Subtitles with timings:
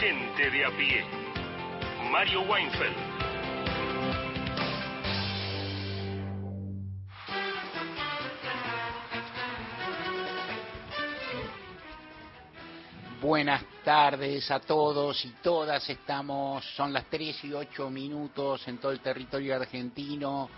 [0.00, 1.04] Gente de a pie.
[2.10, 2.96] Mario Weinfeld.
[13.22, 15.88] Buenas tardes a todos y todas.
[15.88, 20.50] Estamos, son las 3 y 8 minutos en todo el territorio argentino.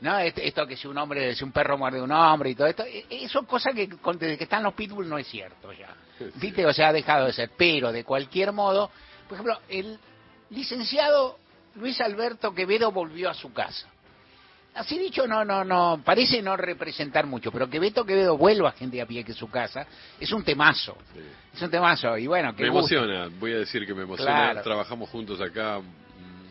[0.00, 0.16] ¿no?
[0.20, 2.68] Este- Esto que si un hombre, si un perro muerde a un hombre y todo
[2.68, 5.92] esto, eh, eh, son cosas que desde que están los pitbull no es cierto ya.
[6.36, 6.64] ¿Viste?
[6.66, 7.50] O sea, ha dejado de ser.
[7.56, 8.90] Pero, de cualquier modo,
[9.28, 9.98] por ejemplo, el
[10.50, 11.38] licenciado
[11.74, 13.88] Luis Alberto Quevedo volvió a su casa.
[14.74, 18.72] Así dicho, no, no, no, parece no representar mucho, pero que Beto Quevedo vuelva a
[18.72, 19.86] gente a pie que su casa
[20.18, 20.96] es un temazo.
[21.52, 24.32] Es un temazo, y bueno, que Me emociona, voy a decir que me emociona.
[24.32, 24.62] Claro.
[24.62, 25.80] Trabajamos juntos acá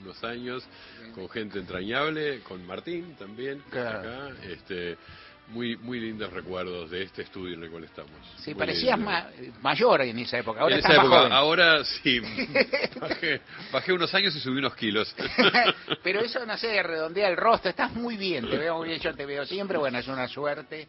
[0.01, 0.67] unos años
[1.15, 3.99] con gente entrañable, con Martín también, Claro.
[3.99, 4.29] acá.
[4.43, 4.97] Este,
[5.49, 8.11] muy, muy lindos recuerdos de este estudio en el cual estamos.
[8.37, 9.27] Sí, Muy parecías ma-
[9.61, 10.61] mayor en esa época.
[10.61, 11.31] Ahora en esa época, joven.
[11.31, 12.19] ahora sí,
[13.01, 15.15] bajé, bajé unos años y subí unos kilos.
[16.03, 17.69] Pero eso, no sé, redondea el rostro.
[17.69, 19.77] Estás muy bien, te veo muy bien, yo te veo siempre.
[19.77, 20.87] Bueno, es una suerte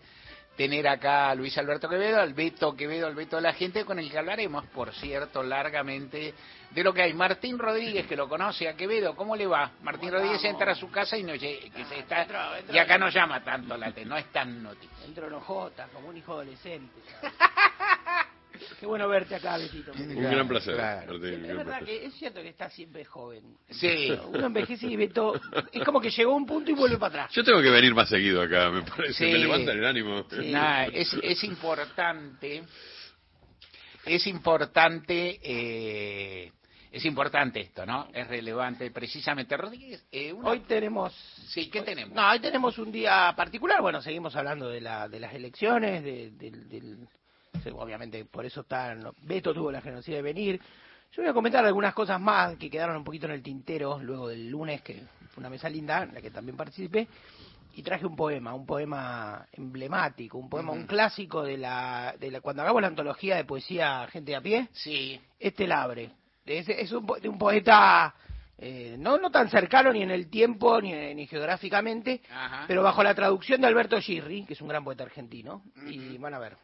[0.57, 3.99] tener acá a Luis Alberto Quevedo, al Beto Quevedo, al Beto de la gente, con
[3.99, 6.35] el que hablaremos, por cierto, largamente
[6.71, 7.15] de lo que hay.
[7.15, 9.73] Martín Rodríguez, que lo conoce a Quevedo, ¿cómo le va?
[9.83, 12.27] Martín Rodríguez entra a su casa y, no, que se está,
[12.71, 15.05] y acá no llama tanto la no es tan noticia.
[15.07, 17.01] Entro en ojota, como un hijo adolescente.
[18.79, 19.93] Qué bueno verte acá, Betito.
[19.93, 20.75] Un gran placer.
[20.75, 21.17] Claro.
[21.17, 21.85] Un Es verdad placer.
[21.87, 23.57] que es cierto que está siempre joven.
[23.71, 24.13] Sí.
[24.29, 25.35] Uno envejece y Beto
[25.73, 27.35] es como que llegó a un punto y vuelve para atrás.
[27.35, 29.13] Yo tengo que venir más seguido acá, me parece.
[29.27, 29.33] Sí.
[29.33, 30.25] Me levantan el ánimo.
[30.47, 32.63] Nah, es, es importante,
[34.07, 36.53] es importante, eh,
[36.93, 38.09] es importante esto, ¿no?
[38.13, 39.57] Es relevante, precisamente.
[39.57, 41.13] Rodríguez, eh, una- Hoy tenemos...
[41.49, 42.15] sí, ¿qué tenemos?
[42.15, 43.81] No, hoy tenemos un día particular.
[43.81, 47.07] Bueno, seguimos hablando de, la, de las elecciones, de- del...
[47.67, 48.97] obviamente, por eso está...
[49.23, 50.61] Beto tuvo la generosidad de venir.
[51.13, 54.29] Yo voy a comentar algunas cosas más que quedaron un poquito en el tintero luego
[54.29, 57.09] del lunes, que fue una mesa linda, en la que también participé.
[57.75, 62.41] Y traje un poema, un poema emblemático, un poema, un clásico de la, de la...
[62.41, 66.11] Cuando hagamos la antología de poesía Gente a Pie, Sí, este Labre.
[66.45, 68.13] Es, es un, de un poeta
[68.63, 72.65] eh, no, no tan cercano ni en el tiempo ni, ni geográficamente, Ajá.
[72.69, 75.63] pero bajo la traducción de Alberto Girri, que es un gran poeta argentino.
[75.87, 76.57] Y van a ver.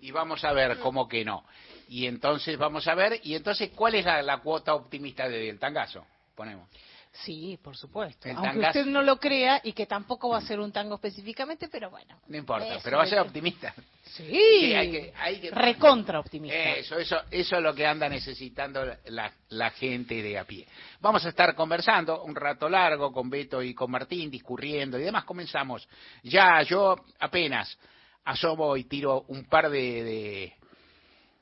[0.00, 1.44] Y vamos a ver cómo que no.
[1.88, 6.04] Y entonces vamos a ver, y entonces, ¿cuál es la, la cuota optimista del tangazo?
[6.34, 6.68] Ponemos.
[7.12, 8.28] Sí, por supuesto.
[8.28, 8.78] El Aunque tangazo.
[8.78, 12.20] usted no lo crea y que tampoco va a ser un tango específicamente, pero bueno.
[12.28, 13.74] No importa, Eso pero va a ser optimista.
[14.04, 14.22] Sí,
[14.60, 16.56] Sí, hay que- hay que- recontra optimista.
[16.56, 20.68] Eso, eso, eso es lo que anda necesitando la, la gente de a pie.
[21.00, 25.24] Vamos a estar conversando un rato largo con Beto y con Martín, discurriendo y demás.
[25.24, 25.88] Comenzamos.
[26.22, 27.76] Ya yo apenas
[28.24, 30.56] asomo y tiro un par de,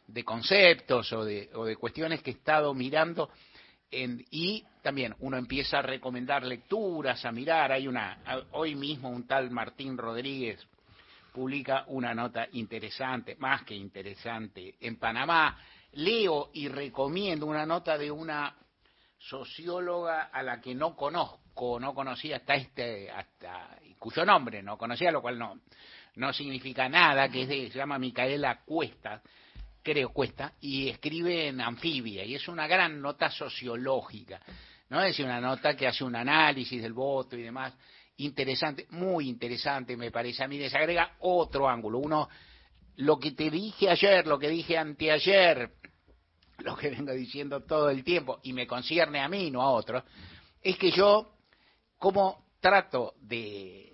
[0.07, 3.31] de, conceptos o de, o de cuestiones que he estado mirando
[3.91, 7.73] en- y también uno empieza a recomendar lecturas, a mirar.
[7.73, 8.19] Hay una,
[8.53, 10.67] hoy mismo un tal Martín Rodríguez
[11.33, 15.59] publica una nota interesante, más que interesante, en Panamá.
[15.93, 18.55] Leo y recomiendo una nota de una
[19.19, 25.11] socióloga a la que no conozco, no conocía hasta este, hasta cuyo nombre no conocía,
[25.11, 25.61] lo cual no,
[26.19, 29.23] no significa nada, que es de, se llama Micaela Cuesta,
[29.83, 34.41] creo Cuesta, y escribe en Anfibia, y es una gran nota sociológica,
[34.91, 35.03] ¿no?
[35.03, 37.73] Es una nota que hace un análisis del voto y demás,
[38.17, 42.29] interesante, muy interesante me parece a mí, desagrega otro ángulo, uno,
[42.97, 45.71] lo que te dije ayer, lo que dije anteayer,
[46.59, 50.03] lo que vengo diciendo todo el tiempo, y me concierne a mí, no a otros,
[50.61, 51.37] es que yo,
[51.97, 53.88] como trato de,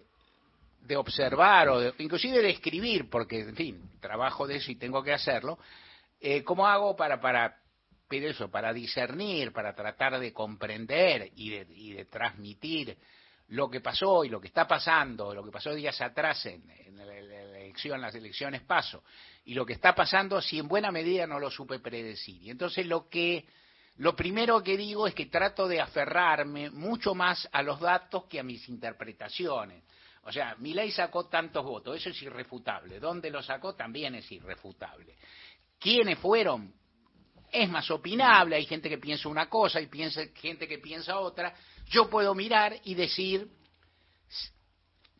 [0.84, 5.02] de observar o de, inclusive de escribir, porque, en fin, trabajo de eso y tengo
[5.02, 5.58] que hacerlo,
[6.20, 7.56] eh, ¿cómo hago para, para
[8.08, 12.96] pero eso, para discernir, para tratar de comprender y de, y de transmitir
[13.48, 16.62] lo que pasó y lo que está pasando, lo que pasó días atrás en,
[16.96, 19.02] la, la elección, las elecciones paso,
[19.44, 22.42] y lo que está pasando, si en buena medida no lo supe predecir.
[22.42, 23.46] Y entonces lo que
[23.96, 28.40] lo primero que digo es que trato de aferrarme mucho más a los datos que
[28.40, 29.84] a mis interpretaciones.
[30.26, 32.98] O sea, mi ley sacó tantos votos, eso es irrefutable.
[32.98, 33.74] ¿Dónde lo sacó?
[33.74, 35.16] También es irrefutable.
[35.78, 36.72] ¿Quiénes fueron?
[37.52, 41.54] Es más opinable, hay gente que piensa una cosa y piensa, gente que piensa otra.
[41.86, 43.48] Yo puedo mirar y decir,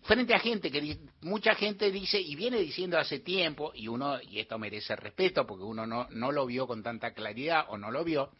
[0.03, 4.41] frente a gente que mucha gente dice y viene diciendo hace tiempo, y uno, y
[4.41, 8.03] esto merece respeto porque uno no, no lo vio con tanta claridad o no lo
[8.05, 8.33] vio,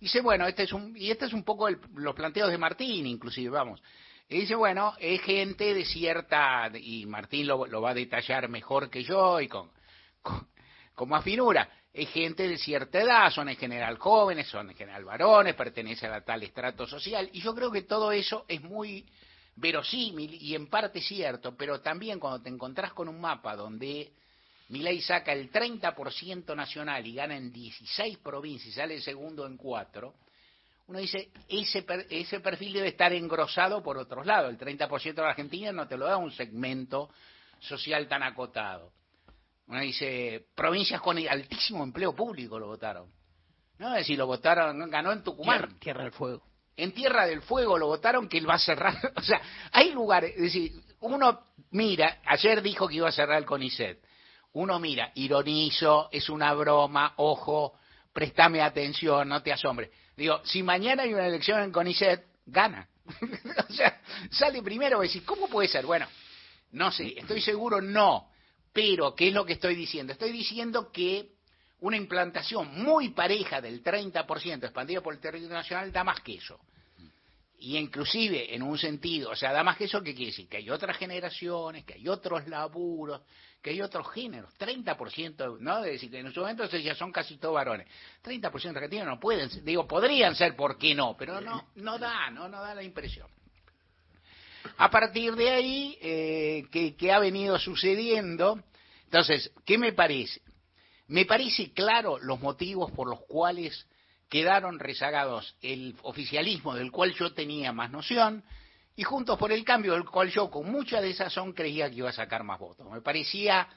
[0.00, 3.06] dice, bueno, este es un, y este es un poco el, los planteos de Martín,
[3.06, 3.82] inclusive, vamos.
[4.28, 8.90] Y dice, bueno, es gente de cierta, y Martín lo, lo va a detallar mejor
[8.90, 9.70] que yo y con,
[11.06, 15.54] más finura, es gente de cierta edad, son en general jóvenes, son en general varones,
[15.54, 19.06] pertenecen a tal estrato social, y yo creo que todo eso es muy
[19.54, 24.12] verosímil y en parte cierto, pero también cuando te encontrás con un mapa donde
[24.68, 30.14] Milei saca el 30% nacional y gana en 16 provincias y sale segundo en 4,
[30.88, 34.50] uno dice, ese, per, ese perfil debe estar engrosado por otros lados.
[34.50, 37.10] El 30% de la Argentina no te lo da un segmento
[37.58, 38.92] social tan acotado.
[39.66, 43.10] Uno dice, provincias con altísimo empleo público lo votaron.
[43.78, 45.58] No, es decir, lo votaron, ganó en Tucumán.
[45.58, 46.42] Tierra, tierra del Fuego.
[46.76, 48.94] En Tierra del Fuego lo votaron que él va a cerrar.
[49.16, 49.40] O sea,
[49.72, 54.02] hay lugares, es decir, uno mira, ayer dijo que iba a cerrar el CONICET.
[54.52, 57.74] Uno mira, ironizo, es una broma, ojo,
[58.16, 59.90] préstame atención, no te asombres.
[60.16, 62.88] Digo, si mañana hay una elección en CONICET, gana.
[63.68, 65.84] o sea, sale primero y decís, ¿cómo puede ser?
[65.84, 66.08] Bueno,
[66.72, 68.30] no sé, estoy seguro no.
[68.72, 70.14] Pero, ¿qué es lo que estoy diciendo?
[70.14, 71.32] Estoy diciendo que
[71.80, 76.58] una implantación muy pareja del 30% expandida por el territorio nacional da más que eso.
[77.58, 80.48] Y inclusive, en un sentido, o sea, da más que eso, ¿qué quiere decir?
[80.48, 83.22] Que hay otras generaciones, que hay otros laburos,
[83.62, 84.52] que hay otros géneros.
[84.58, 85.78] 30%, ¿no?
[85.84, 87.88] Es decir, que en su momento ya son casi todos varones.
[88.22, 91.16] 30% de argentinos no pueden, digo, podrían ser, ¿por qué no?
[91.16, 93.28] Pero no, no da, no, no da la impresión.
[94.76, 98.62] A partir de ahí, eh, ¿qué, ¿qué ha venido sucediendo?
[99.04, 100.42] Entonces, ¿qué me parece?
[101.08, 103.86] Me parece claro los motivos por los cuales
[104.28, 108.44] quedaron rezagados el oficialismo del cual yo tenía más noción
[108.96, 111.96] y Juntos por el Cambio del cual yo con mucha de esa son creía que
[111.96, 112.90] iba a sacar más votos.
[112.90, 113.68] Me parecía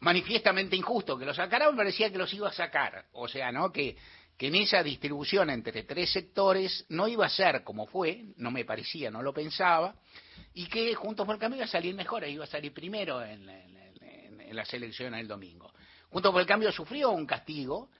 [0.00, 3.06] manifiestamente injusto que lo sacara, me parecía que los iba a sacar.
[3.12, 3.70] O sea, ¿no?
[3.70, 3.96] Que,
[4.36, 8.64] que en esa distribución entre tres sectores no iba a ser como fue, no me
[8.64, 9.94] parecía, no lo pensaba,
[10.52, 13.48] y que Juntos por el Cambio iba a salir mejor, iba a salir primero en,
[13.48, 15.72] en las elecciones del domingo.
[16.10, 17.90] Juntos por el Cambio sufrió un castigo,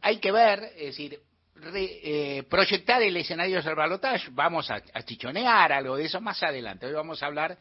[0.00, 1.20] hay que ver, es decir,
[1.54, 6.42] re, eh, proyectar el escenario del balotaje, vamos a, a, chichonear algo de eso más
[6.42, 6.86] adelante.
[6.86, 7.58] Hoy vamos a hablar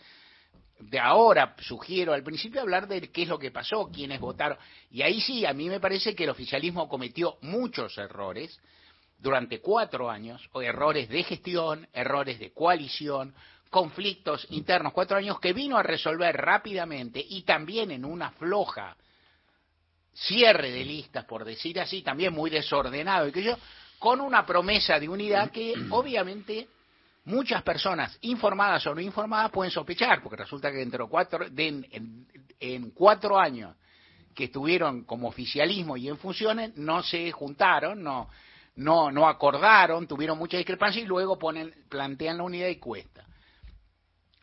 [0.79, 4.57] de ahora, sugiero al principio hablar de qué es lo que pasó, quiénes votaron.
[4.91, 8.59] Y ahí sí, a mí me parece que el oficialismo cometió muchos errores
[9.17, 13.35] durante cuatro años, o errores de gestión, errores de coalición,
[13.69, 18.95] conflictos internos, cuatro años que vino a resolver rápidamente y también en una floja
[20.21, 23.57] cierre de listas, por decir así, también muy desordenado y que yo,
[23.97, 26.67] con una promesa de unidad que obviamente
[27.25, 32.25] muchas personas, informadas o no informadas, pueden sospechar, porque resulta que dentro de cuatro, de,
[32.59, 33.75] en, cuatro años
[34.35, 38.29] que estuvieron como oficialismo y en funciones, no se juntaron, no,
[38.75, 43.25] no, no acordaron, tuvieron mucha discrepancia y luego ponen, plantean la unidad y cuesta.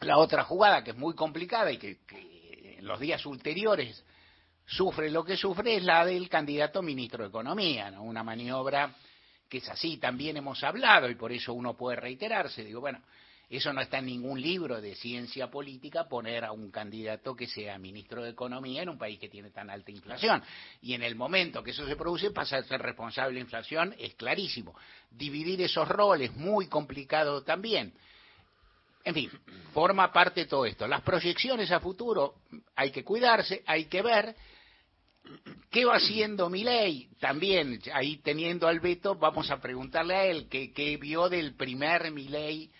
[0.01, 4.05] La otra jugada que es muy complicada y que, que en los días ulteriores
[4.67, 8.03] sufre lo que sufre es la del candidato ministro de Economía, ¿no?
[8.03, 8.95] una maniobra
[9.49, 12.65] que es así, también hemos hablado y por eso uno puede reiterarse.
[12.65, 13.01] Digo, bueno,
[13.49, 17.79] Eso no está en ningún libro de ciencia política, poner a un candidato que sea
[17.79, 20.43] ministro de Economía en un país que tiene tan alta inflación.
[20.83, 23.95] Y en el momento que eso se produce, pasa a ser responsable de la inflación,
[23.99, 24.75] es clarísimo.
[25.13, 27.93] Dividir esos roles, muy complicado también.
[29.05, 29.31] En fin,
[29.73, 30.89] forma parte de todo esto.
[30.89, 32.35] Las proyecciones a futuro,
[32.75, 34.35] hay que cuidarse, hay que ver.
[35.71, 37.09] ¿Qué va haciendo Milei?
[37.21, 42.71] También, ahí teniendo al veto, vamos a preguntarle a él qué vio del primer Milei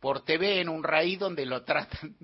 [0.00, 2.16] por TV en un raíz donde lo tratan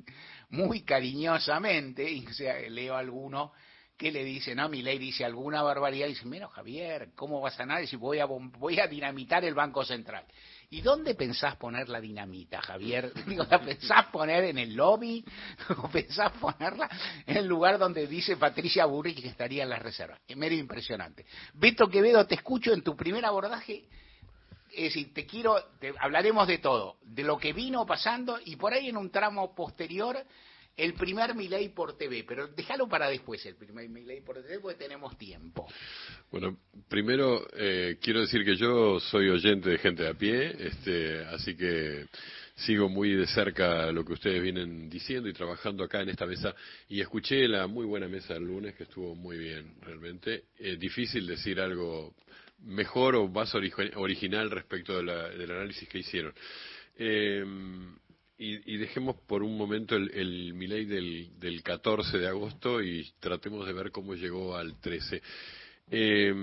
[0.50, 3.52] muy cariñosamente, y sea, leo alguno
[3.96, 7.66] que le dice, no, mi ley dice alguna barbaridad, dice, mira Javier, ¿cómo vas a
[7.66, 10.24] nadie si voy a, voy a dinamitar el Banco Central?
[10.70, 13.12] ¿Y dónde pensás poner la dinamita, Javier?
[13.26, 15.24] Digo, ¿la pensás poner en el lobby?
[15.82, 16.88] ¿O pensás ponerla
[17.26, 20.20] en el lugar donde dice Patricia Burri que estaría en las reservas?
[20.26, 21.24] Es medio impresionante.
[21.54, 23.84] Beto Quevedo, te escucho en tu primer abordaje
[24.76, 28.72] es decir, te quiero, te, hablaremos de todo, de lo que vino pasando y por
[28.72, 30.18] ahí en un tramo posterior
[30.76, 34.78] el primer Milei por TV, pero déjalo para después el primer Milei por TV porque
[34.78, 35.66] tenemos tiempo.
[36.30, 41.24] Bueno, primero eh, quiero decir que yo soy oyente de gente de a pie, este,
[41.26, 42.06] así que
[42.56, 46.54] sigo muy de cerca lo que ustedes vienen diciendo y trabajando acá en esta mesa
[46.88, 50.44] y escuché la muy buena mesa del lunes que estuvo muy bien realmente.
[50.78, 52.14] Difícil decir algo
[52.60, 56.32] mejor o más original respecto del análisis que hicieron.
[56.96, 57.44] Eh,
[58.36, 63.66] y, dejemos por un momento el, el Milei del, del 14 de agosto y tratemos
[63.66, 65.22] de ver cómo llegó al 13.
[65.90, 66.34] Eh,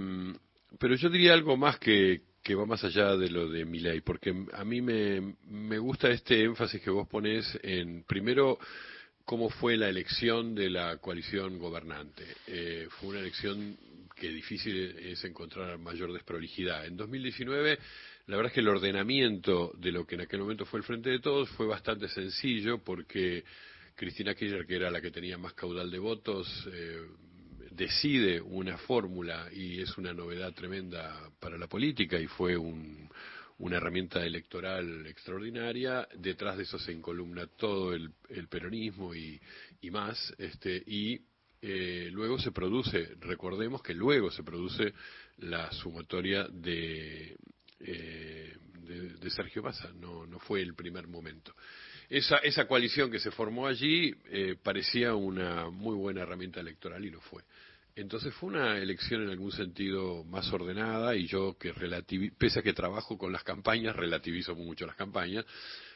[0.80, 4.34] pero yo diría algo más que, que va más allá de lo de Milei, porque
[4.54, 8.58] a mí me, me gusta este énfasis que vos pones en, primero,
[9.26, 12.26] cómo fue la elección de la coalición gobernante.
[12.48, 13.78] Eh, fue una elección
[14.16, 16.86] que difícil es encontrar mayor desprolijidad.
[16.86, 17.80] En 2019,
[18.28, 21.10] la verdad es que el ordenamiento de lo que en aquel momento fue el Frente
[21.10, 23.44] de Todos fue bastante sencillo porque
[23.96, 27.02] Cristina Kirchner, que era la que tenía más caudal de votos, eh,
[27.72, 34.26] decide una fórmula y es una novedad tremenda para la política y fue una herramienta
[34.26, 36.08] electoral extraordinaria.
[36.16, 38.12] Detrás de eso se encolumna todo el,
[38.50, 39.40] peronismo y,
[39.82, 41.22] y más, este, y
[41.62, 44.94] eh, luego se produce, recordemos que luego se produce
[45.38, 47.38] la sumatoria de,
[47.86, 48.56] eh,
[49.20, 51.54] de, Sergio Massa, no, no fue el primer momento.
[52.10, 57.10] Esa, esa coalición que se formó allí eh, parecía una muy buena herramienta electoral y
[57.10, 57.44] lo fue.
[57.96, 61.74] Entonces fue una elección en algún sentido más ordenada y yo que
[62.38, 65.46] pese a que trabajo con las campañas, relativizo mucho las campañas,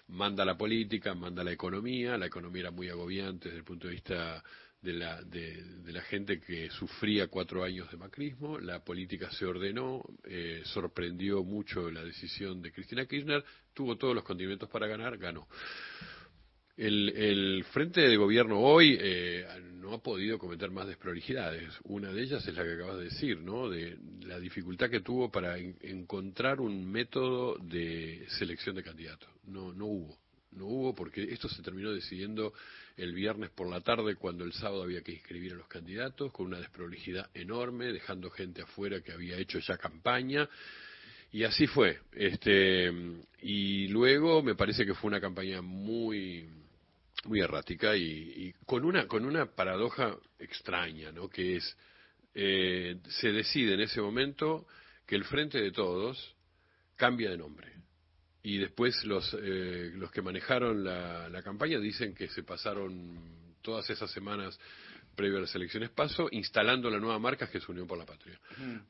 [0.07, 3.93] manda la política, manda la economía, la economía era muy agobiante desde el punto de
[3.93, 4.43] vista
[4.85, 10.03] de la, de, la gente que sufría cuatro años de macrismo, la política se ordenó,
[10.23, 15.47] eh, sorprendió mucho la decisión de Cristina Kirchner, tuvo todos los condimentos para ganar, ganó.
[16.77, 21.73] El, frente de gobierno hoy eh, no ha podido cometer más desprolijidades.
[21.83, 23.69] Una de ellas es la que acabas de decir, ¿no?
[23.69, 29.29] De la dificultad que tuvo para encontrar un método de selección de candidatos.
[29.45, 30.17] No, no hubo.
[30.51, 32.53] No hubo porque esto se terminó decidiendo
[32.97, 36.47] el viernes por la tarde cuando el sábado había que inscribir a los candidatos con
[36.47, 40.47] una desprolijidad enorme, dejando gente afuera que había hecho ya campaña.
[41.31, 41.99] Y así fue.
[42.13, 42.91] Este,
[43.41, 46.47] y luego me parece que fue una campaña muy,
[47.25, 51.27] muy errática y, con, una, con una paradoja extraña, ¿no?
[51.27, 51.77] Que es,
[52.33, 54.65] eh, se decide en ese momento
[55.05, 56.33] que el Frente de Todos
[56.95, 57.74] cambia de nombre
[58.45, 63.17] y después los, eh, los que manejaron la, la, campaña dicen que se pasaron
[63.63, 64.59] todas esas semanas
[65.15, 68.39] previo a las elecciones paso instalando la nueva marca que es Unión por la Patria.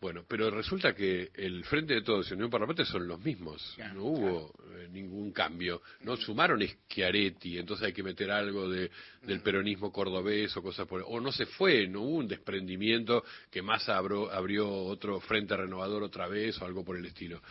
[0.02, 3.20] Bueno, pero resulta que el Frente de Todos y Unión por la Patria son los
[3.22, 3.78] mismos.
[3.94, 5.82] no hubo eh, ningún cambio.
[6.02, 11.06] No sumaron Schiaretti, entonces hay que meter algo de, del peronismo cordobés o cosas por
[11.08, 16.04] O no se fue, no hubo un desprendimiento que más abrió, abrió otro Frente Renovador
[16.04, 17.42] otra vez o algo por el estilo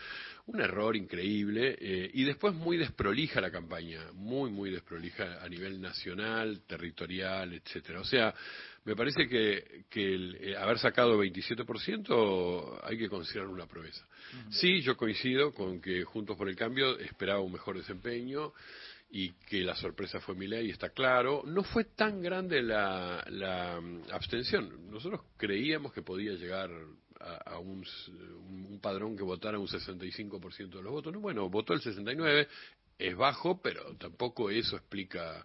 [0.47, 5.81] un error increíble eh, y después muy desprolija la campaña, muy, muy desprolija a nivel
[5.81, 7.99] nacional, territorial, etcétera.
[7.99, 8.33] O sea,
[8.83, 14.05] me parece que, que el, eh, haber sacado 27% hay que considerar una proeza.
[14.49, 18.53] Sí, yo coincido con que Juntos por el Cambio esperaba un mejor desempeño
[19.09, 21.41] y que la sorpresa fue mi ley, está claro.
[21.45, 24.91] No fue tan grande la, la mm, abstención.
[24.91, 26.69] Nosotros creíamos que podía llegar
[27.19, 27.85] a, un,
[28.69, 31.13] un, padrón que votara un 65% de los votos.
[31.13, 32.47] No, bueno, votó el 69%,
[32.97, 35.43] es bajo, pero tampoco eso explica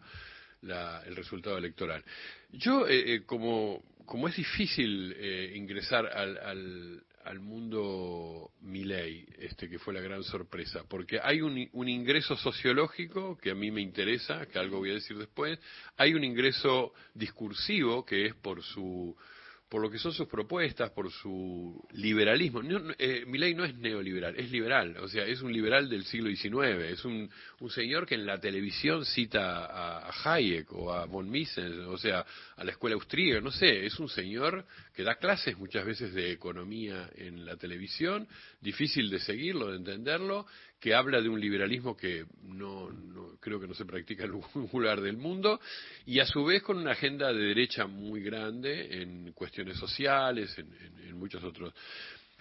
[0.63, 2.05] la, el resultado electoral.
[2.53, 9.69] Yo, eh, eh, como, como es difícil eh, ingresar al, al, al mundo Milei, este
[9.69, 13.81] que fue la gran sorpresa, porque hay un, un, ingreso sociológico que a mí me
[13.81, 15.59] interesa, que algo voy a decir después,
[15.97, 19.17] hay un ingreso discursivo que es por su
[19.71, 22.61] por lo que son sus propuestas, por su liberalismo.
[22.61, 23.25] No, eh,
[23.55, 27.31] no es neoliberal, es liberal, o sea, es un liberal del siglo XIX, es un,
[27.61, 31.97] un señor que en la televisión cita a, a, Hayek o a von Mises, o
[31.97, 32.27] sea,
[32.61, 36.31] a la escuela austríaca, no sé, es un señor que da clases muchas veces de
[36.31, 38.29] economía en la televisión,
[38.61, 40.47] difícil de seguirlo, de entenderlo,
[40.79, 44.69] que habla de un liberalismo que no, no, creo que no se practica en ningún
[44.75, 45.59] lugar del mundo
[46.05, 50.67] y a su vez con una agenda de derecha muy grande en cuestiones sociales, en,
[50.67, 51.73] en, en muchos otros.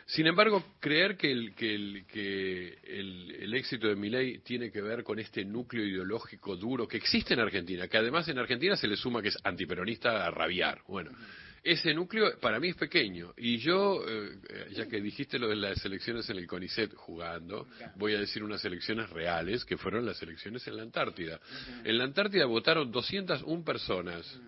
[0.09, 4.81] Sin embargo, creer que el, que el, que el, el éxito de Milei tiene que
[4.81, 8.87] ver con este núcleo ideológico duro que existe en Argentina, que además en Argentina se
[8.87, 10.81] le suma que es antiperonista a rabiar.
[10.87, 11.11] Bueno,
[11.63, 13.33] ese núcleo para mí es pequeño.
[13.37, 14.39] Y yo, eh,
[14.71, 18.65] ya que dijiste lo de las elecciones en el CONICET jugando, voy a decir unas
[18.65, 21.39] elecciones reales, que fueron las elecciones en la Antártida.
[21.83, 24.39] En la Antártida votaron 201 personas.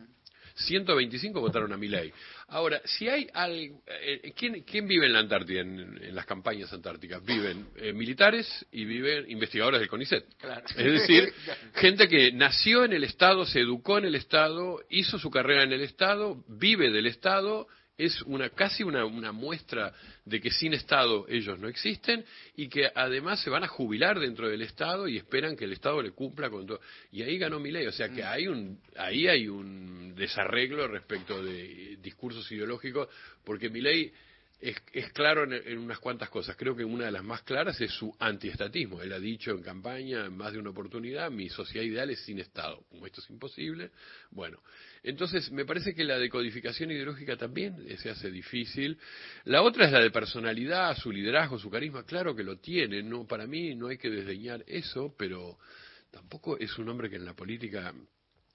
[0.56, 2.12] 125 votaron a mi ley.
[2.50, 6.72] Ahora, si hay algo, eh, ¿quién, ¿quién, vive en la Antártida, en, en las campañas
[6.74, 7.24] antárticas?
[7.24, 10.26] Viven eh, militares y viven investigadores del CONICET.
[10.38, 10.64] Claro.
[10.66, 11.34] Es decir,
[11.76, 15.72] gente que nació en el Estado, se educó en el Estado, hizo su carrera en
[15.72, 17.68] el Estado, vive del Estado
[17.98, 19.94] es una casi una, una, muestra
[20.26, 24.50] de que sin Estado ellos no existen y que además se van a jubilar dentro
[24.50, 26.80] del Estado y esperan que el Estado le cumpla con todo.
[27.12, 31.44] Y ahí ganó mi ley, o sea que hay un, ahí hay un desarreglo respecto
[31.44, 33.08] de discursos ideológicos,
[33.44, 34.12] porque mi ley
[34.62, 36.56] es, claro en, en, unas cuantas cosas.
[36.56, 39.02] Creo que una de las más claras es su antiestatismo.
[39.02, 42.40] Él ha dicho en campaña, en más de una oportunidad, mi sociedad ideal es sin
[42.40, 42.84] Estado.
[42.90, 43.92] Como esto es imposible,
[44.30, 44.62] bueno.
[45.04, 49.00] Entonces, me parece que la decodificación ideológica también se hace difícil.
[49.46, 52.06] La otra es la de personalidad, su liderazgo, su carisma.
[52.06, 53.02] Claro que lo tiene.
[53.02, 55.58] No, para mí no hay que desdeñar eso, pero
[56.12, 57.94] tampoco es un hombre que en la política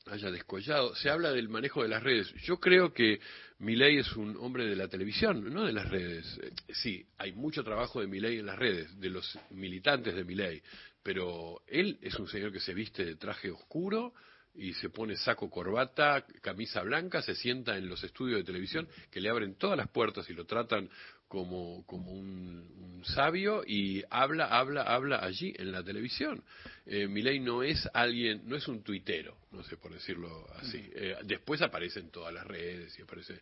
[0.07, 0.95] haya descollado.
[0.95, 2.33] Se habla del manejo de las redes.
[2.45, 3.21] Yo creo que
[3.59, 6.41] Milei es un hombre de la televisión, no de las redes.
[6.69, 10.63] Sí, hay mucho trabajo de Milei en las redes, de los militantes de Milei,
[11.03, 14.13] pero él es un señor que se viste de traje oscuro
[14.55, 19.21] y se pone saco corbata, camisa blanca, se sienta en los estudios de televisión que
[19.21, 20.89] le abren todas las puertas y lo tratan
[21.29, 26.43] como, como un, un, sabio y habla, habla, habla allí en la televisión.
[26.87, 30.89] Eh, Milei no es alguien, no es un tuitero, no sé por decirlo así.
[30.95, 33.41] Eh, después aparece en todas las redes y aparece.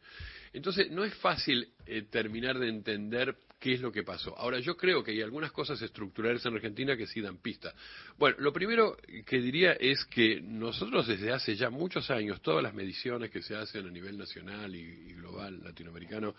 [0.53, 4.37] Entonces no es fácil eh, terminar de entender qué es lo que pasó.
[4.39, 7.75] Ahora yo creo que hay algunas cosas estructurales en Argentina que sí dan pista.
[8.19, 12.75] Bueno, lo primero que diría es que nosotros desde hace ya muchos años, todas las
[12.75, 16.35] mediciones que se hacen a nivel nacional y, y global latinoamericano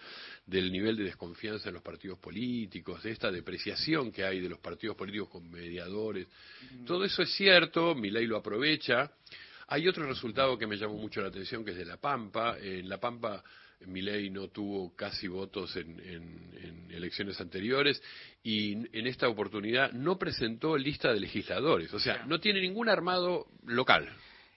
[0.46, 4.48] del nivel de desconfianza confianza en los partidos políticos, de esta depreciación que hay de
[4.48, 6.28] los partidos políticos con mediadores.
[6.72, 6.86] Mm.
[6.86, 9.12] Todo eso es cierto, mi ley lo aprovecha.
[9.68, 12.60] Hay otro resultado que me llamó mucho la atención, que es de La Pampa.
[12.60, 13.44] En La Pampa,
[13.86, 18.02] Milei no tuvo casi votos en, en, en, elecciones anteriores
[18.42, 21.94] y en esta oportunidad no presentó lista de legisladores.
[21.94, 24.10] O sea, no tiene ningún armado local.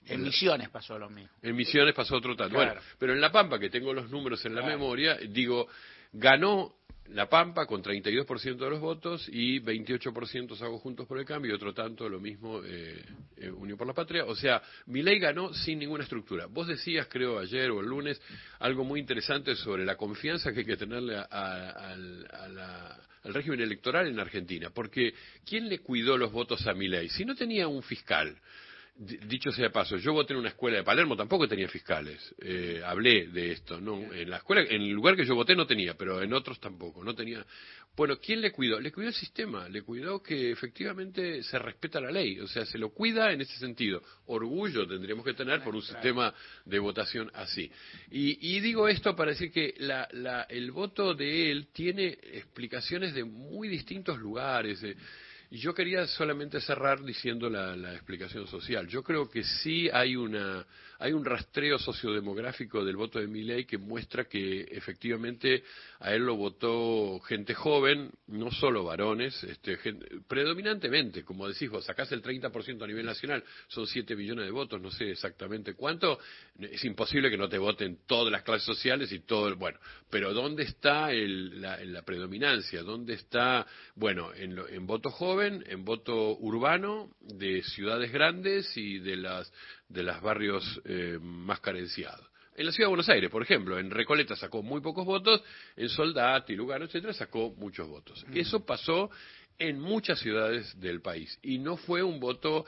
[0.07, 1.31] En Misiones pasó lo mismo.
[1.43, 2.55] En Misiones pasó otro tanto.
[2.55, 2.75] Claro.
[2.75, 4.79] Bueno, pero en La Pampa, que tengo los números en la claro.
[4.79, 5.69] memoria, digo,
[6.13, 6.78] ganó
[7.13, 11.55] La Pampa con 32% de los votos y 28% hago Juntos por el Cambio y
[11.55, 13.03] otro tanto lo mismo eh,
[13.37, 14.27] eh, Unión por la Patria.
[14.27, 16.47] O sea, mi ley ganó sin ninguna estructura.
[16.47, 18.21] Vos decías, creo, ayer o el lunes,
[18.59, 21.95] algo muy interesante sobre la confianza que hay que tenerle a,
[23.23, 24.71] al régimen electoral en Argentina.
[24.71, 25.15] Porque,
[25.47, 27.09] ¿quién le cuidó los votos a mi ley?
[27.09, 28.37] Si no tenía un fiscal,
[28.99, 32.35] dicho sea de paso, yo voté en una escuela de Palermo, tampoco tenía fiscales.
[32.41, 34.13] Eh, hablé de esto, ¿no?
[34.13, 37.05] En la escuela, en el lugar que yo voté no tenía, pero en otros tampoco,
[37.05, 37.47] no tenía.
[37.97, 38.81] Bueno, ¿quién le cuidó?
[38.81, 42.79] Le cuidó el sistema, le cuidó que efectivamente se respeta la ley, o sea, se
[42.79, 44.03] lo cuida en ese sentido.
[44.27, 46.35] Orgullo tendríamos que tener por un sistema
[46.65, 47.71] de votación así.
[48.11, 53.15] Y, y digo esto para decir que la, la, el voto de él tiene explicaciones
[53.15, 54.85] de muy distintos lugares.
[55.51, 58.87] Y yo quería solamente cerrar diciendo la, la, explicación social.
[58.87, 60.67] Yo creo que sí hay una
[60.99, 65.63] hay un rastreo sociodemográfico del voto de Milley que muestra que efectivamente
[66.01, 71.85] a él lo votó gente joven, no solo varones, este, gente, predominantemente, como decís vos,
[71.85, 76.19] sacás el 30% a nivel nacional, son 7 millones de votos, no sé exactamente cuánto,
[76.59, 79.79] es imposible que no te voten todas las clases sociales y todo el, bueno,
[80.11, 82.83] pero ¿dónde está el, la, la, predominancia?
[82.83, 89.17] ¿Dónde está, bueno, en, en voto joven, en voto urbano, de ciudades grandes y de
[89.17, 89.53] las
[89.89, 92.27] de los barrios eh, más carenciados.
[92.57, 95.43] En la ciudad de Buenos Aires, por ejemplo, en Recoleta sacó muy pocos votos,
[95.77, 98.27] en Soldati, Lugano, etcétera, sacó muchos votos.
[98.35, 99.11] Eso pasó
[99.59, 102.67] en muchas ciudades del país y no fue un voto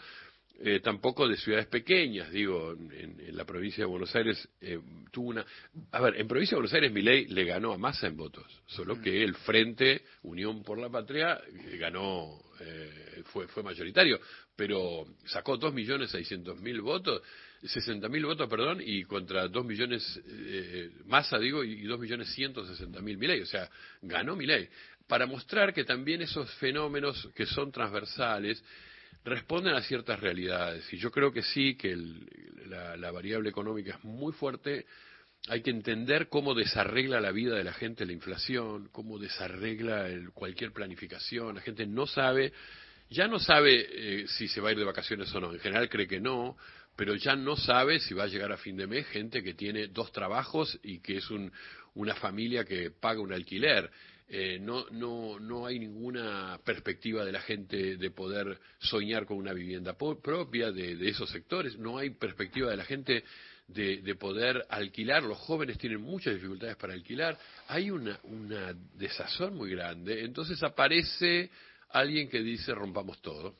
[0.62, 4.79] eh, tampoco de ciudades pequeñas, digo, en, en la provincia de Buenos Aires eh,
[5.11, 5.46] tuvo una...
[5.92, 9.01] A ver, en provincia de Buenos Aires Milei le ganó a Massa en votos, solo
[9.01, 14.20] que el Frente Unión por la Patria eh, ganó, eh, fue, fue mayoritario,
[14.55, 17.23] pero sacó 2.600.000 votos,
[17.62, 23.70] 60.000 votos, perdón, y contra 2 millones, eh, Massa, digo, y 2.160.000 Milei, o sea,
[24.03, 24.68] ganó Milei.
[25.07, 28.62] Para mostrar que también esos fenómenos que son transversales,
[29.25, 30.91] responden a ciertas realidades.
[30.93, 32.27] Y yo creo que sí, que el-
[32.67, 34.87] la, la variable económica es muy fuerte.
[35.49, 40.31] Hay que entender cómo desarregla la vida de la gente la inflación, cómo desarregla el-
[40.33, 41.55] cualquier planificación.
[41.57, 42.53] La gente no sabe,
[43.11, 45.53] ya no sabe eh, si se va a ir de vacaciones o no.
[45.53, 46.57] En general cree que no,
[46.97, 49.89] pero ya no sabe si va a llegar a fin de mes gente que tiene
[49.89, 51.51] dos trabajos y que es un-
[51.95, 53.91] una familia que paga un alquiler.
[54.33, 59.53] Eh, no, no, no hay ninguna perspectiva de la gente de poder soñar con una
[59.53, 61.77] vivienda propia de, de esos sectores.
[61.77, 63.25] No hay perspectiva de la gente
[63.66, 65.25] de, de poder alquilar.
[65.25, 67.37] Los jóvenes tienen muchas dificultades para alquilar.
[67.66, 70.25] Hay una, una desazón muy grande.
[70.25, 71.51] Entonces aparece
[71.88, 73.57] alguien que dice rompamos todo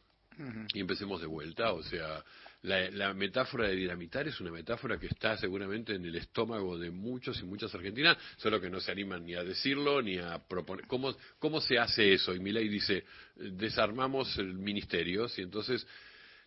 [0.73, 1.73] y empecemos de vuelta.
[1.73, 2.25] O sea,
[2.63, 7.41] la, metáfora de dinamitar es una metáfora que está seguramente en el estómago de muchos
[7.41, 10.87] y muchas argentinas, solo que no se animan ni a decirlo ni a proponer.
[10.87, 12.35] ¿Cómo, se hace eso?
[12.35, 13.05] Y Milei dice,
[13.37, 15.87] desarmamos el ministerio, y entonces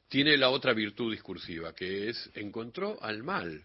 [0.08, 3.64] tiene la otra virtud discursiva, que es encontró al mal.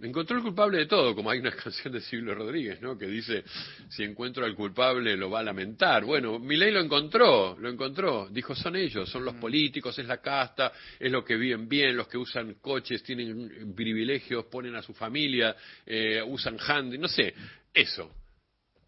[0.00, 2.96] Encontró el culpable de todo, como hay una canción de Silvio Rodríguez, ¿no?
[2.96, 3.42] Que dice,
[3.88, 6.04] si encuentro al culpable lo va a lamentar.
[6.04, 8.28] Bueno, Milei lo encontró, lo encontró.
[8.30, 12.06] Dijo, son ellos, son los políticos, es la casta, es lo que viven bien, los
[12.06, 17.34] que usan coches, tienen privilegios, ponen a su familia, eh, usan handy, no sé,
[17.74, 18.14] eso.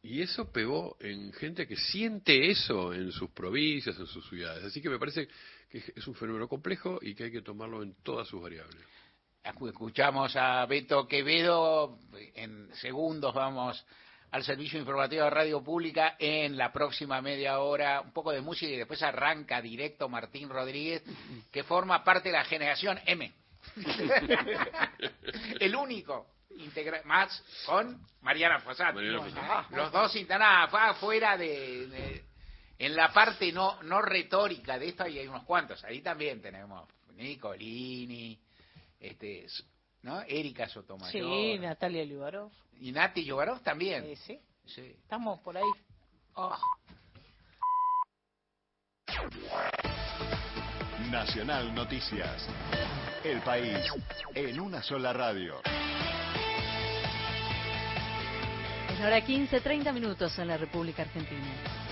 [0.03, 4.64] Y eso pegó en gente que siente eso en sus provincias, en sus ciudades.
[4.64, 5.29] Así que me parece
[5.68, 8.81] que es un fenómeno complejo y que hay que tomarlo en todas sus variables.
[9.42, 11.98] Escuchamos a Beto Quevedo,
[12.35, 13.85] en segundos vamos
[14.33, 18.70] al servicio informativo de Radio Pública en la próxima media hora, un poco de música
[18.70, 21.03] y después arranca directo Martín Rodríguez,
[21.50, 23.33] que forma parte de la generación M.
[25.59, 26.26] El único
[26.59, 28.96] integra más con Mariana Fossati.
[28.96, 29.74] Mariana Fossati.
[29.74, 32.24] Los dos internados, fue afuera de, de-
[32.79, 35.83] en la parte no no retórica de esto, y hay unos cuantos.
[35.85, 38.38] Ahí también tenemos Nicolini,
[39.00, 39.46] este,
[40.02, 40.20] ¿no?
[40.22, 41.10] Erika Sotomayor.
[41.12, 42.52] Sí, Natalia Libarov.
[42.80, 44.04] Y Nati Yogarov también.
[44.04, 44.82] Eh, sí, Sí.
[45.02, 45.64] estamos por ahí.
[46.34, 46.56] Oh.
[51.10, 52.46] Nacional Noticias.
[53.24, 53.76] El país
[54.34, 55.60] en una sola radio.
[58.90, 61.89] Es la hora 15, 30 minutos en la República Argentina.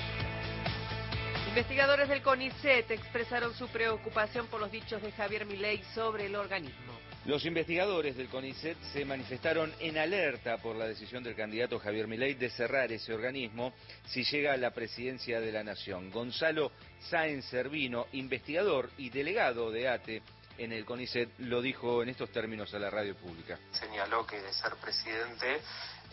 [1.58, 6.92] Investigadores del CONICET expresaron su preocupación por los dichos de Javier Milei sobre el organismo.
[7.24, 12.34] Los investigadores del CONICET se manifestaron en alerta por la decisión del candidato Javier Milei
[12.34, 13.72] de cerrar ese organismo
[14.06, 16.12] si llega a la presidencia de la Nación.
[16.12, 16.70] Gonzalo
[17.10, 20.22] Sáenz Servino, investigador y delegado de ATE
[20.58, 23.58] en el CONICET, lo dijo en estos términos a la radio pública.
[23.72, 25.60] señaló que de ser presidente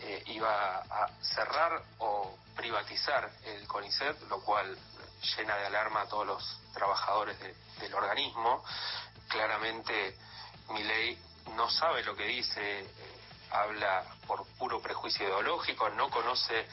[0.00, 4.76] eh, iba a cerrar o privatizar el CONICET, lo cual
[5.36, 8.64] llena de alarma a todos los trabajadores de- del organismo.
[9.28, 10.16] Claramente
[10.70, 11.18] Milei
[11.54, 12.88] no sabe lo que dice, eh,
[13.50, 16.66] habla por puro prejuicio ideológico, no conoce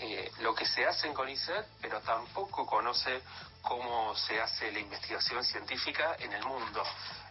[0.00, 3.20] eh, lo que se hace en CONICET, pero tampoco conoce
[3.62, 6.84] cómo se hace la investigación científica en el mundo.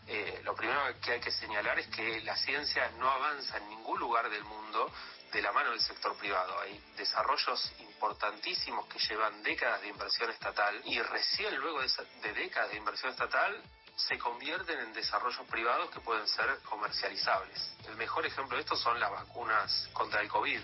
[0.06, 3.98] Eh, lo primero que hay que señalar es que la ciencia no avanza en ningún
[4.00, 4.92] lugar del mundo
[5.32, 6.60] de la mano del sector privado.
[6.60, 11.90] Hay desarrollos importantísimos que llevan décadas de inversión estatal y recién luego de,
[12.22, 13.64] de décadas de inversión estatal
[13.98, 17.76] se convierten en desarrollos privados que pueden ser comercializables.
[17.88, 20.60] El mejor ejemplo de esto son las vacunas contra el COVID.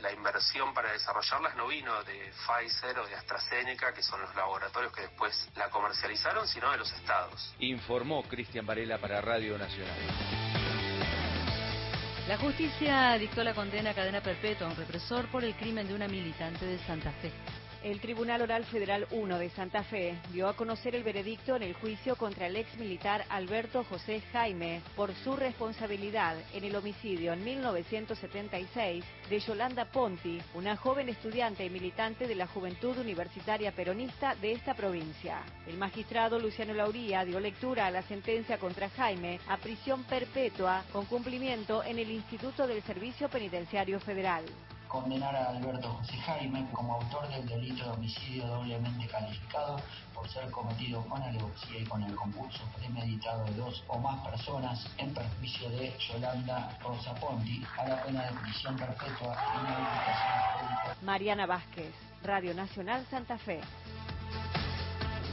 [0.00, 4.90] La inversión para desarrollarlas no vino de Pfizer o de AstraZeneca, que son los laboratorios
[4.94, 7.54] que después la comercializaron, sino de los estados.
[7.58, 10.77] Informó Cristian Varela para Radio Nacional.
[12.28, 15.94] La justicia dictó la condena a cadena perpetua a un represor por el crimen de
[15.94, 17.32] una militante de Santa Fe.
[17.84, 21.74] El Tribunal Oral Federal 1 de Santa Fe dio a conocer el veredicto en el
[21.74, 27.44] juicio contra el ex militar Alberto José Jaime por su responsabilidad en el homicidio en
[27.44, 34.52] 1976 de Yolanda Ponti, una joven estudiante y militante de la Juventud Universitaria Peronista de
[34.52, 35.42] esta provincia.
[35.68, 41.06] El magistrado Luciano Lauría dio lectura a la sentencia contra Jaime a prisión perpetua con
[41.06, 44.44] cumplimiento en el Instituto del Servicio Penitenciario Federal
[44.88, 49.76] condenar a Alberto José Jaime como autor del delito de homicidio doblemente calificado
[50.14, 54.86] por ser cometido con alevosía y con el concurso premeditado de dos o más personas
[54.96, 60.96] en perjuicio de Yolanda Rosa Ponti a la pena de prisión perpetua y inhabilitación pública.
[61.02, 63.60] Mariana Vázquez, Radio Nacional Santa Fe.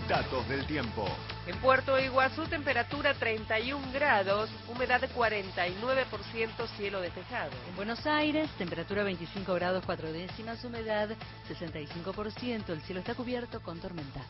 [0.07, 1.07] Datos del tiempo.
[1.47, 7.49] En Puerto Iguazú, temperatura 31 grados, humedad 49%, cielo despejado.
[7.67, 11.09] En Buenos Aires, temperatura 25 grados 4 décimas, humedad
[11.49, 14.21] 65%, el cielo está cubierto con tormenta.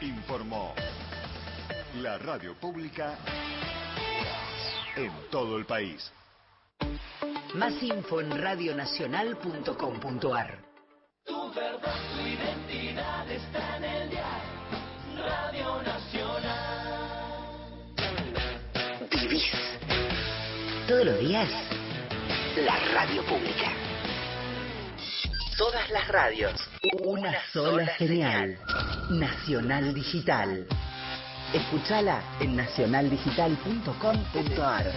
[0.00, 0.74] Informó
[2.00, 3.16] la radio pública
[4.96, 6.10] en todo el país.
[7.54, 10.58] Más info en radionacional.com.ar.
[11.24, 12.63] Tu verdad, tu identidad
[21.34, 23.72] la radio pública.
[25.58, 26.54] Todas las radios.
[27.04, 28.56] Una sola señal.
[29.10, 30.64] Nacional Digital.
[31.52, 34.92] Escúchala en nacionaldigital.com.ar.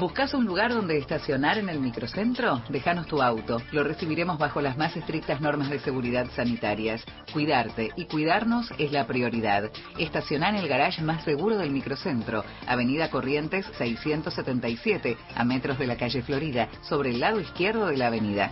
[0.00, 2.62] ¿Buscas un lugar donde estacionar en el microcentro?
[2.70, 3.60] Déjanos tu auto.
[3.70, 7.04] Lo recibiremos bajo las más estrictas normas de seguridad sanitarias.
[7.34, 9.70] Cuidarte y cuidarnos es la prioridad.
[9.98, 15.98] Estaciona en el garage más seguro del microcentro, Avenida Corrientes 677, a metros de la
[15.98, 18.50] calle Florida, sobre el lado izquierdo de la avenida.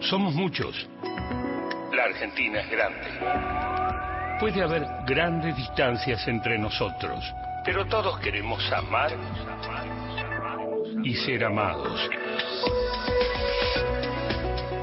[0.00, 0.88] Somos muchos.
[1.92, 3.60] La Argentina es grande.
[4.40, 7.22] Puede haber grandes distancias entre nosotros,
[7.64, 9.12] pero todos queremos amar
[11.02, 12.10] y ser amados.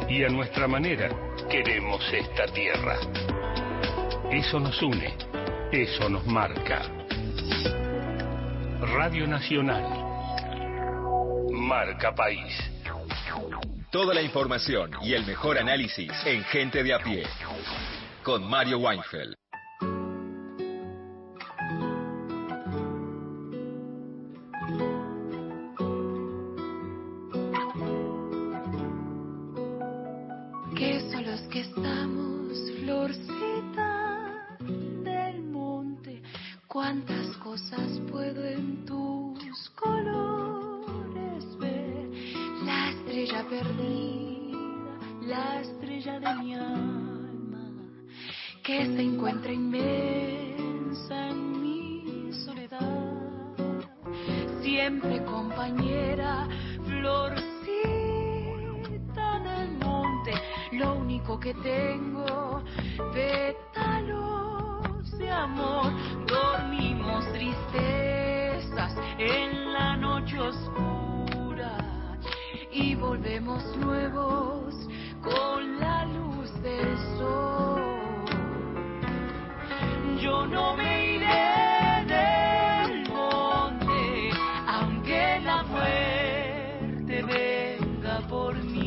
[0.10, 1.10] Y a nuestra manera
[1.50, 2.98] queremos esta tierra.
[4.32, 5.16] Eso nos une,
[5.72, 6.82] eso nos marca.
[8.82, 9.86] Radio Nacional.
[11.52, 12.58] Marca País.
[13.92, 17.24] Toda la información y el mejor análisis en Gente de a pie.
[18.24, 19.36] Con Mario Weinfeld.
[37.52, 42.10] Cosas puedo en tus colores ver?
[42.64, 47.60] La estrella perdida, la estrella de mi alma,
[48.64, 53.20] que se encuentra inmensa en mi soledad.
[54.62, 56.48] Siempre compañera,
[56.86, 58.30] florcita
[59.40, 60.32] del monte,
[60.72, 62.64] lo único que tengo,
[63.12, 64.42] pétalos
[65.18, 65.92] de amor.
[66.28, 66.81] Dormimos
[69.18, 71.78] en la noche oscura
[72.72, 74.74] y volvemos nuevos
[75.22, 77.82] con la luz del sol.
[80.20, 84.32] Yo no me iré del monte,
[84.68, 88.81] aunque la muerte venga por mí.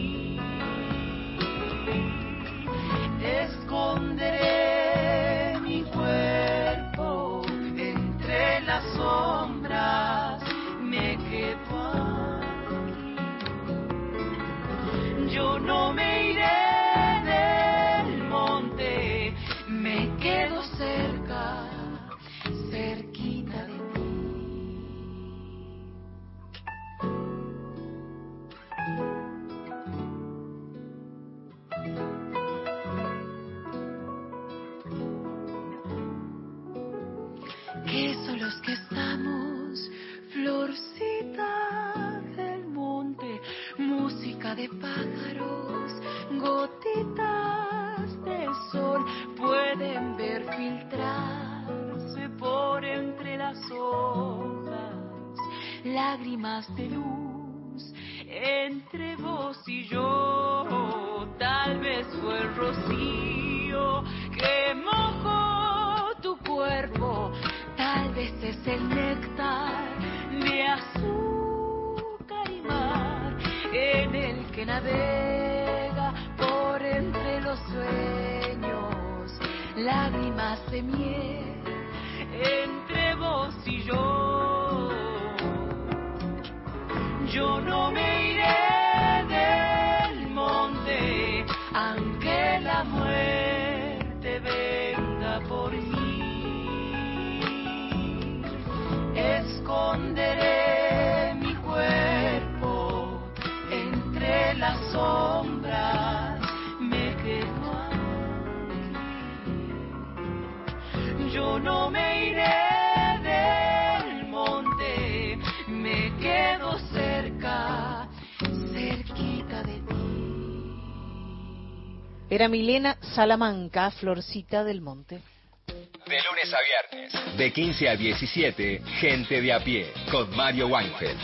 [122.44, 125.22] Era Milena Salamanca, Florcita del Monte.
[125.66, 126.59] De lunes a
[126.92, 127.37] viernes.
[127.38, 131.18] De 15 a 17, Gente de a pie, con Mario Weinfeld.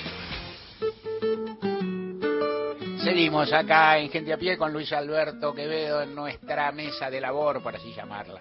[3.04, 7.62] Seguimos acá en Gente a Pie con Luis Alberto Quevedo en nuestra mesa de labor,
[7.62, 8.40] por así llamarla.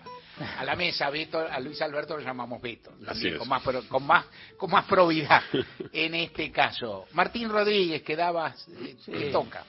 [0.57, 4.05] A la mesa, Beto, a Luis Alberto lo llamamos Beto, también, con más, pro- con
[4.07, 4.25] más
[4.57, 5.41] con más probidad
[5.91, 7.07] en este caso.
[7.11, 9.31] Martín Rodríguez, quedabas, eh, te Sí.
[9.33, 9.65] toca.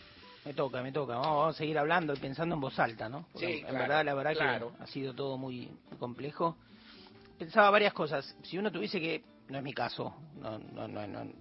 [0.51, 1.13] Me toca, me toca.
[1.15, 3.29] Vamos, vamos a seguir hablando y pensando en voz alta, ¿no?
[3.33, 4.73] Porque Sí, en claro, verdad, la verdad claro.
[4.77, 6.57] que ha sido todo muy, complejo.
[7.39, 8.37] Pensaba varias cosas.
[8.43, 11.33] Si uno tuviese que, no es mi caso, no, no, no, no,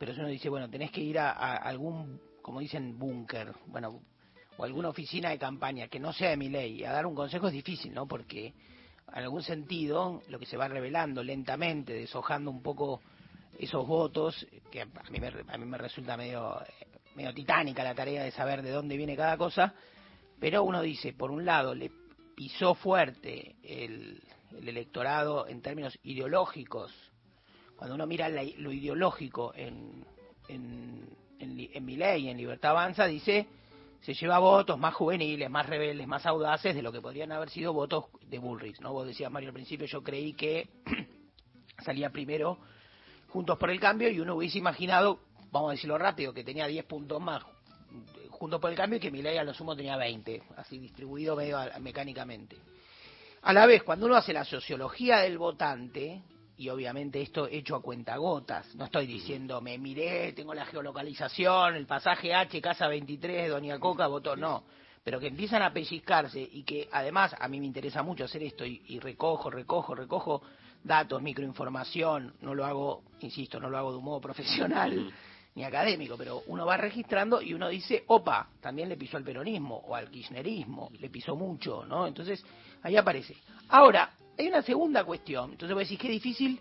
[0.00, 4.00] pero si uno dice, bueno, tenés que ir a, a algún, como dicen, búnker, bueno,
[4.56, 7.46] o alguna oficina de campaña que no sea de mi ley, a dar un consejo
[7.46, 8.08] es difícil, ¿no?
[8.08, 13.00] Porque en algún sentido lo que se va revelando lentamente, deshojando un poco
[13.60, 16.58] esos votos, que a mí me, a mí me resulta medio,
[17.14, 19.74] medio titánica la tarea de saber de dónde viene cada cosa,
[20.40, 21.90] pero uno dice, por un lado, le
[22.36, 24.20] pisó fuerte el,
[24.58, 26.92] el electorado en términos ideológicos,
[27.76, 30.04] cuando uno mira la- lo ideológico en,
[30.48, 33.46] en, en, en Milei, en Libertad Avanza, dice,
[34.00, 37.72] se lleva votos más juveniles, más rebeldes, más audaces de lo que podrían haber sido
[37.72, 38.92] votos de Bullrich, ¿no?
[38.92, 40.68] Vos decías, Mario, al principio yo creí que
[41.84, 42.58] salía primero
[43.28, 45.18] Juntos por el Cambio y uno hubiese imaginado,
[45.54, 47.42] vamos a decirlo rápido, que tenía 10 puntos más
[48.28, 51.56] Juntos por el Cambio y que Milei a lo sumo tenía 20, así distribuido medio
[51.56, 52.56] a- mecánicamente.
[53.42, 56.20] A la vez, cuando uno hace la sociología del votante,
[56.56, 61.86] y obviamente esto hecho a cuentagotas, no estoy diciendo me miré, tengo la geolocalización, el
[61.86, 64.64] pasaje H, casa 23, Doña Coca votó, no,
[65.04, 68.66] pero que empiezan a pellizcarse y que además a mí me interesa mucho hacer esto
[68.66, 70.42] y, y recojo, recojo, recojo
[70.82, 75.12] datos, microinformación, no lo hago, insisto, no lo hago de un modo profesional
[75.54, 79.76] ni académico, pero uno va registrando y uno dice, opa, también le pisó al peronismo
[79.76, 82.06] o al kirchnerismo, le pisó mucho, ¿no?
[82.06, 82.44] Entonces,
[82.82, 83.36] ahí aparece.
[83.68, 86.60] Ahora, hay una segunda cuestión, entonces voy a decir, qué difícil,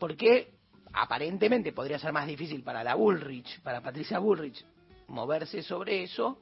[0.00, 0.52] porque
[0.92, 4.64] aparentemente podría ser más difícil para la Bullrich, para Patricia Bullrich,
[5.08, 6.40] moverse sobre eso,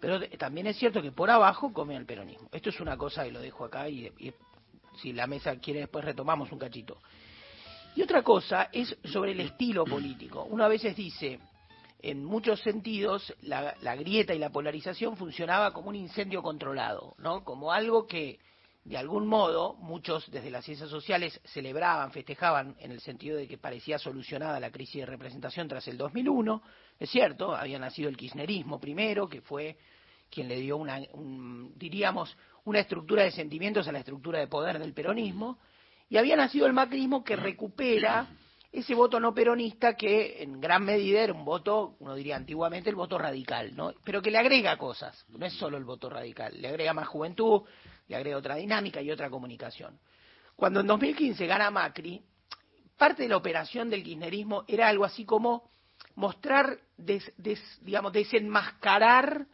[0.00, 2.48] pero también es cierto que por abajo come al peronismo.
[2.52, 4.32] Esto es una cosa y lo dejo acá y, y
[5.00, 6.98] si la mesa quiere después retomamos un cachito.
[7.94, 10.44] Y otra cosa es sobre el estilo político.
[10.50, 11.38] Uno a veces dice,
[12.00, 17.44] en muchos sentidos, la, la grieta y la polarización funcionaba como un incendio controlado, ¿no?
[17.44, 18.38] Como algo que,
[18.84, 23.58] de algún modo, muchos desde las ciencias sociales celebraban, festejaban, en el sentido de que
[23.58, 26.62] parecía solucionada la crisis de representación tras el 2001.
[26.98, 29.76] Es cierto, había nacido el kirchnerismo primero, que fue
[30.30, 34.78] quien le dio una, un- diríamos, una estructura de sentimientos a la estructura de poder
[34.78, 35.58] del peronismo,
[36.12, 38.26] y había nacido el macrismo que recupera
[38.70, 42.96] ese voto no peronista que en gran medida era un voto, uno diría antiguamente, el
[42.96, 43.94] voto radical, ¿no?
[44.04, 47.62] Pero que le agrega cosas, no es solo el voto radical, le agrega más juventud,
[48.08, 49.98] le agrega otra dinámica y otra comunicación.
[50.54, 52.20] Cuando en 2015 gana Macri,
[52.98, 55.70] parte de la operación del kirchnerismo era algo así como
[56.14, 59.46] mostrar, des- des- digamos, desenmascarar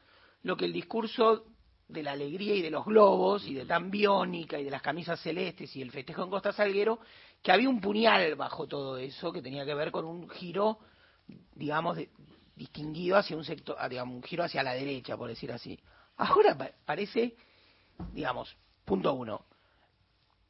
[0.42, 1.44] lo que el discurso
[1.88, 5.18] de la alegría y de los globos y de tan biónica y de las camisas
[5.20, 7.00] celestes y el festejo en Costa Salguero,
[7.42, 10.78] que había un puñal bajo todo eso que tenía que ver con un giro,
[11.54, 12.10] digamos, de-
[12.56, 15.78] distinguido hacia un sector, ah, digamos, un giro hacia la derecha, por decir así.
[16.16, 17.36] Ahora pa- parece,
[18.12, 19.46] digamos, punto uno,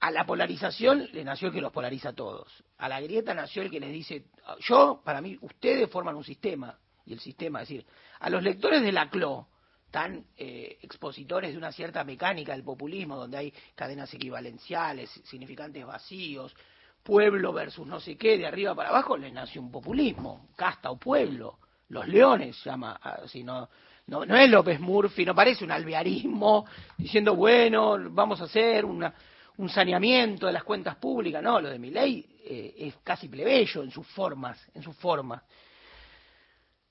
[0.01, 2.65] a la polarización le nació el que los polariza a todos.
[2.79, 4.25] A la grieta nació el que les dice,
[4.61, 6.79] yo, para mí, ustedes forman un sistema.
[7.05, 7.87] Y el sistema, es decir,
[8.21, 9.49] a los lectores de la CLO,
[9.91, 16.55] tan eh, expositores de una cierta mecánica del populismo, donde hay cadenas equivalenciales, significantes vacíos,
[17.03, 20.99] pueblo versus no sé qué, de arriba para abajo, les nació un populismo, casta o
[20.99, 21.59] pueblo.
[21.89, 23.69] Los leones llama, así no,
[24.09, 26.67] no, no es López Murphy, no parece un alvearismo
[26.99, 29.15] diciendo, bueno, vamos a hacer una,
[29.57, 33.91] un saneamiento de las cuentas públicas, no, lo de mi ley es casi plebeyo en
[33.91, 35.43] sus formas, en sus formas.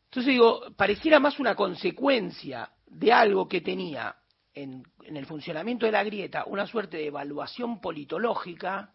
[0.06, 4.16] Entonces digo, pareciera más una consecuencia de algo que tenía
[4.54, 8.94] en, el funcionamiento de la grieta una suerte de evaluación politológica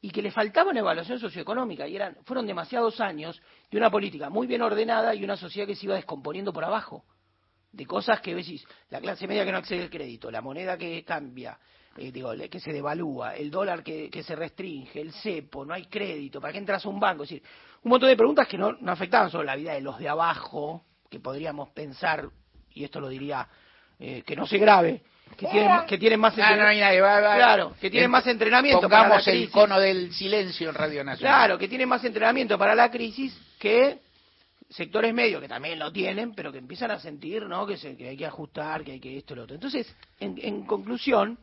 [0.00, 4.28] y que le faltaba una evaluación socioeconómica y eran fueron demasiados años de una política
[4.30, 7.04] muy bien ordenada y una sociedad que se iba descomponiendo por abajo
[7.72, 11.04] de cosas que decís la clase media que no accede al crédito la moneda que
[11.04, 11.58] cambia
[11.96, 15.86] eh, digo que se devalúa el dólar que, que se restringe el cepo no hay
[15.86, 17.42] crédito para qué entras a un banco es decir
[17.82, 20.84] un montón de preguntas que no, no afectaban solo la vida de los de abajo
[21.08, 22.28] que podríamos pensar
[22.76, 23.48] y esto lo diría
[23.98, 25.02] eh, que no se grave
[25.36, 27.34] que tienen, que tienen más Ah, no hay entren- nadie, va, va.
[27.36, 29.50] claro que tienen En- más entrenamiento para la Pongamos el crisis.
[29.50, 31.34] cono del silencio en Radio Nacional.
[31.34, 33.98] Claro, que tienen más entrenamiento para la crisis que
[34.68, 37.66] sectores medios que también lo tienen, pero que empiezan a sentir ¿no?
[37.66, 39.54] que, se- que hay que ajustar, que hay que esto y lo otro.
[39.54, 41.38] Entonces, en, en conclusión,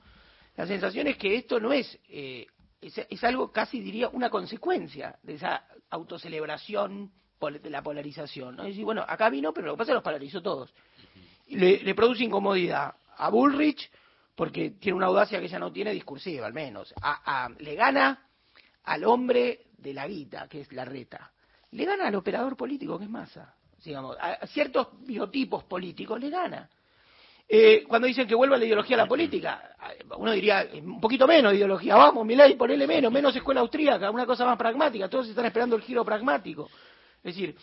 [0.55, 2.45] la sensación es que esto no es, eh,
[2.81, 8.55] es, es algo casi diría una consecuencia de esa autocelebración pol- de la polarización.
[8.57, 8.63] ¿no?
[8.63, 10.73] Es decir, bueno, acá vino, pero lo que pasa es que los polarizó todos.
[11.47, 13.89] Le, le produce incomodidad a Bullrich
[14.35, 16.93] porque tiene una audacia que ella no tiene discursiva, al menos.
[17.01, 18.27] A- le gana
[18.85, 21.31] al hombre de la guita, que es la reta.
[21.71, 23.53] Le gana al operador político, que es Massa.
[23.83, 26.69] Digamos, a, ciertos biotipos políticos le gana.
[27.47, 29.75] Eh, cuando dicen que vuelva la ideología a la política,
[30.17, 31.95] uno diría un poquito menos de ideología.
[31.95, 35.09] Vamos, Milei, ponele menos, menos escuela austríaca, una cosa más pragmática.
[35.09, 36.69] Todos están esperando el giro pragmático.
[37.17, 37.55] Es decir,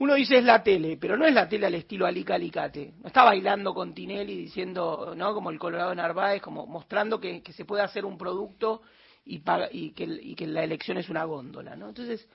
[0.00, 2.94] uno dice es la tele, pero no es la tele al estilo Alica Alicate.
[3.00, 5.34] No está bailando con Tinelli diciendo, ¿no?
[5.34, 8.80] Como el Colorado Narváez, como mostrando que, que se puede hacer un producto
[9.26, 11.88] y, paga- y, que, el- y que la elección es una góndola, ¿no?
[11.90, 12.26] Entonces,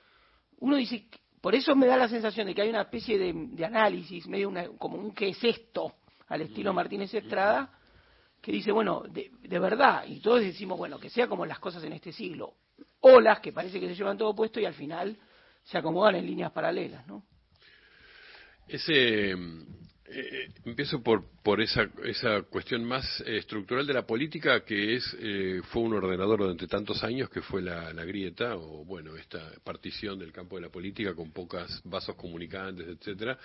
[0.59, 1.07] uno dice,
[1.41, 4.47] por eso me da la sensación de que hay una especie de, de análisis, medio
[4.49, 5.93] una, como un qué es esto,
[6.27, 7.71] al estilo Martínez Estrada,
[8.41, 11.83] que dice, bueno, de, de verdad, y todos decimos, bueno, que sea como las cosas
[11.83, 12.53] en este siglo,
[13.01, 15.17] olas que parece que se llevan todo puesto y al final
[15.63, 17.23] se acomodan en líneas paralelas, ¿no?
[18.67, 19.35] Ese, eh,
[20.07, 25.17] eh, empiezo por, por esa, esa cuestión más eh, estructural de la política que es
[25.19, 30.19] eh, fue un ordenador durante tantos años que fue la, grieta o bueno esta partición
[30.19, 33.37] del campo de la política con pocas vasos comunicantes etcétera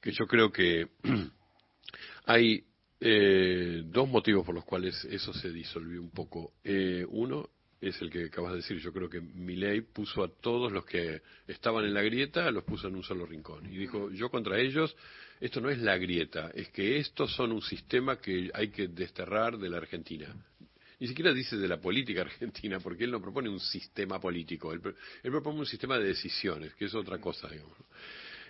[0.00, 0.88] que yo creo que
[2.26, 2.64] hay
[3.84, 6.52] dos motivos por los cuales eso se disolvió un poco.
[7.08, 7.48] Uno
[7.80, 8.78] es el que acabas de decir.
[8.78, 12.88] Yo creo que Milei puso a todos los que estaban en la grieta, los puso
[12.88, 13.66] en un solo rincón.
[13.72, 14.94] Y dijo, yo contra ellos,
[15.40, 19.56] esto no es la grieta, es que estos son un sistema que hay que desterrar
[19.58, 20.34] de la Argentina.
[20.98, 24.80] Ni siquiera dice de la política argentina, porque él no propone un sistema político, él,
[24.80, 27.76] pro- él propone un sistema de decisiones, que es otra cosa, digamos.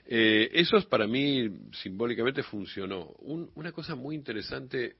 [0.06, 1.48] Eh, eso es para mí
[1.80, 3.14] simbólicamente funcionó.
[3.20, 4.96] Un- una cosa muy interesante,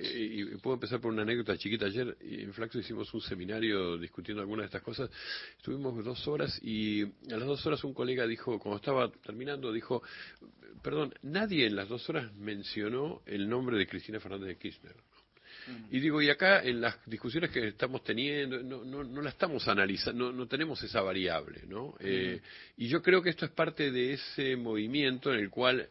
[0.00, 1.86] y puedo empezar por una anécdota chiquita.
[1.86, 5.10] Ayer en Flaxo hicimos un seminario discutiendo algunas de estas cosas.
[5.56, 10.02] Estuvimos dos horas y a las dos horas un colega dijo, cuando estaba terminando, dijo,
[10.82, 14.96] perdón, nadie en las dos horas mencionó el nombre de Cristina Fernández de Kirchner.
[15.90, 19.68] Y digo, y acá en las discusiones que estamos teniendo, no, no, no la estamos
[19.68, 21.94] analizando, no, no tenemos esa variable, ¿no?
[22.00, 22.40] Eh,
[22.78, 25.88] y yo creo que esto es parte de ese movimiento en el cual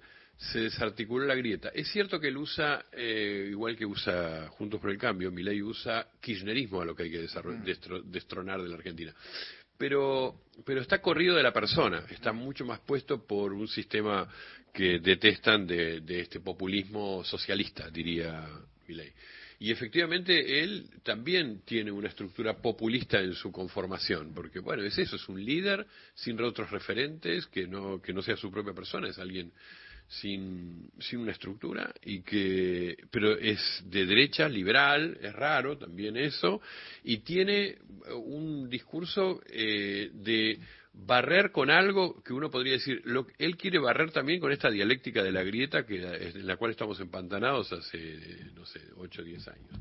[0.51, 1.69] se desarticuló la grieta.
[1.69, 6.07] Es cierto que él usa, eh, igual que usa Juntos por el Cambio, Milei usa
[6.19, 9.13] kirchnerismo a lo que hay que desarro- destro- destronar de la Argentina.
[9.77, 14.27] Pero, pero está corrido de la persona, está mucho más puesto por un sistema
[14.73, 18.47] que detestan de, de este populismo socialista, diría
[18.87, 19.11] Milei.
[19.59, 25.17] Y efectivamente él también tiene una estructura populista en su conformación, porque bueno, es eso,
[25.17, 25.85] es un líder
[26.15, 29.51] sin otros referentes, que no, que no sea su propia persona, es alguien
[30.11, 36.61] sin, sin una estructura y que pero es de derecha liberal es raro también eso
[37.05, 37.77] y tiene
[38.13, 40.59] un discurso eh, de
[40.93, 45.23] barrer con algo que uno podría decir lo, él quiere barrer también con esta dialéctica
[45.23, 49.47] de la grieta que en la cual estamos empantanados hace no sé ocho o diez
[49.47, 49.71] años.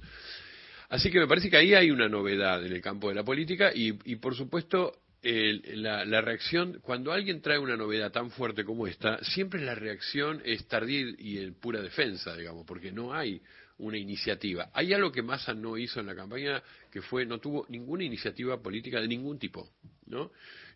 [0.90, 3.72] Así que me parece que ahí hay una novedad en el campo de la política
[3.74, 4.92] y, y por supuesto,
[5.22, 9.74] el- la, la reacción, cuando alguien trae una novedad tan fuerte como esta, siempre la
[9.74, 13.40] reacción es tardía y en pura defensa, digamos, porque no hay
[13.78, 14.70] una iniciativa.
[14.74, 18.60] Hay algo que Massa no hizo en la campaña, que fue, no tuvo ninguna iniciativa
[18.62, 19.70] política de ningún tipo,
[20.06, 20.30] ¿no?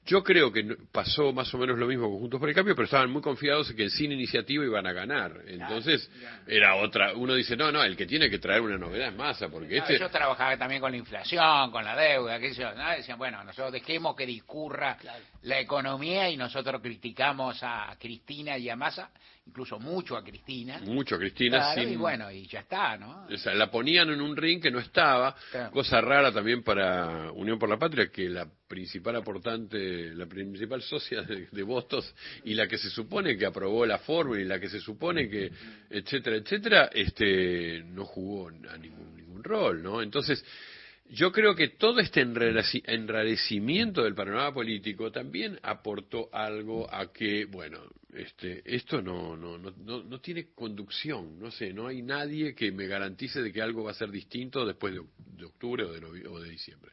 [0.07, 2.85] Yo creo que pasó más o menos lo mismo con Juntos por el Cambio, pero
[2.85, 5.41] estaban muy confiados en que sin iniciativa iban a ganar.
[5.47, 6.11] Entonces,
[6.47, 9.49] era otra, uno dice, no, no, el que tiene que traer una novedad es Massa,
[9.49, 9.99] porque No, este...
[9.99, 12.91] Yo trabajaba también con la inflación, con la deuda, qué sé yo, ¿no?
[12.91, 14.99] Decían, bueno, nosotros dejemos que discurra
[15.43, 19.11] la economía y nosotros criticamos a Cristina y a Massa,
[19.47, 20.81] incluso mucho a Cristina.
[20.81, 23.27] Mucho, Cristina, Claro, sin- y bueno, y ya está, ¿no?
[23.31, 25.71] O sea, la ponían en un ring que no estaba, Claro.
[25.71, 31.23] cosa rara también para Unión por la Patria, que la principal aportante, la principal socia
[31.23, 32.13] de, de votos
[32.45, 35.51] y la que se supone que aprobó la fórmula y la que se supone que,
[35.91, 40.01] etcétera, etcétera, este, no jugó a ningún, ningún rol, ¿no?
[40.03, 40.45] Entonces,
[41.11, 47.45] yo creo que todo este enrareci- enrarecimiento del panorama político también aportó algo a que,
[47.45, 47.81] bueno,
[48.13, 52.73] este, esto no, no, no, no, no tiene conducción, no sé, no hay nadie que
[52.73, 55.03] me garantice de que algo va a ser distinto después de,
[55.37, 56.93] de octubre o de, o de diciembre.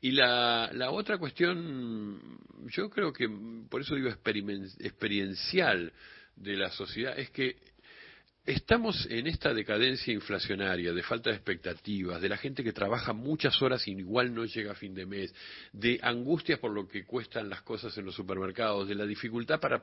[0.00, 3.28] Y la, la otra cuestión, yo creo que,
[3.70, 5.92] por eso digo experiencial
[6.36, 7.56] de la sociedad, es que
[8.46, 13.60] Estamos en esta decadencia inflacionaria, de falta de expectativas, de la gente que trabaja muchas
[13.60, 15.34] horas y igual no llega a fin de mes,
[15.72, 19.82] de angustias por lo que cuestan las cosas en los supermercados, de la dificultad para,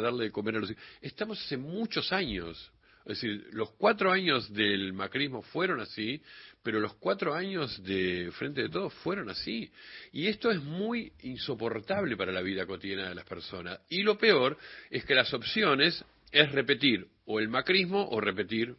[0.00, 0.74] darle de comer a los.
[1.00, 2.72] Estamos hace muchos años.
[3.04, 6.20] Es decir, los cuatro años del macrismo fueron así,
[6.64, 9.70] pero los cuatro años de Frente de Todos fueron así.
[10.10, 13.78] Y esto es muy insoportable para la vida cotidiana de las personas.
[13.88, 14.58] Y lo peor
[14.90, 18.74] es que las opciones es repetir o el macrismo o repetir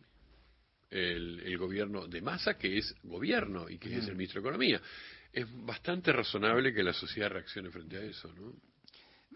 [0.89, 4.81] el, el gobierno de masa, que es gobierno y que es el ministro de Economía.
[5.31, 8.51] Es bastante razonable que la sociedad reaccione frente a eso, ¿no?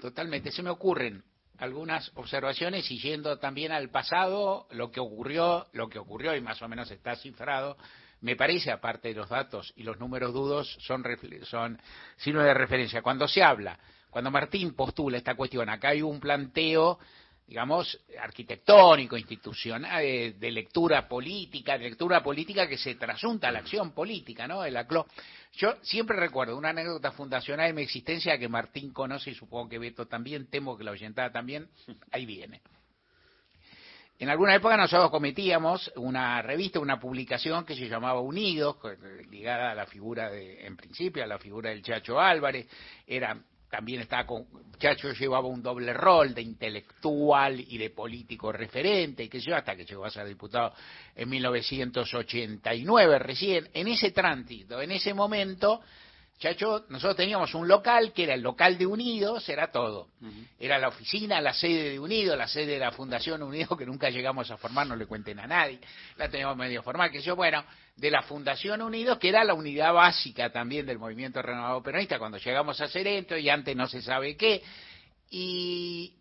[0.01, 0.51] Totalmente.
[0.51, 1.23] Se me ocurren
[1.59, 6.61] algunas observaciones y yendo también al pasado, lo que ocurrió, lo que ocurrió y más
[6.61, 7.77] o menos está cifrado,
[8.19, 11.79] me parece, aparte de los datos y los números dudos, son, refle- son
[12.17, 13.01] signos de referencia.
[13.01, 16.99] Cuando se habla, cuando Martín postula esta cuestión, acá hay un planteo
[17.47, 23.59] digamos, arquitectónico, institucional, eh, de lectura política, de lectura política que se trasunta a la
[23.59, 24.63] acción política, ¿no?
[24.65, 25.05] El aclo-
[25.53, 29.77] Yo siempre recuerdo una anécdota fundacional en mi existencia que Martín conoce y supongo que
[29.79, 31.69] Beto también, temo que la oyentada también,
[32.11, 32.61] ahí viene.
[34.17, 38.89] En alguna época nosotros cometíamos una revista, una publicación que se llamaba Unidos, co-
[39.29, 42.65] ligada a la figura de, en principio, a la figura del Chacho Álvarez,
[43.05, 43.37] era
[43.75, 44.45] también estaba con
[44.77, 49.75] Chacho llevaba un doble rol de intelectual y de político referente, y que yo hasta
[49.75, 50.73] que llegó a ser diputado
[51.13, 55.81] en 1989 recién, en ese tránsito, en ese momento,
[56.37, 60.09] Chacho, nosotros teníamos un local que era el local de Unidos, era todo.
[60.59, 64.09] Era la oficina, la sede de Unidos, la sede de la Fundación Unidos, que nunca
[64.09, 65.79] llegamos a formar, no le cuenten a nadie,
[66.17, 67.63] la teníamos medio formal, que yo, bueno,
[67.95, 72.37] de la Fundación Unidos, que era la unidad básica también del movimiento renovado peronista, cuando
[72.37, 74.61] llegamos a hacer esto y antes no se sabe qué,
[75.29, 76.15] y,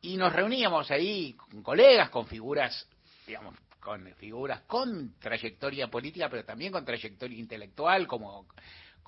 [0.00, 2.84] y nos reuníamos ahí con colegas, con figuras,
[3.28, 8.46] digamos, con figuras con trayectoria política, pero también con trayectoria intelectual, como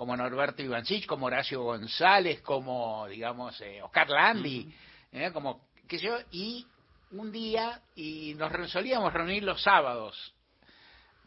[0.02, 4.68] como Norberto Ivancich, como Horacio González, como, digamos, eh, Oscar Landi,
[5.12, 6.66] eh, como, qué sé yo, y
[7.12, 10.34] un día, y nos solíamos reunir los sábados,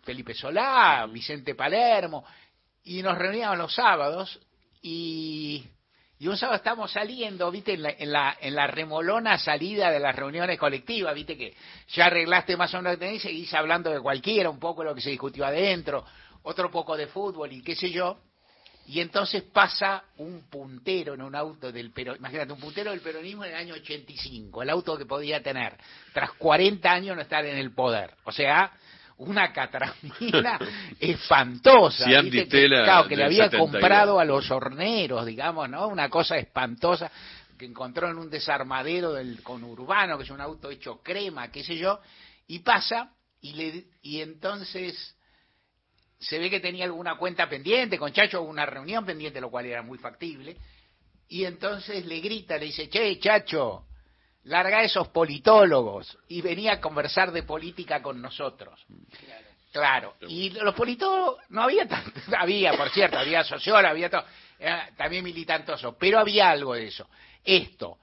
[0.03, 2.26] Felipe Solá, Vicente Palermo,
[2.84, 4.41] y nos reuníamos los sábados,
[4.82, 5.65] y,
[6.19, 10.01] y un sábado estábamos saliendo, viste, en la, en, la, en la remolona salida de
[10.01, 11.55] las reuniones colectivas, viste que
[11.93, 14.84] ya arreglaste más o menos lo que tenés y seguís hablando de cualquiera, un poco
[14.84, 16.03] lo que se discutió adentro,
[16.43, 18.19] otro poco de fútbol y qué sé yo,
[18.88, 23.43] y entonces pasa un puntero en un auto del peronismo, imagínate, un puntero del peronismo
[23.43, 25.75] en el año 85, el auto que podía tener,
[26.13, 28.11] tras 40 años no estar en el poder.
[28.25, 28.71] O sea,
[29.17, 30.59] una catramina
[30.99, 32.05] espantosa.
[32.05, 32.47] Cian ¿viste?
[32.47, 33.71] Que, claro, que le había 72.
[33.71, 35.88] comprado a los horneros, digamos, ¿no?
[35.88, 37.11] Una cosa espantosa
[37.57, 41.77] que encontró en un desarmadero del conurbano, que es un auto hecho crema, qué sé
[41.77, 42.01] yo,
[42.47, 43.11] y pasa,
[43.41, 45.14] y, le, y entonces
[46.26, 49.84] se ve que tenía alguna cuenta pendiente, con Chacho una reunión pendiente, lo cual era
[49.84, 50.57] muy factible,
[51.28, 53.86] y entonces le grita, le dice, che, Chacho,
[54.43, 58.84] larga esos politólogos, y venía a conversar de política con nosotros.
[59.71, 64.26] Claro, y los politólogos, no había tanto, había, por cierto, había sociólogo, había todo,
[64.57, 67.07] era también militantoso, pero había algo de eso.
[67.43, 67.99] Esto,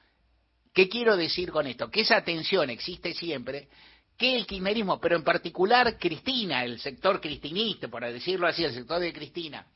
[0.73, 1.91] ¿qué quiero decir con esto?
[1.91, 3.68] Que esa tensión existe siempre,
[4.17, 9.01] que el kirchnerismo, pero en particular Cristina, el sector cristinista, por decirlo así, el sector
[9.01, 9.67] de Cristina,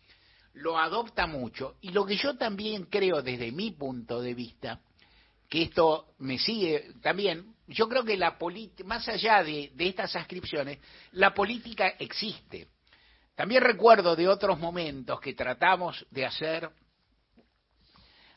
[0.55, 1.77] lo adopta mucho.
[1.81, 4.81] Y lo que yo también creo desde mi punto de vista,
[5.49, 8.37] que esto me sigue también, yo creo que la
[8.85, 10.79] más allá de, estas ascripciones,
[11.13, 12.69] la política existe.
[13.35, 16.71] También recuerdo de otros momentos que tratamos de hacer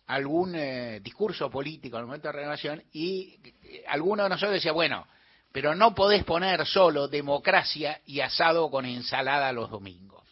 [0.08, 5.08] algún eh, discurso político el momento de renovación y eh, alguno de nosotros decía, bueno,
[5.52, 10.24] pero no podés poner solo democracia y asado con ensalada los domingos.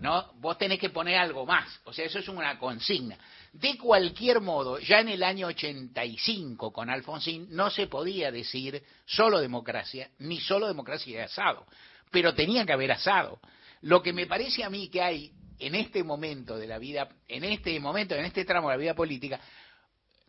[0.00, 0.32] ¿No?
[0.40, 1.80] Vos tenés que poner algo más.
[1.84, 3.16] O sea, eso es una consigna.
[3.52, 9.38] De cualquier modo, ya en el año 85 con Alfonsín no se podía decir solo
[9.38, 11.66] democracia, ni solo democracia y asado.
[12.10, 13.38] Pero tenía que haber asado.
[13.82, 17.44] Lo que me parece a mí que hay en este momento de la vida, en
[17.44, 19.40] este momento, en este tramo de la vida política,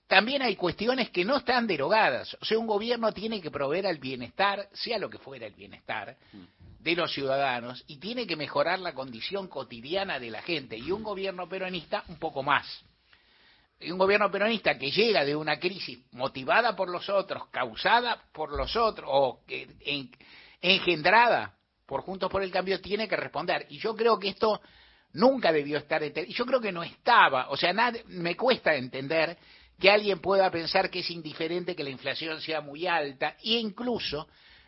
[0.08, 2.38] también hay cuestiones que no están derogadas.
[2.42, 6.18] O sea, un gobierno tiene que proveer al bienestar, sea lo que fuera el bienestar,
[6.80, 10.78] de los ciudadanos y tiene que mejorar la condición cotidiana de la gente.
[10.78, 12.84] Y un gobierno peronista un poco más.
[13.80, 18.56] Y un gobierno peronista que llega de una crisis motivada por los otros, causada por
[18.56, 19.42] los otros o
[20.62, 23.66] engendrada por Juntos por el Cambio, tiene que responder.
[23.70, 24.62] Y yo creo que esto
[25.14, 27.74] nunca debió estar, y yo creo que no estaba, o sea,
[28.08, 29.38] me cuesta entender
[29.80, 34.28] que alguien pueda pensar que es indiferente que la inflación sea muy alta, e incluso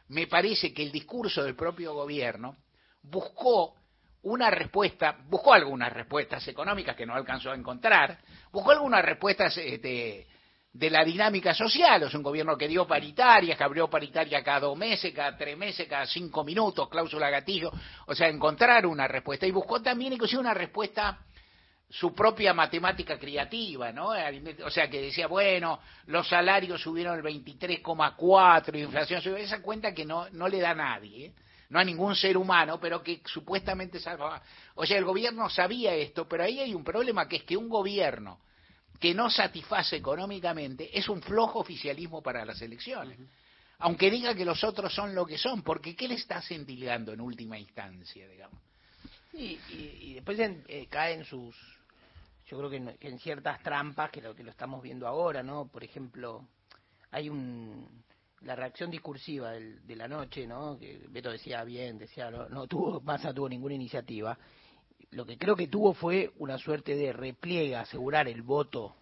[0.10, 2.58] me parece que el discurso del propio gobierno
[3.02, 3.76] buscó
[4.24, 8.18] una respuesta, buscó algunas respuestas económicas que no alcanzó a encontrar,
[8.52, 10.28] buscó algunas respuestas de,
[10.74, 14.78] de la dinámica social, es un gobierno que dio paritarias, que abrió paritaria cada dos
[14.78, 17.72] meses, cada tres meses, cada cinco minutos, cláusula gatillo,
[18.08, 21.20] o sea, encontrar una respuesta, y buscó también inclusive una respuesta
[21.90, 24.10] su propia matemática creativa, ¿no?
[24.64, 30.06] O sea, que decía, bueno, los salarios subieron el 23,4, inflación subió, esa cuenta que
[30.06, 31.34] no, no le da a nadie, ¿eh?
[31.70, 34.42] no a ningún ser humano, pero que supuestamente salva.
[34.76, 37.70] O sea, el gobierno sabía esto, pero ahí hay un problema, que es que un
[37.70, 38.40] gobierno
[39.00, 43.20] que no satisface económicamente es un flojo oficialismo para las elecciones.
[43.80, 47.20] Aunque diga que los otros son lo que son, porque ¿qué le estás endilgando en
[47.22, 48.58] última instancia, digamos?
[49.34, 51.54] Y, y- y después en- eh, cae en sus,
[52.48, 55.42] yo creo que en, que en ciertas trampas, que lo que lo estamos viendo ahora,
[55.44, 55.68] ¿no?
[55.68, 56.48] Por ejemplo,
[57.12, 58.04] hay un
[58.42, 60.78] la reacción discursiva del- de la noche, ¿no?
[60.78, 64.38] Que Beto decía bien, decía no, no tuvo, Massa tuvo ninguna iniciativa.
[65.12, 68.96] Lo que creo que tuvo fue una suerte de repliegue, asegurar el voto,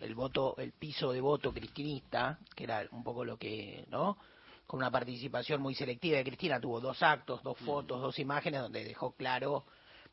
[0.00, 4.16] el voto, el piso de voto cristinista, que era un poco lo que, ¿no?
[4.66, 8.84] Con una participación muy selectiva de Cristina, tuvo dos actos, dos fotos, dos imágenes donde
[8.84, 9.64] dejó claro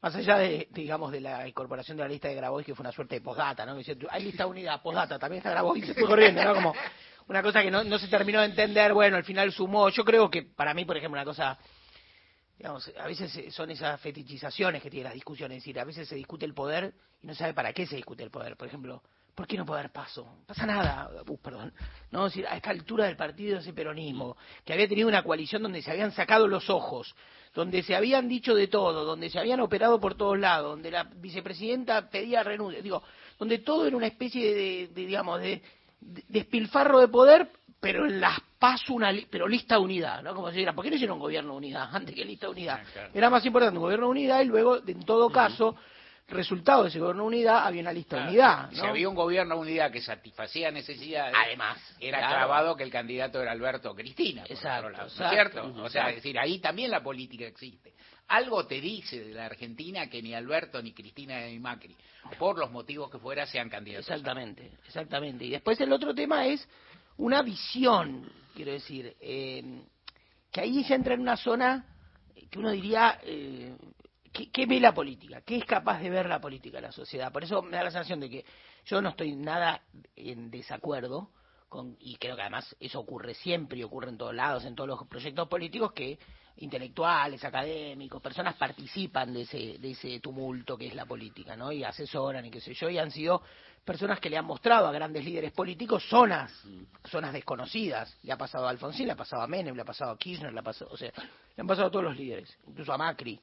[0.01, 2.91] más allá de, digamos, de la incorporación de la lista de Grabois, que fue una
[2.91, 3.75] suerte de postdata, ¿no?
[3.75, 6.53] Dice, hay lista unida, postdata, también está Grabois, se fue corriendo, ¿no?
[6.55, 6.73] Como
[7.27, 9.89] una cosa que no, no se terminó de entender, bueno, al final sumó.
[9.89, 11.57] Yo creo que para mí, por ejemplo, una cosa,
[12.57, 16.07] digamos, a veces eh, son esas fetichizaciones que tiene las discusiones, es decir, a veces
[16.07, 18.55] se discute el poder y no sabe para qué se discute el poder.
[18.55, 19.03] Por ejemplo,
[19.37, 20.23] ¿por qué no puede dar paso?
[20.25, 21.71] No pasa nada, uh, perdón.
[22.09, 24.35] No, es decir, a esta altura del partido ese peronismo,
[24.65, 27.15] que había tenido una coalición donde se habían sacado los ojos,
[27.53, 31.03] donde se habían dicho de todo, donde se habían operado por todos lados, donde la
[31.03, 33.03] vicepresidenta pedía renuncia, digo,
[33.37, 35.61] donde todo era una especie de, de, digamos, de,
[36.01, 40.33] de- despilfarro de poder, pero en las PASO una li- pero lista unidad, ¿no?
[40.33, 42.81] Como si dijera, ¿por qué no hicieron gobierno unidad antes que lista unidad?
[43.13, 45.75] Era más importante un gobierno unidad y luego, en todo caso,
[46.27, 48.87] resultado de ese gobierno unidad había una lista unidad, Si ¿no?
[48.87, 52.35] había un gobierno de unidad que satisfacía necesidades, Además, era claro.
[52.35, 55.83] clavado que el candidato era Alberto Cristina, por Exacto, otro lado, ¿no es exacto, cierto?
[55.83, 57.93] O sea, es decir, ahí también la política existe.
[58.27, 61.95] Algo te dice de la Argentina que ni Alberto, ni Cristina, ni Macri,
[62.37, 64.09] por los motivos que fuera, sean candidatos.
[64.09, 65.45] Exactamente, exactamente.
[65.45, 66.67] Y después el otro tema es
[67.15, 69.81] una visión, quiero decir, eh,
[70.51, 71.85] que ahí ya entra en una zona
[72.51, 73.73] que uno diría, eh,
[74.45, 75.41] ¿qué, ve la política?
[75.41, 77.31] ¿Qué es capaz de ver la política, la sociedad?
[77.31, 78.45] Por eso me da la sensación de que
[78.85, 79.81] yo no estoy nada
[80.15, 81.31] en desacuerdo
[81.69, 84.87] con, y creo que además eso ocurre siempre y ocurre en todos lados, en todos
[84.87, 86.17] los proyectos políticos que
[86.57, 91.71] intelectuales, académicos, personas participan de ese, de ese tumulto que es la política, ¿no?
[91.71, 93.41] Y asesoran y qué sé yo, y han sido
[93.85, 96.51] personas que le han mostrado a grandes líderes políticos zonas,
[97.05, 98.17] zonas desconocidas.
[98.23, 100.53] Le ha pasado a Alfonsín, le ha pasado a Menem, le ha pasado a Kirchner,
[100.53, 101.11] le o sea,
[101.55, 103.39] le han pasado a todos los líderes, incluso a Macri.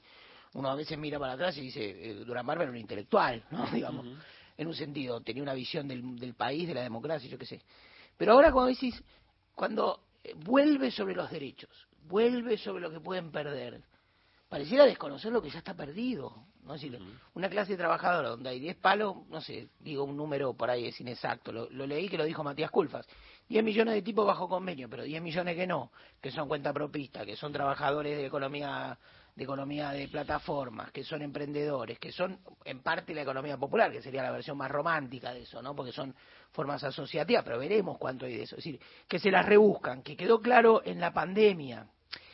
[0.54, 3.66] Uno a veces mira para atrás y dice, eh, Durán Barba era un intelectual, ¿no?
[3.72, 4.06] Digamos,
[4.56, 7.60] en un sentido, tenía una visión del, del país, de la democracia, yo qué sé.
[8.16, 9.02] Pero ahora cuando decís,
[9.54, 11.70] cuando eh, vuelve sobre los derechos,
[12.08, 13.82] vuelve sobre lo que pueden perder,
[14.48, 16.46] pareciera desconocer lo que ya está perdido.
[16.62, 16.74] ¿no?
[16.74, 16.98] Decir,
[17.34, 21.00] una clase trabajadora donde hay 10 palos, no sé, digo un número por ahí es
[21.00, 23.06] inexacto, lo, lo leí que lo dijo Matías Culfas,
[23.48, 25.90] 10 millones de tipos bajo convenio, pero 10 millones que no,
[26.22, 28.98] que son cuenta propista, que son trabajadores de economía
[29.34, 34.00] de economía de plataformas, que son emprendedores, que son en parte la economía popular, que
[34.00, 35.74] sería la versión más romántica de eso, ¿no?
[35.74, 36.14] Porque son
[36.52, 38.56] formas asociativas, pero veremos cuánto hay de eso.
[38.56, 41.88] Es decir, que se las rebuscan, que quedó claro en la pandemia.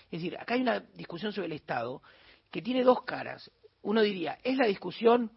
[0.05, 2.03] Es decir, acá hay una discusión sobre el Estado
[2.51, 3.51] que tiene dos caras.
[3.83, 5.33] Uno diría, ¿es la discusión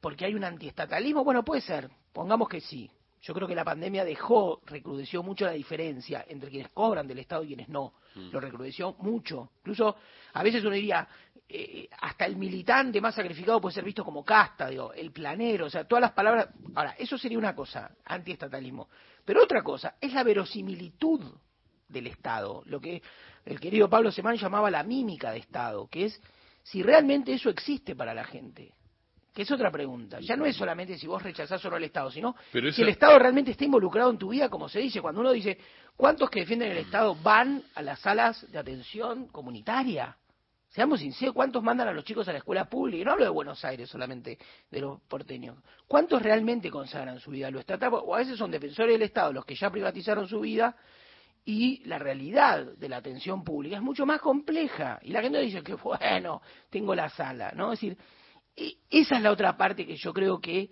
[0.00, 1.22] porque hay un antiestatalismo?
[1.22, 2.90] Bueno, puede ser, pongamos que sí.
[3.20, 7.44] Yo creo que la pandemia dejó, recrudeció mucho la diferencia entre quienes cobran del Estado
[7.44, 7.94] y quienes no.
[8.32, 9.50] Lo recrudeció mucho.
[9.58, 9.96] Incluso
[10.32, 11.06] a veces uno diría,
[11.48, 15.70] eh, hasta el militante más sacrificado puede ser visto como casta, digo, el planero, o
[15.70, 16.48] sea, todas las palabras.
[16.74, 18.88] Ahora, eso sería una cosa, antiestatalismo.
[19.24, 21.20] Pero otra cosa es la verosimilitud
[21.88, 23.00] del Estado, lo que
[23.44, 26.20] el querido Pablo Semán llamaba la mímica de Estado, que es
[26.62, 28.72] si realmente eso existe para la gente.
[29.32, 30.18] que es otra pregunta.
[30.18, 32.88] Ya no es solamente si vos rechazás o no al Estado, sino Pero si el
[32.88, 35.02] Estado realmente está involucrado en tu vida, como se dice.
[35.02, 35.58] Cuando uno dice,
[35.96, 40.16] ¿cuántos que defienden el Estado van a las salas de atención comunitaria?
[40.68, 43.00] Seamos sinceros, ¿cuántos mandan a los chicos a la escuela pública?
[43.00, 44.38] Y no hablo de Buenos Aires solamente,
[44.70, 45.56] de los porteños.
[45.86, 47.94] ¿Cuántos realmente consagran su vida a lo estatal?
[47.94, 50.76] O a veces son defensores del Estado los que ya privatizaron su vida
[51.46, 54.98] y la realidad de la atención pública es mucho más compleja.
[55.02, 57.72] Y la gente dice que, bueno, tengo la sala, ¿no?
[57.72, 57.96] Es decir,
[58.56, 60.68] e- esa es la otra parte que yo creo que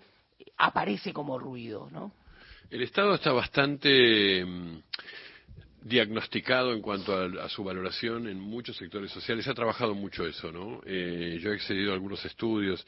[0.57, 2.11] aparece como ruido, ¿no?
[2.71, 4.79] El Estado está bastante mm,
[5.83, 9.47] diagnosticado en cuanto a, su valoración en muchos sectores sociales.
[9.47, 10.81] Ha trabajado mucho eso, ¿no?
[10.85, 12.85] Eh, yo he accedido a algunos estudios.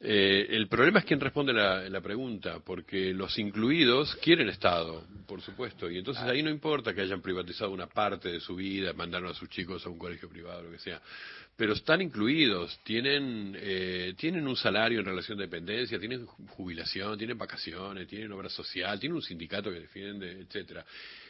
[0.00, 5.42] Eh, el problema es quién responde la, la pregunta, porque los incluidos quieren Estado, por
[5.42, 9.30] supuesto, y entonces ahí no importa que hayan privatizado una parte de su vida, mandaron
[9.30, 11.02] a sus chicos a un colegio privado, lo que sea,
[11.58, 17.36] pero están incluidos, tienen, eh, tienen un salario en relación de dependencia, tienen jubilación, tienen
[17.36, 20.86] vacaciones, tienen obra social, tienen un sindicato que defiende, etcétera.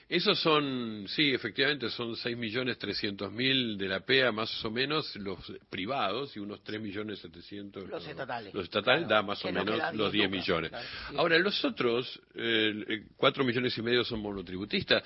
[0.07, 5.39] Esos son, sí, efectivamente, son 6.300.000 de la PEA más o menos los
[5.71, 8.55] privados y unos 3.700.000 Los estatales.
[8.55, 10.71] los estatales Claro, da más o no menos los 10 10 lucas, millones.
[10.71, 10.87] claro.
[11.19, 15.03] Ahora, los otros, eh, 4 millones y medio son monotributistas.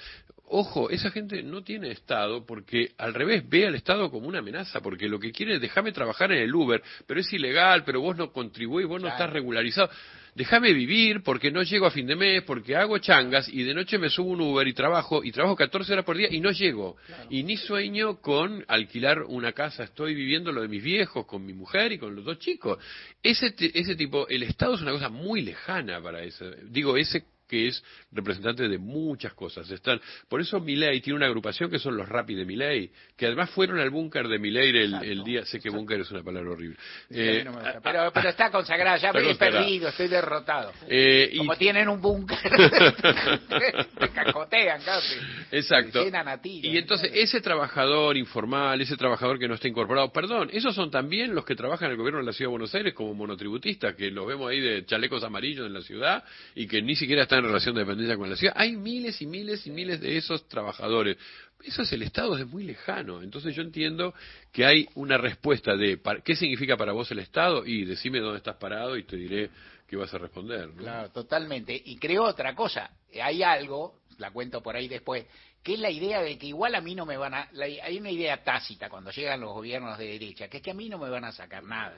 [0.54, 4.82] Ojo, esa gente no tiene Estado porque al revés ve al Estado como una amenaza,
[4.82, 8.18] porque lo que quiere es déjame trabajar en el Uber, pero es ilegal, pero vos
[8.18, 9.88] no contribuís, vos no estás regularizado.
[10.34, 13.96] Déjame vivir porque no llego a fin de mes, porque hago changas y de noche
[13.96, 16.98] me subo un Uber y trabajo, y trabajo 14 horas por día y no llego.
[17.30, 21.54] Y ni sueño con alquilar una casa, estoy viviendo lo de mis viejos, con mi
[21.54, 22.78] mujer y con los dos chicos.
[23.22, 26.44] Ese, ese tipo, el Estado es una cosa muy lejana para eso.
[26.68, 29.70] Digo, ese que es representante de muchas cosas.
[29.70, 33.50] Están, por eso Milei tiene una agrupación que son los Rappi de Milei, que además
[33.50, 36.78] fueron al búnker de Milei el, el día, sé que búnker es una palabra horrible.
[37.10, 40.72] Eh, no pero, pero está consagrada, ya me he perdido, estoy derrotado.
[40.88, 42.38] Eh, y- Como tienen un búnker,
[43.98, 45.16] te cacotean casi.
[45.50, 46.02] Exacto.
[46.42, 51.34] Y entonces ese trabajador informal, ese trabajador que no está incorporado, perdón, esos son también
[51.34, 54.10] los que trabajan en el gobierno de la Ciudad de Buenos Aires como monotributistas, que
[54.10, 56.24] los vemos ahí de chalecos amarillos en la ciudad
[56.54, 58.54] y que ni siquiera están relación de dependencia con la ciudad.
[58.56, 61.16] Hay miles y miles y miles de esos trabajadores.
[61.64, 63.22] Eso es el Estado, es muy lejano.
[63.22, 64.14] Entonces yo entiendo
[64.52, 68.56] que hay una respuesta de qué significa para vos el Estado y decime dónde estás
[68.56, 69.50] parado y te diré
[69.86, 70.70] qué vas a responder.
[70.76, 71.80] Claro, totalmente.
[71.84, 72.90] Y creo otra cosa.
[73.22, 75.26] Hay algo, la cuento por ahí después,
[75.62, 77.48] que es la idea de que igual a mí no me van a...
[77.52, 80.74] la- hay una idea tácita cuando llegan los gobiernos de derecha, que es que a
[80.74, 81.94] mí no me van a sacar nada.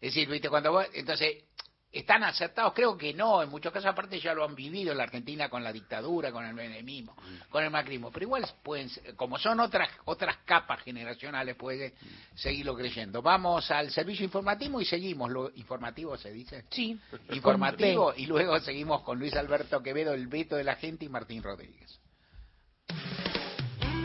[0.00, 0.86] Es decir, viste, cuando vos...
[0.92, 1.44] Entonces,
[1.92, 2.72] ¿están acertados?
[2.74, 3.42] Creo que no.
[3.42, 6.44] En muchos casos, aparte, ya lo han vivido en la Argentina con la dictadura, con
[6.44, 7.16] el menemismo,
[7.48, 8.10] con el macrismo.
[8.12, 11.94] Pero igual, pueden, ser- como son otras otras capas generacionales, puede
[12.34, 13.22] seguirlo creyendo.
[13.22, 15.30] Vamos al servicio informativo y seguimos.
[15.30, 16.64] Lo informativo se dice.
[16.70, 16.98] Sí.
[17.30, 21.42] Informativo y luego seguimos con Luis Alberto Quevedo, el veto de la gente y Martín
[21.42, 21.98] Rodríguez.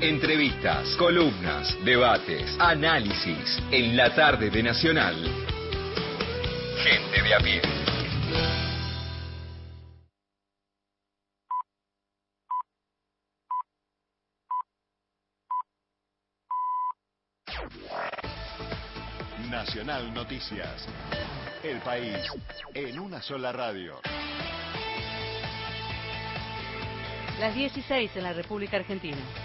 [0.01, 5.54] Entrevistas, columnas, debates, análisis en la tarde de Nacional.
[6.83, 7.61] Gente de a pie.
[19.49, 20.87] Nacional Noticias.
[21.63, 22.17] El país
[22.73, 23.99] en una sola radio.
[27.39, 29.44] Las 16 en la República Argentina.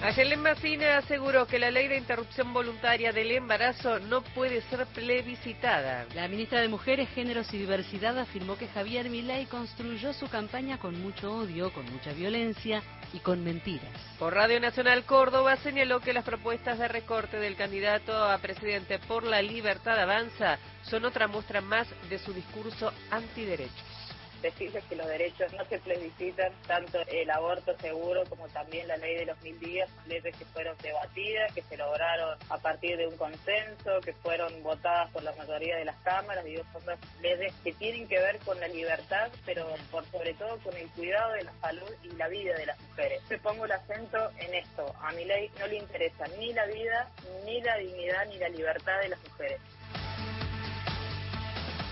[0.00, 6.06] Ayelen Massina aseguró que la ley de interrupción voluntaria del embarazo no puede ser plebiscitada.
[6.14, 11.02] La ministra de Mujeres, Géneros y Diversidad afirmó que Javier Milei construyó su campaña con
[11.02, 12.80] mucho odio, con mucha violencia
[13.12, 13.90] y con mentiras.
[14.20, 19.24] Por Radio Nacional Córdoba señaló que las propuestas de recorte del candidato a presidente por
[19.24, 23.97] la libertad avanza son otra muestra más de su discurso antiderechos.
[24.42, 29.16] Decirles que los derechos no se plebiscitan, tanto el aborto seguro como también la ley
[29.16, 33.16] de los mil días, leyes que fueron debatidas, que se lograron a partir de un
[33.16, 37.72] consenso, que fueron votadas por la mayoría de las cámaras, digo, son las leyes que
[37.72, 41.52] tienen que ver con la libertad, pero por sobre todo con el cuidado de la
[41.60, 43.22] salud y la vida de las mujeres.
[43.28, 47.10] Yo pongo el acento en esto, a mi ley no le interesa ni la vida,
[47.44, 49.60] ni la dignidad, ni la libertad de las mujeres.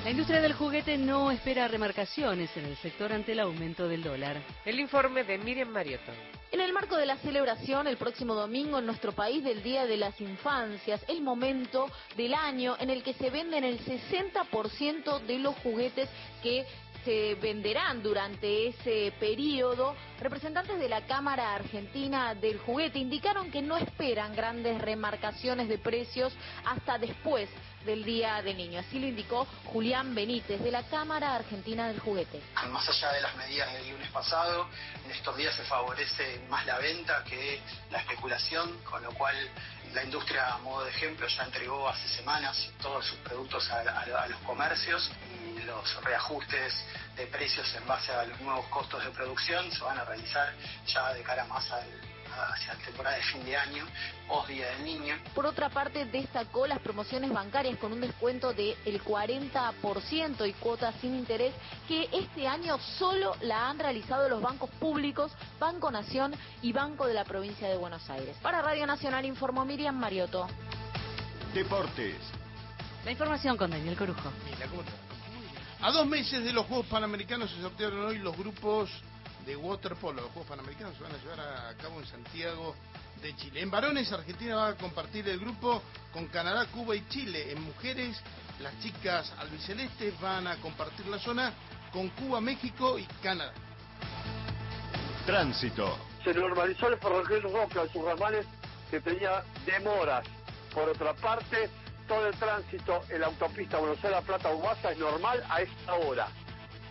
[0.06, 4.40] La industria del juguete no espera remarcaciones en el sector ante el aumento del dólar.
[4.64, 6.12] El informe de Miriam Mariotto.
[6.52, 9.96] En el marco de la celebración el próximo domingo en nuestro país del Día de
[9.96, 15.56] las Infancias, el momento del año en el que se venden el 60% de los
[15.56, 16.08] juguetes
[16.40, 16.64] que
[17.04, 23.76] se venderán durante ese periodo, representantes de la Cámara Argentina del Juguete indicaron que no
[23.76, 26.32] esperan grandes remarcaciones de precios
[26.64, 27.48] hasta después
[27.86, 28.80] del Día del Niño.
[28.80, 32.42] Así lo indicó Julián Benítez de la Cámara Argentina del Juguete.
[32.70, 34.68] Más allá de las medidas del lunes pasado,
[35.04, 37.60] en estos días se favorece más la venta que
[37.90, 39.34] la especulación, con lo cual
[39.94, 44.26] la industria, a modo de ejemplo, ya entregó hace semanas todos sus productos a, a-
[44.26, 45.10] los comercios
[45.56, 46.74] y los reajustes
[47.16, 50.52] de precios en base a los nuevos costos de producción se van a realizar
[50.86, 52.00] ya de cara más al-
[52.42, 53.84] hacia la temporada de fin de año,
[54.28, 55.16] post Día del Niño.
[55.34, 61.14] Por otra parte, destacó las promociones bancarias con un descuento del 40% y cuotas sin
[61.14, 61.54] interés
[61.88, 67.14] que este año solo la han realizado los bancos públicos, Banco Nación y Banco de
[67.14, 68.36] la Provincia de Buenos Aires.
[68.42, 70.46] Para Radio Nacional informó Miriam Mariotto.
[71.54, 72.16] Deportes.
[73.04, 74.32] La información con Daniel Corujo.
[75.80, 78.90] A dos meses de los Juegos Panamericanos se sortearon hoy los grupos
[79.46, 80.22] de waterpolo.
[80.22, 82.74] Los Juegos Panamericanos se van a llevar a cabo en Santiago
[83.22, 83.62] de Chile.
[83.62, 85.82] En varones, Argentina va a compartir el grupo
[86.12, 87.52] con Canadá, Cuba y Chile.
[87.52, 88.20] En mujeres,
[88.60, 91.52] las chicas albicelestes van a compartir la zona
[91.92, 93.52] con Cuba, México y Canadá.
[95.24, 95.96] Tránsito.
[96.22, 98.46] Se normalizó el ferrocarril Roca en sus ramales
[98.90, 100.26] que tenía demoras.
[100.74, 101.70] Por otra parte,
[102.06, 106.28] todo el tránsito en la autopista Buenos Aires-La Plata-Urbasa es normal a esta hora.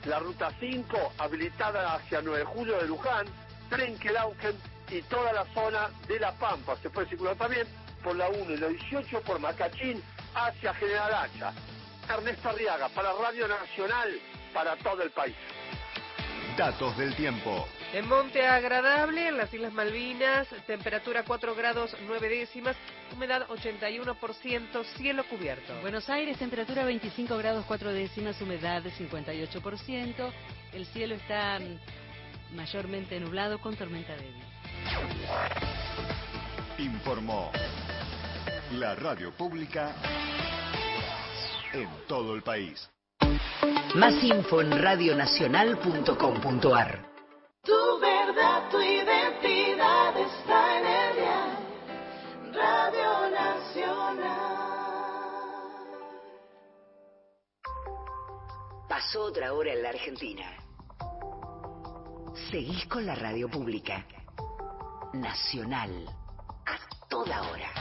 [0.06, 3.26] La ruta 5, habilitada hacia 9 de julio de Luján,
[3.70, 4.56] Trenquelauquen
[4.91, 6.76] y toda la zona de La Pampa.
[6.82, 7.68] Se puede circular también
[8.03, 10.01] por la 1 y la 18 por Macachín
[10.36, 11.53] hacia General Hacha.
[12.08, 14.20] Ernesto Arriaga, para Radio Nacional,
[14.53, 15.36] para todo el país.
[16.56, 17.68] Datos del tiempo.
[17.95, 22.75] En Monte Agradable, en las Islas Malvinas, temperatura 4 grados 9 décimas,
[23.15, 25.73] humedad 81%, cielo cubierto.
[25.79, 30.29] Buenos Aires, temperatura 25 grados 4 décimas, humedad de 58%.
[30.73, 31.79] El cielo está mm,
[32.57, 34.43] mayormente nublado con tormenta débil.
[36.77, 37.49] Informó
[38.73, 39.95] la radio pública
[41.71, 42.91] en todo el país.
[43.95, 47.14] Más info en radionacional.com.ar.
[47.66, 51.57] Tu verdad, tu identidad está en el dial.
[52.53, 54.66] Radio Nacional.
[58.88, 60.45] Pasó otra hora en la Argentina.
[62.51, 64.05] Seguís con la radio pública.
[65.13, 66.05] Nacional.
[66.68, 67.72] A toda hora.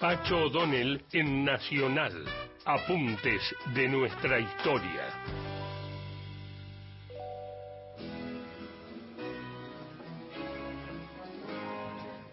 [0.00, 2.24] Pacho O'Donnell en Nacional.
[2.64, 5.47] Apuntes de nuestra historia.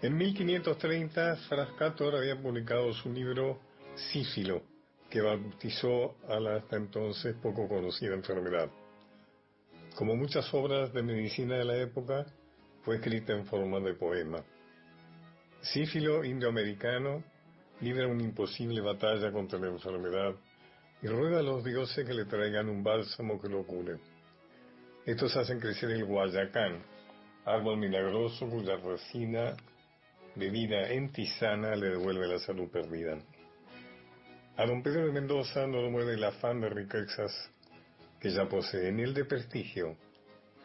[0.05, 3.59] En 1530, Frascator había publicado su libro
[3.95, 4.61] Sífilo,
[5.09, 8.69] que bautizó a la hasta entonces poco conocida enfermedad.
[9.95, 12.23] Como muchas obras de medicina de la época,
[12.83, 14.43] fue escrita en forma de poema.
[15.61, 17.23] Sífilo, indioamericano,
[17.81, 20.35] libra una imposible batalla contra la enfermedad
[21.01, 23.97] y ruega a los dioses que le traigan un bálsamo que lo cure.
[25.03, 26.83] Estos hacen crecer el guayacán,
[27.43, 29.57] árbol milagroso cuya resina
[30.35, 33.17] bebida en tisana le devuelve la salud perdida.
[34.57, 37.31] A don Pedro de Mendoza no lo mueve el afán de riquezas
[38.19, 39.97] que ya posee, ni el de prestigio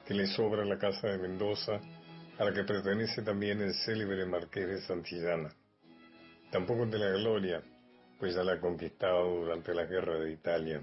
[0.06, 1.80] que le sobra la casa de Mendoza,
[2.38, 5.54] a la que pertenece también el célebre marqués de Santillana.
[6.50, 7.62] Tampoco de la gloria,
[8.18, 10.80] pues ya la ha conquistado durante la guerra de Italia.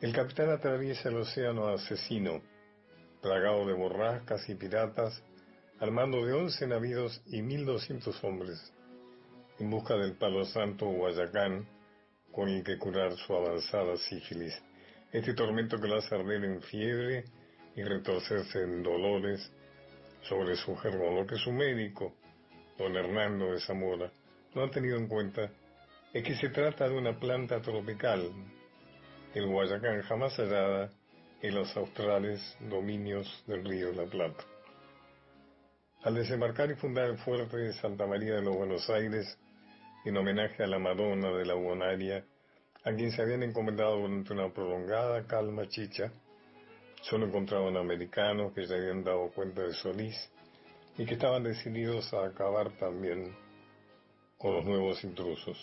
[0.00, 2.42] El capitán atraviesa el océano asesino,
[3.22, 5.22] plagado de borrascas y piratas,
[5.84, 8.72] al mando de 11 navíos y 1.200 hombres,
[9.58, 11.68] en busca del palo santo Guayacán,
[12.32, 14.58] con el que curar su avanzada sífilis.
[15.12, 17.24] Este tormento que lo hace arder en fiebre
[17.76, 19.52] y retorcerse en dolores
[20.22, 22.14] sobre su germo, lo que su médico,
[22.78, 24.10] don Hernando de Zamora,
[24.54, 25.50] no ha tenido en cuenta
[26.14, 28.30] es que se trata de una planta tropical,
[29.34, 30.90] el Guayacán jamás hallada
[31.42, 34.53] en los australes dominios del río la Plata.
[36.04, 39.38] Al desembarcar y fundar el fuerte de Santa María de los Buenos Aires,
[40.04, 42.22] en homenaje a la Madonna de la Bonaria,
[42.84, 46.12] a quien se habían encomendado durante una prolongada calma chicha,
[47.00, 50.30] solo encontraban americanos que se habían dado cuenta de Solís
[50.98, 53.34] y que estaban decididos a acabar también
[54.36, 55.56] con los nuevos intrusos.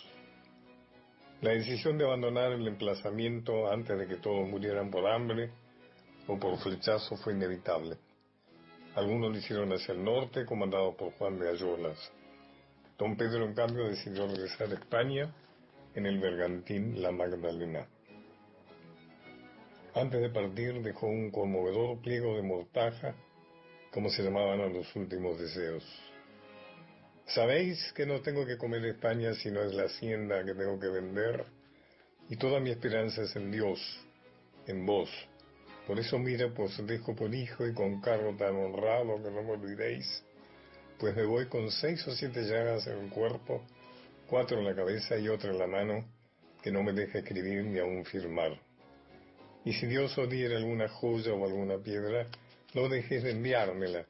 [1.40, 5.52] La decisión de abandonar el emplazamiento antes de que todos murieran por hambre
[6.26, 7.96] o por flechazo fue inevitable.
[8.94, 11.98] Algunos lo hicieron hacia el norte, comandado por Juan de Ayolas.
[12.98, 15.34] Don Pedro, en cambio, decidió regresar a España
[15.94, 17.86] en el bergantín La Magdalena.
[19.94, 23.14] Antes de partir dejó un conmovedor pliego de mortaja,
[23.90, 25.84] como se llamaban a los últimos deseos.
[27.26, 31.44] Sabéis que no tengo que comer España sino es la hacienda que tengo que vender.
[32.28, 33.78] Y toda mi esperanza es en Dios,
[34.66, 35.10] en vos.
[35.86, 39.52] Por eso mira, pues dejo por hijo y con cargo tan honrado que no me
[39.52, 40.24] olvidéis.
[40.98, 43.62] Pues me voy con seis o siete llagas en el cuerpo,
[44.28, 46.04] cuatro en la cabeza y otra en la mano,
[46.62, 48.58] que no me deja escribir ni aún firmar.
[49.64, 52.26] Y si Dios os diera alguna joya o alguna piedra,
[52.74, 54.06] no dejes de enviármela,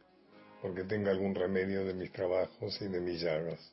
[0.61, 3.73] porque tenga algún remedio de mis trabajos y de mis llagas.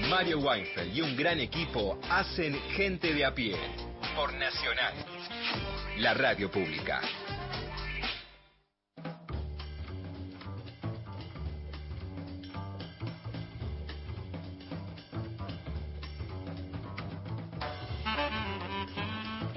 [0.10, 3.56] Mario Weinfeld y un gran equipo hacen Gente de a pie
[4.14, 4.94] por Nacional,
[6.00, 7.02] la radio pública.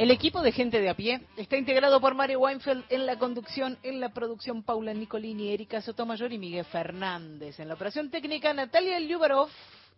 [0.05, 3.79] El equipo de gente de a pie está integrado por Mario Weinfeld en la conducción,
[3.83, 7.59] en la producción Paula Nicolini, Erika Sotomayor y Miguel Fernández.
[7.59, 9.49] En la operación técnica Natalia Lyubarov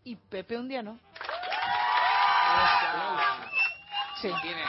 [0.04, 1.00] y Pepe Undiano.
[4.22, 4.30] Sí.
[4.42, 4.62] Tiene-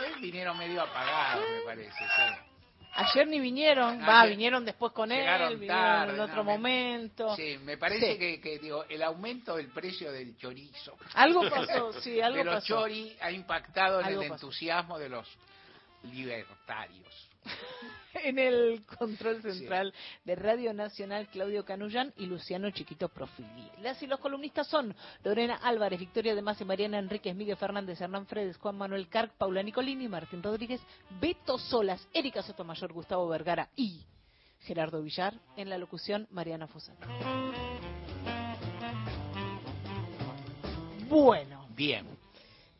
[0.00, 1.92] Hoy vinieron medio apagados, me parece.
[1.92, 2.53] sí.
[2.96, 5.20] Ayer ni vinieron, Ah, va, vinieron después con él,
[5.58, 7.34] vinieron tarde, en no, otro me- momento.
[7.36, 8.18] Sí, me parece Sí.
[8.18, 10.96] que, que, digo, el aumento del precio del chorizo.
[11.14, 12.66] Algo pasó, sí, algo de los pasó.
[12.66, 14.46] chori ha impactado en Algo el pasó.
[14.46, 15.28] entusiasmo de los
[16.04, 17.28] libertarios.
[18.22, 19.92] En el control central
[20.24, 23.68] de Radio Nacional, Claudio Canullán y Luciano Chiquito Profili.
[23.82, 28.00] Las y los columnistas son Lorena Álvarez, Victoria de Más y Mariana Enríquez, Miguel Fernández,
[28.00, 30.80] Hernán Fredes, Juan Manuel Carc, Paula Nicolini, Martín Rodríguez,
[31.20, 34.00] Beto Solas, Erika Sotomayor, Gustavo Vergara y
[34.60, 35.34] Gerardo Villar.
[35.56, 37.00] En la locución, Mariana Fusano.
[41.08, 42.06] Bueno, Bien,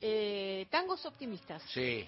[0.01, 1.61] eh, tangos optimistas.
[1.73, 2.07] sí.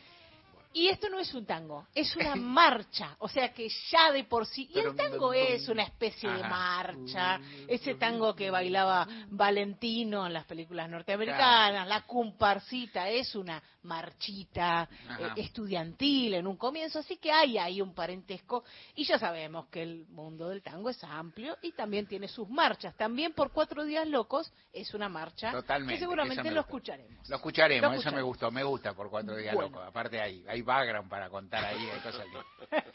[0.77, 4.45] Y esto no es un tango, es una marcha, o sea que ya de por
[4.45, 10.35] sí, y el tango es una especie de marcha, ese tango que bailaba Valentino en
[10.35, 17.32] las películas norteamericanas, la comparsita, es una marchita eh, estudiantil en un comienzo, así que
[17.32, 18.64] hay ahí un parentesco
[18.95, 22.95] y ya sabemos que el mundo del tango es amplio y también tiene sus marchas,
[22.97, 27.28] también por Cuatro Días Locos es una marcha Totalmente, que seguramente lo escucharemos.
[27.28, 29.70] Lo escucharemos, eso me gustó, me gusta por cuatro días Bueno.
[29.70, 29.82] loco.
[29.82, 32.84] Aparte hay, hay background para contar ahí, hay cosas que...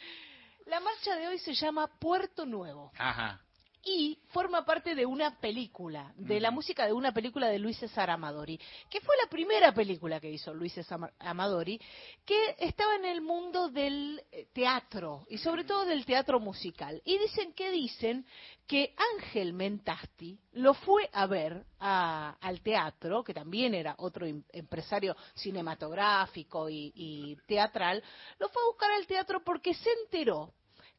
[0.67, 2.91] La marcha de hoy se llama Puerto Nuevo.
[2.97, 3.41] Ajá.
[3.83, 8.09] Y forma parte de una película, de la música de una película de Luis César
[8.09, 8.59] Amadori,
[8.89, 11.79] que fue la primera película que hizo Luis César Ama- Amadori,
[12.25, 17.01] que estaba en el mundo del eh, teatro y sobre todo del teatro musical.
[17.05, 18.25] Y dicen que dicen
[18.67, 24.43] que Ángel Mentasti lo fue a ver a- al teatro, que también era otro em-
[24.51, 28.03] empresario cinematográfico y, y teatral,
[28.39, 30.53] lo fue a buscar al teatro porque se enteró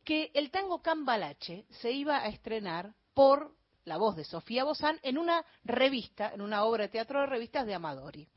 [0.04, 5.18] que el tango Cambalache se iba a estrenar por la voz de Sofía Bozán en
[5.18, 8.28] una revista, en una obra de teatro de revistas de Amadori.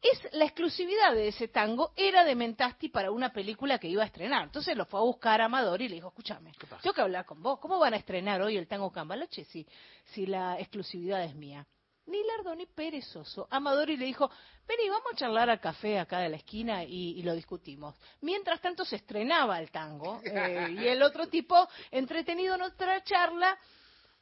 [0.00, 4.06] Es la exclusividad de ese tango era de Mentasti para una película que iba a
[4.06, 4.44] estrenar.
[4.44, 7.42] Entonces lo fue a buscar a Amadori y le dijo, escúchame, tengo que hablar con
[7.42, 7.58] vos.
[7.58, 9.66] ¿Cómo van a estrenar hoy el tango Cambalache si,
[10.06, 11.66] si la exclusividad es mía?
[12.10, 13.46] Ni lardo ni perezoso.
[13.50, 14.28] Amadori le dijo,
[14.66, 17.94] vení, vamos a charlar al café acá de la esquina y, y lo discutimos.
[18.22, 23.56] Mientras tanto se estrenaba el tango eh, y el otro tipo, entretenido en otra charla,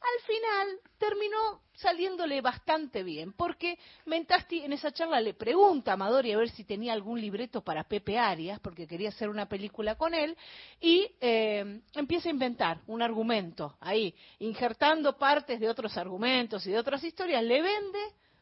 [0.01, 6.31] al final terminó saliéndole bastante bien, porque Mentasti en esa charla le pregunta a Amadori
[6.33, 10.13] a ver si tenía algún libreto para Pepe Arias, porque quería hacer una película con
[10.13, 10.35] él,
[10.81, 16.79] y eh, empieza a inventar un argumento ahí, injertando partes de otros argumentos y de
[16.79, 17.99] otras historias, le vende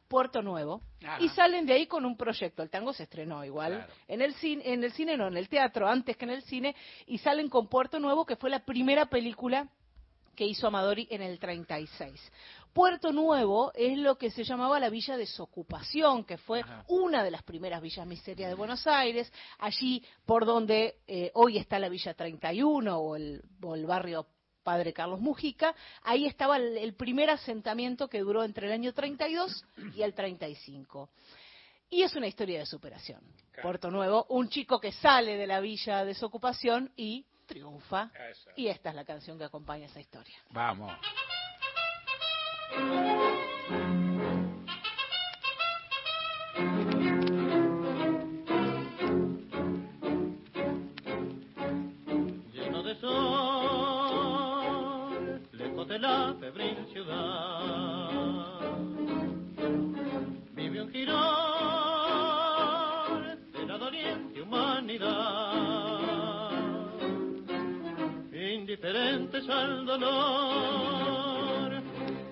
[0.08, 0.82] Puerto Nuevo
[1.20, 2.64] y salen de ahí con un proyecto.
[2.64, 3.94] El tango se estrenó igual Claro.
[4.08, 6.76] en el cine, en el cine no, en el teatro antes que en el cine
[7.08, 9.68] y salen con Puerto Nuevo que fue la primera película
[10.38, 12.32] que hizo Amadori en el 36.
[12.72, 17.42] Puerto Nuevo es lo que se llamaba la Villa Desocupación, que fue una de las
[17.42, 22.96] primeras villas miserias de Buenos Aires, allí por donde eh, hoy está la Villa 31
[22.96, 24.28] o el, o el barrio
[24.62, 25.74] Padre Carlos Mujica,
[26.04, 29.66] ahí estaba el, el primer asentamiento que duró entre el año 32
[29.96, 31.10] y el 35.
[31.90, 33.22] Y es una historia de superación.
[33.64, 38.12] Puerto Nuevo, un chico que sale de la villa de desocupación y triunfa.
[38.56, 40.36] Y esta es la canción que acompaña esa historia.
[40.52, 40.94] Vamos.
[52.54, 54.28] lleno de sol,
[55.54, 58.60] lejos de la febril ciudad.
[60.54, 61.08] Vive un girón
[63.52, 65.47] de la doliente humanidad,
[68.88, 71.82] indiferentes al dolor,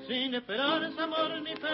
[0.08, 1.68] sin esperanza, amor ni fe,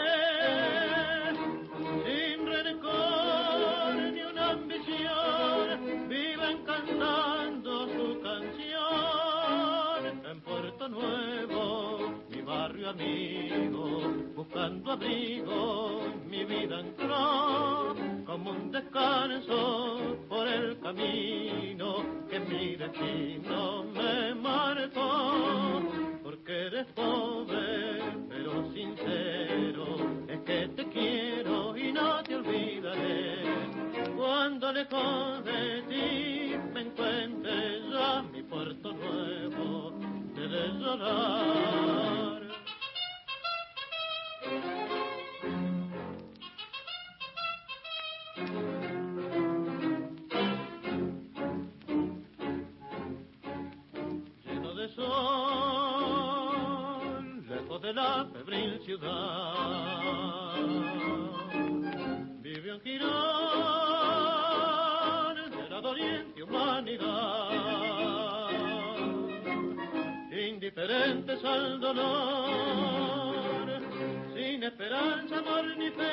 [2.06, 8.52] sin rencor ni una ambición, viven cantando su canción.
[10.26, 14.02] En Puerto Nuevo, mi barrio amigo,
[14.42, 24.34] buscando abrigo, mi vida entró como un descanso por el camino que mi destino me
[24.34, 25.82] marcó,
[26.24, 29.86] porque eres pobre pero sincero,
[30.28, 33.44] es que te quiero y no te olvidaré.
[34.18, 39.92] Cuando lejos de ti me encuentre ya mi puerto nuevo,
[40.34, 42.31] debe llorar.
[54.43, 56.16] Lleno de sol,
[57.47, 60.56] lejos de la febril ciudad,
[62.41, 63.12] vive un girón
[65.52, 67.12] de la doliente humanidad,
[70.32, 73.41] indiferentes al dolor,
[74.62, 76.03] sin esperanza, amor ni fe,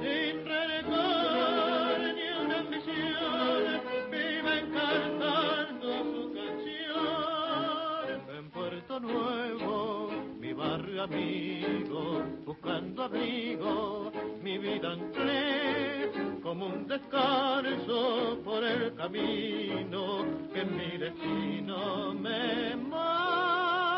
[0.00, 12.22] sin rencor ni una ambición, viven cantando su canción en Puerto Nuevo, mi barrio amigo,
[12.46, 14.10] buscando abrigo,
[14.42, 16.10] mi vida entré
[16.42, 20.24] como un descanso por el camino
[20.54, 23.97] que mi destino me marcó.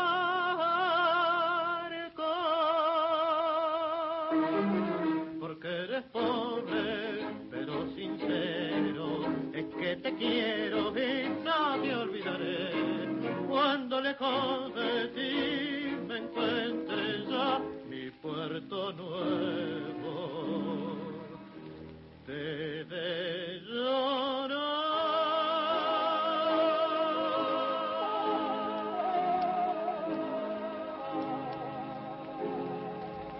[14.21, 16.19] Me
[17.27, 17.59] ya
[17.89, 18.11] mi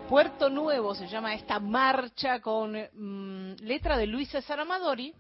[0.10, 5.14] Puerto Nuevo se llama esta marcha con mm, letra de Luis César Amadori,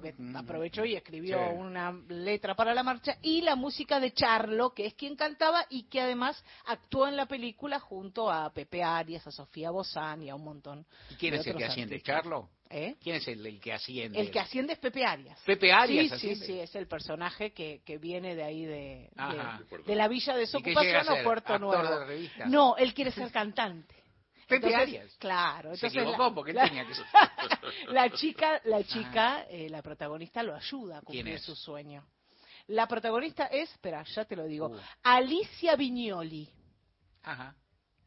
[0.00, 1.54] porque aprovechó y escribió Sí.
[1.56, 5.84] una letra para la marcha, y la música de Charlo, que es quien cantaba y
[5.84, 10.34] que además actuó en la película junto a Pepe Arias, a Sofía Bozán y a
[10.34, 10.84] un montón.
[11.10, 11.94] ¿Y quién de es el que asciende?
[11.96, 12.16] artistas.
[12.22, 12.48] ¿Charlo?
[12.68, 12.96] ¿Eh?
[13.00, 14.20] ¿Quién es el, el que asciende?
[14.20, 15.40] El que asciende es Pepe Arias.
[15.46, 16.46] Pepe Arias Sí, sí, asciende.
[16.46, 20.42] sí, es el personaje que, que viene de ahí de, de, de la villa de
[20.42, 21.24] ¿Y qué llega a desocupación o?
[21.24, 22.06] Puerto ¿Actor Nuevo.
[22.06, 22.28] de?
[22.46, 23.94] No, él quiere ser cantante.
[24.46, 25.16] Pepe Entonces, Arias.
[25.18, 26.94] Claro, Se entonces equivocó la- porque él la- tenía que
[27.92, 32.06] la chica, la chica, eh, la protagonista lo ayuda a ¿Quién cumplir su sueño.
[32.68, 34.78] La protagonista es, espera, ya te lo digo, Uh.
[35.02, 36.48] Alicia Viñoli.
[37.22, 37.54] Ajá.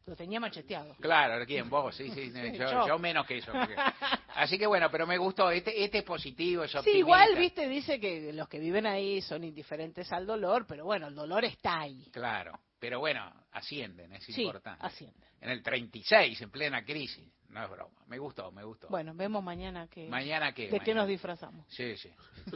[0.06, 0.96] Lo tenía macheteado.
[0.96, 1.68] Claro, ¿quién?
[1.70, 2.30] Vos, sí, sí.
[2.32, 2.86] Sí, yo, yo.
[2.88, 3.52] yo menos que eso.
[3.52, 3.76] porque-
[4.34, 5.50] Así que bueno, pero me gustó.
[5.50, 9.44] Este, este es positivo, es Sí, igual, viste, dice que los que viven ahí son
[9.44, 12.04] indiferentes al dolor, pero bueno, el dolor está ahí.
[12.12, 13.22] Claro, pero bueno,
[13.52, 14.84] ascienden, es Sí, importante.
[14.84, 15.22] ascienden.
[15.40, 17.28] En el 36, en plena crisis.
[17.50, 18.00] No es broma.
[18.06, 18.88] Me gustó, me gustó.
[18.88, 20.08] Bueno, vemos mañana que...
[20.08, 20.68] ¿Mañana qué?
[20.70, 21.66] ¿De qué nos disfrazamos?
[21.68, 22.10] Sí, sí.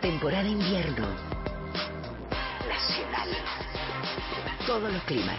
[0.00, 1.08] Temporada invierno.
[2.68, 3.28] Nacional.
[4.66, 5.38] Todos los climas.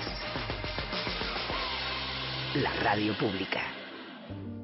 [2.55, 3.61] La radio pública.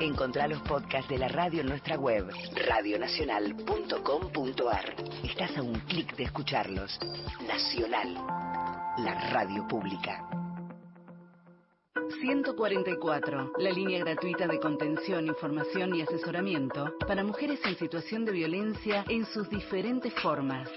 [0.00, 2.30] Encontrá los podcasts de la radio en nuestra web,
[2.68, 4.94] radionacional.com.ar.
[5.24, 6.96] Estás a un clic de escucharlos.
[7.44, 8.14] Nacional,
[8.98, 10.24] la radio pública.
[12.20, 19.04] 144, la línea gratuita de contención, información y asesoramiento para mujeres en situación de violencia
[19.08, 20.70] en sus diferentes formas.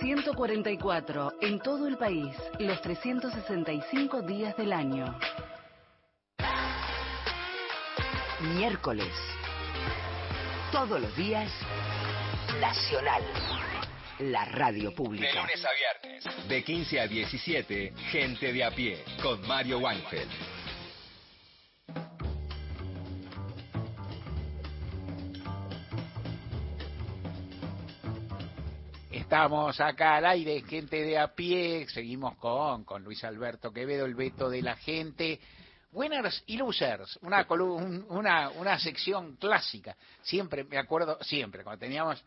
[0.00, 5.14] 144, en todo el país, los 365 días del año.
[8.42, 9.12] Miércoles.
[10.72, 11.48] Todos los días,
[12.60, 13.22] Nacional.
[14.18, 15.42] La radio De pública.
[15.42, 20.28] lunes a viernes, de 15 a 17, Gente de a pie, con Mario Weinfeld.
[29.10, 34.14] Estamos acá al aire, gente de a pie, seguimos con, con Luis Alberto Quevedo, el
[34.14, 35.40] veto de la gente.
[35.92, 39.96] Winners y losers, una, un- una, una sección clásica.
[40.22, 42.22] Siempre, me acuerdo, siempre, cuando teníamos,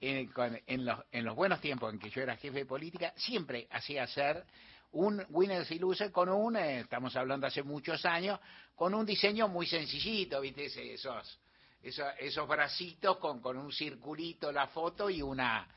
[0.00, 3.12] eh, con- en, los, en los buenos tiempos en que yo era jefe de política,
[3.16, 4.44] siempre hacía hacer
[4.92, 8.40] un winners y losers con un, eh, estamos hablando hace muchos años,
[8.74, 10.64] con un diseño muy sencillito, ¿viste?
[10.94, 11.38] Esos,
[11.82, 15.68] esos, esos bracitos con, con un circulito, la foto y una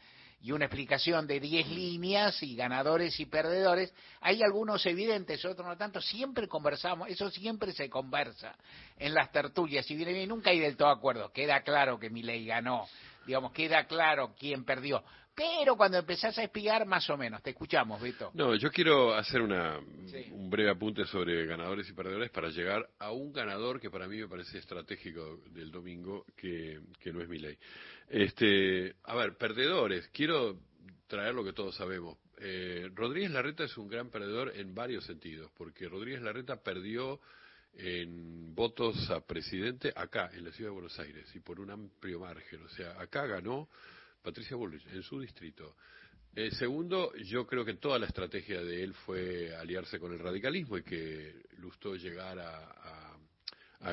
[0.43, 3.93] y una explicación de 10 líneas y ganadores y perdedores.
[4.19, 6.01] Hay algunos evidentes, otros no tanto.
[6.01, 8.53] Siempre conversamos, eso siempre se conversa
[8.99, 9.85] en las tertulias.
[9.85, 11.31] Si viene bien, nunca hay del todo acuerdo.
[11.31, 12.85] Queda claro que Milei ganó,
[13.25, 15.01] digamos, queda claro quién perdió.
[15.35, 17.41] Pero cuando empezás a espigar, más o menos.
[17.41, 18.31] Te escuchamos, Beto.
[18.35, 20.27] No, yo quiero hacer una, Sí.
[20.31, 24.17] un breve apunte sobre ganadores y perdedores para llegar a un ganador que para mí
[24.19, 27.57] me parece estratégico del domingo, que, que no es mi ley.
[28.09, 30.59] Este, a ver, perdedores, quiero
[31.07, 32.17] traer lo que todos sabemos.
[32.37, 37.19] Eh, Rodríguez Larreta es un gran perdedor en varios sentidos, porque Rodríguez Larreta perdió
[37.75, 42.19] en votos a presidente acá, en la ciudad de Buenos Aires, y por un amplio
[42.19, 42.61] margen.
[42.63, 43.67] O sea, acá ganó
[44.23, 45.75] Patricia Bullrich, en su distrito.
[46.35, 50.77] Eh, segundo, yo creo que toda la estrategia de él fue aliarse con el radicalismo
[50.77, 53.17] y que Lustó llegar a,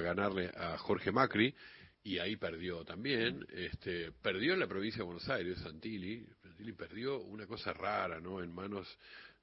[0.01, 1.55] ganarle a Jorge Macri
[2.03, 3.45] y ahí perdió también.
[3.53, 6.27] Este, perdió en la provincia de Buenos Aires, Santilli.
[6.43, 8.43] Santilli perdió una cosa rara, ¿no?
[8.43, 8.89] En manos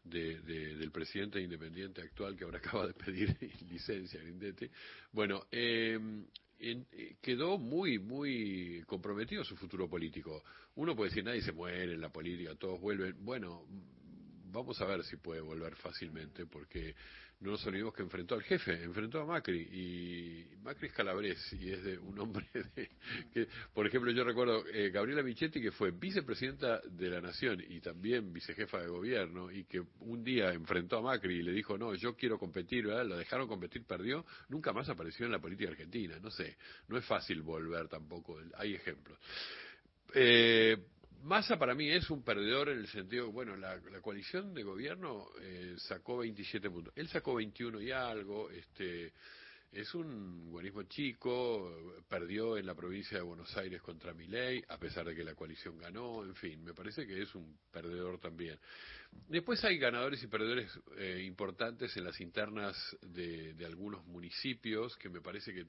[0.03, 3.37] de- de- del presidente independiente actual que ahora acaba de pedir
[3.69, 4.69] licencia, Grindetti.
[5.11, 5.99] Bueno, eh,
[6.59, 10.43] en- eh, quedó muy, muy comprometido su futuro político.
[10.75, 13.15] Uno puede decir, nadie se muere en la política, todos vuelven.
[13.23, 13.65] Bueno,
[14.51, 16.95] vamos a ver si puede volver fácilmente, porque
[17.39, 21.71] no nos olvidemos que enfrentó al jefe, enfrentó a Macri, y Macri es calabrés, y
[21.71, 22.89] es de un hombre de,
[23.31, 27.79] que, por ejemplo, yo recuerdo eh, Gabriela Michetti, que fue vicepresidenta de la Nación y
[27.79, 31.93] también vicejefa de gobierno, y que un día enfrentó a Macri y le dijo, no,
[31.93, 33.05] yo quiero competir, ¿verdad?
[33.05, 36.57] Lo dejaron competir, perdió, nunca más apareció en la política argentina, no sé,
[36.87, 39.19] no es fácil volver tampoco, hay ejemplos.
[40.13, 40.77] Eh,
[41.23, 45.75] Massa para mí es un perdedor en el sentido, bueno, la, coalición de gobierno eh,
[45.77, 46.93] sacó 27 puntos.
[46.95, 49.11] Él sacó 21 y algo, este,
[49.71, 55.05] es un buenismo chico, perdió en la provincia de Buenos Aires contra Milei, a pesar
[55.05, 58.57] de que la coalición ganó, en fin, me parece que es un perdedor también.
[59.27, 65.09] Después hay ganadores y perdedores eh, importantes en las internas de, de algunos municipios que
[65.09, 65.65] me parece que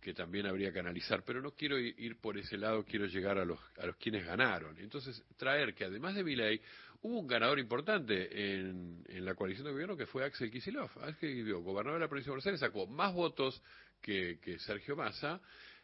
[0.00, 3.44] que también habría que analizar, pero no quiero ir por ese lado, quiero llegar a
[3.44, 4.78] los, a los quienes ganaron.
[4.78, 6.60] Entonces, traer que además de Milei,
[7.02, 10.96] hubo un ganador importante en, en la coalición de gobierno que fue Axel Kicillof.
[10.98, 13.62] Axel Kicillof, gobernador de la provincia de Buenos Aires, sacó más votos
[14.00, 15.40] que, que Sergio Massa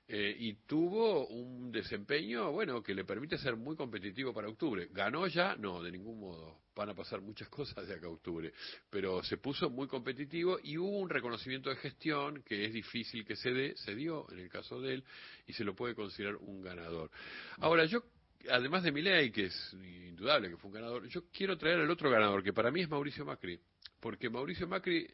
[0.09, 4.89] eh, y tuvo un desempeño, bueno, que le permite ser muy competitivo para octubre.
[4.93, 5.57] ¿Ganó ya?
[5.57, 6.61] No, de ningún modo.
[6.77, 8.53] Van a pasar muchas cosas de acá a octubre.
[8.89, 13.35] Pero se puso muy competitivo y hubo un reconocimiento de gestión que es difícil que
[13.35, 15.05] se dé, se dio en el caso de él
[15.47, 17.11] y se lo puede considerar un ganador.
[17.59, 18.05] Ahora, yo
[18.49, 22.11] además de Milei, que es indudable que fue un ganador, yo quiero traer al otro
[22.11, 23.59] ganador, que para mí es Mauricio Macri,
[23.99, 25.05] porque Mauricio Macri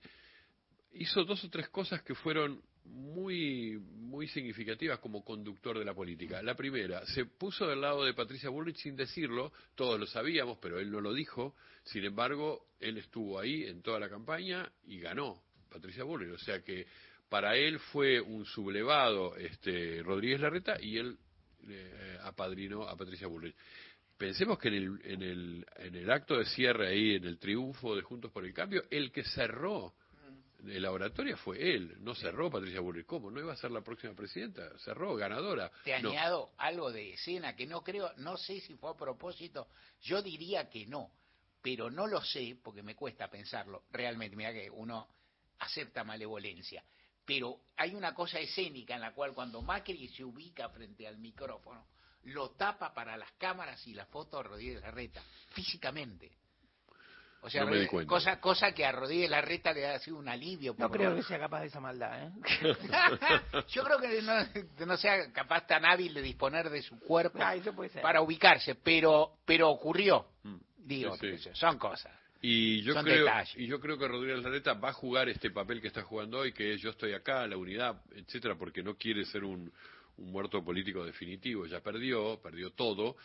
[0.92, 3.78] hizo dos o tres cosas que fueron muy
[4.12, 6.42] muy significativas como conductor de la política.
[6.42, 10.78] La primera, se puso del lado de Patricia Bullrich sin decirlo, todos lo sabíamos, pero
[10.78, 11.54] él no lo dijo.
[11.84, 16.60] Sin embargo, él estuvo ahí en toda la campaña y ganó Patricia Bullrich, o sea
[16.60, 16.86] que
[17.30, 21.16] para él fue un sublevado este Rodríguez Larreta y él
[21.66, 23.56] eh, apadrinó a Patricia Bullrich.
[24.18, 27.96] Pensemos que en el, en, el, en el acto de cierre ahí, en el triunfo
[27.96, 29.94] de Juntos por el Cambio, el que cerró
[30.62, 33.04] de la oratoria fue él, no cerró Patricia Bullrich.
[33.06, 33.30] ¿Cómo?
[33.30, 34.78] ¿No iba a ser la próxima presidenta?
[34.78, 35.70] Cerró, ganadora.
[35.84, 36.10] Te No.
[36.10, 39.68] añado algo de escena que no creo, no sé si fue a propósito,
[40.02, 41.10] yo diría que no,
[41.60, 43.84] pero no lo sé porque me cuesta pensarlo.
[43.90, 45.08] Realmente, mira que uno
[45.58, 46.84] acepta malevolencia.
[47.24, 51.86] Pero hay una cosa escénica en la cual cuando Macri se ubica frente al micrófono,
[52.24, 56.30] lo tapa para las cámaras y la foto a Rodríguez Larreta, físicamente.
[57.44, 60.76] O sea, No me cosa, cosa que a Rodríguez Larreta le ha sido un alivio.
[60.78, 62.30] No creo que sea capaz de esa maldad, ¿eh?
[63.68, 67.54] Yo creo que no, no sea capaz tan hábil de disponer de su cuerpo Ah,
[67.56, 68.02] eso puede ser.
[68.02, 70.26] para ubicarse, pero pero ocurrió.
[70.78, 71.18] Digo, Mm.
[71.20, 71.44] Sí, sí.
[71.50, 72.12] yo, son cosas.
[72.40, 73.56] Y yo Son creo detalles.
[73.56, 76.52] y yo creo que Rodríguez Larreta va a jugar este papel que está jugando hoy,
[76.52, 79.72] que es yo estoy acá, la unidad, etcétera, porque no quiere ser un,
[80.16, 83.16] un muerto político definitivo, ya perdió, perdió todo,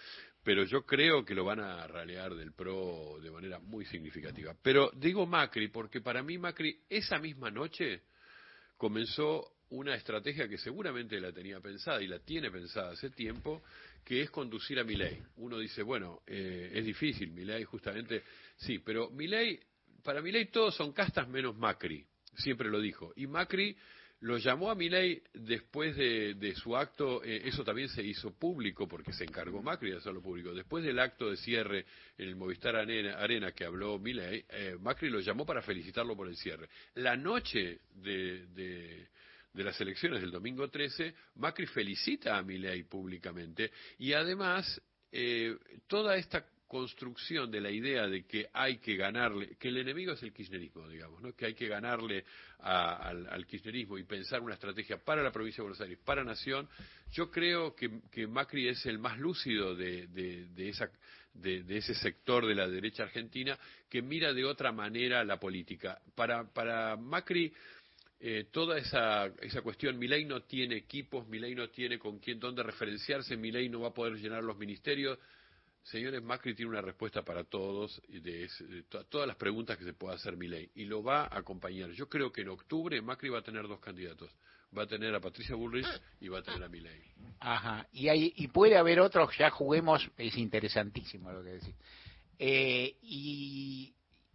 [0.47, 4.55] pero yo creo que lo van a ralear del PRO de manera muy significativa.
[4.61, 8.03] Pero digo Macri porque para mí Macri esa misma noche
[8.77, 13.61] comenzó una estrategia que seguramente la tenía pensada y la tiene pensada hace tiempo,
[14.05, 15.21] que es conducir a Milei.
[15.35, 18.23] Uno dice, bueno, eh, es difícil, Milei justamente,
[18.55, 19.59] sí, pero Milei,
[20.01, 22.07] para Milei todos son castas menos Macri,
[22.37, 23.11] siempre lo dijo.
[23.17, 23.75] Y Macri
[24.21, 29.13] lo llamó a Milei después de, su acto, eh, eso también se hizo público porque
[29.13, 30.53] se encargó Macri de hacerlo público.
[30.53, 31.85] Después del acto de cierre
[32.17, 36.35] en el Movistar Arena, que habló Milei, eh, Macri lo llamó para felicitarlo por el
[36.35, 36.67] cierre.
[36.95, 39.07] La noche de, de,
[39.53, 44.81] de las elecciones del domingo 13, Macri felicita a Milei públicamente y además
[45.11, 45.55] eh,
[45.87, 50.23] toda esta construcción de la idea de que hay que ganarle, que el enemigo es
[50.23, 51.33] el kirchnerismo, digamos, ¿no?
[51.33, 52.25] que hay que ganarle
[52.59, 56.67] a- al, kirchnerismo y pensar una estrategia para la provincia de Buenos Aires, para Nación,
[57.11, 60.89] yo creo que, Macri es el más lúcido de, de- de esa,
[61.33, 63.57] de ese sector de la derecha argentina
[63.89, 66.01] que mira de otra manera la política.
[66.15, 67.53] Para, para Macri,
[68.19, 72.63] eh, toda esa, esa cuestión, Milei no tiene equipos, Milei no tiene con quién, dónde
[72.63, 75.19] referenciarse, Milei no va a poder llenar los ministerios.
[75.83, 78.01] Señores, Macri tiene una respuesta para todos,
[79.09, 81.91] todas las preguntas que se pueda hacer Milei, y lo va a acompañar.
[81.91, 84.29] Yo creo que en octubre Macri va a tener dos candidatos.
[84.77, 85.87] Va a tener a Patricia Bullrich
[86.19, 87.01] y va a tener a Milei.
[87.39, 87.87] Ajá.
[87.93, 91.75] Y, hay, puede haber otros, ya juguemos, es interesantísimo lo que decís.
[92.37, 93.93] Eh, y,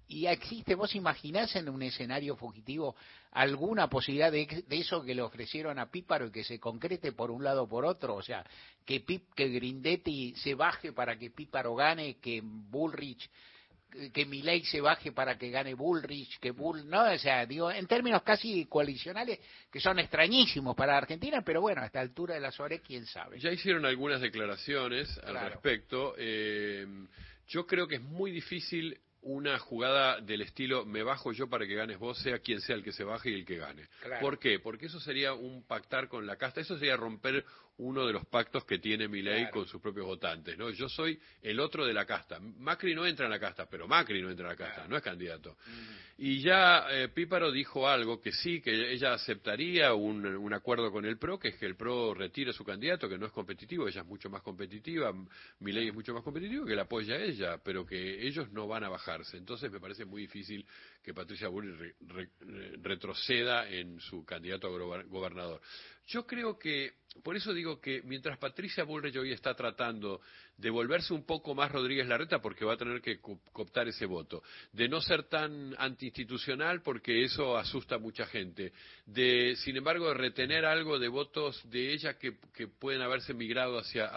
[0.09, 2.97] y existe, vos imaginás en un escenario fugitivo
[3.32, 7.30] alguna posibilidad de, de eso que le ofrecieron a Píparo y que se concrete por
[7.30, 8.44] un lado o por otro, o sea,
[8.84, 13.28] que, Pip, que Grindetti se baje para que Píparo gane, que Bullrich
[14.12, 17.86] que Milei se baje para que gane Bullrich, que Bull, no, o sea, digo, en
[17.86, 19.38] términos casi coalicionales
[19.70, 23.38] que son extrañísimos para Argentina, pero bueno, a esta altura de las horas, quién sabe.
[23.38, 25.48] Ya hicieron algunas declaraciones al Claro.
[25.50, 26.14] respecto.
[26.16, 26.86] Eh,
[27.48, 31.74] yo creo que es muy difícil una jugada del estilo me bajo yo para que
[31.74, 33.88] ganes vos, sea quien sea el que se baje y el que gane.
[34.02, 34.20] Claro.
[34.20, 34.58] ¿Por qué?
[34.58, 37.44] Porque eso sería un pactar con la casta, eso sería romper
[37.78, 39.52] uno de los pactos que tiene Milei Claro.
[39.52, 40.70] con sus propios votantes, ¿no?
[40.70, 42.38] Yo soy el otro de la casta.
[42.40, 45.02] Macri no entra en la casta, pero Macri no entra en la casta, no es
[45.02, 45.56] candidato.
[46.18, 51.04] Y ya eh, Píparo dijo algo que sí, que ella aceptaría un, un acuerdo con
[51.06, 54.02] el PRO, que es que el PRO retire su candidato, que no es competitivo, ella
[54.02, 55.12] es mucho más competitiva,
[55.60, 58.84] Milei es mucho más competitivo, que la apoya a ella, pero que ellos no van
[58.84, 59.36] a bajarse.
[59.38, 60.64] Entonces me parece muy difícil
[61.02, 65.60] que Patricia Bullrich re- re- re- retroceda en su candidato a gober- gobernador.
[66.06, 70.20] Yo creo que, por eso digo que mientras Patricia Bullrich hoy está tratando
[70.56, 74.06] de volverse un poco más Rodríguez Larreta, porque va a tener que co- cooptar ese
[74.06, 74.42] voto,
[74.72, 78.72] de no ser tan antiinstitucional, porque eso asusta a mucha gente,
[79.06, 82.32] de, sin embargo, de retener algo de votos de ella que,
[82.78, 84.10] pueden haberse migrado hacia,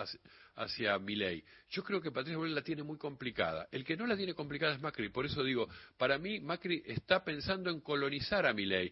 [0.56, 1.44] hacia Milei.
[1.70, 3.68] Yo creo que Patricia Bullrich la tiene muy complicada.
[3.72, 5.10] El que no la tiene complicada es Macri.
[5.10, 5.68] Por eso digo,
[5.98, 8.92] para mí Macri está pensando en colonizar a Milei.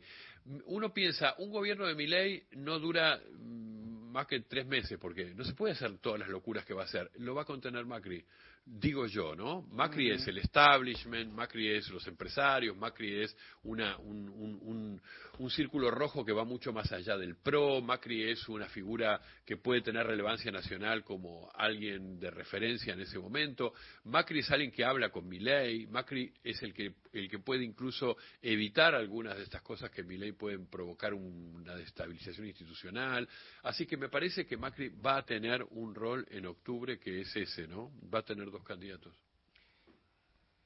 [0.65, 5.44] Uno piensa, un gobierno de Milei no dura mm, más que tres meses, porque no
[5.44, 7.10] se puede hacer todas las locuras que va a hacer.
[7.15, 8.23] Lo va a contener Macri.
[8.65, 9.64] Digo yo, ¿no?
[9.73, 15.02] Macri es el establishment, Macri es los empresarios, Macri es una, un, un- un-
[15.40, 19.57] un círculo rojo que va mucho más allá del PRO, Macri es una figura que
[19.57, 23.73] puede tener relevancia nacional como alguien de referencia en ese momento,
[24.06, 28.15] Macri es alguien que habla con Milei, Macri es el que, el que puede incluso
[28.41, 33.27] evitar algunas de estas cosas que Milei pueden provocar un- una destabilización institucional,
[33.64, 37.35] así que me parece que Macri va a tener un rol en octubre que es
[37.35, 37.91] ese, ¿no?
[38.14, 39.14] Va a tener dos candidatos.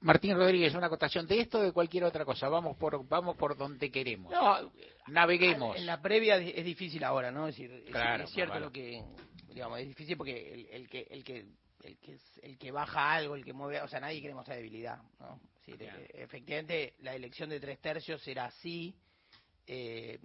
[0.02, 2.48] Martín Rodríguez, una acotación de esto o de cualquier otra cosa.
[2.50, 4.32] Vamos por, vamos por donde queremos.
[4.32, 4.72] No,
[5.08, 5.76] Naveguemos.
[5.76, 7.48] En la previa es difícil ahora, ¿no?
[7.48, 9.04] Es decir, es, Claro, es cierto lo que,
[9.50, 11.46] digamos, es difícil porque el, el que el que
[11.84, 15.02] el que el que baja algo, el que mueve, o sea, nadie quiere mostrar debilidad,
[15.20, 15.40] ¿no?
[15.66, 18.96] Decir, eh, efectivamente, la elección de tres tercios será así.
[19.66, 20.20] Eh,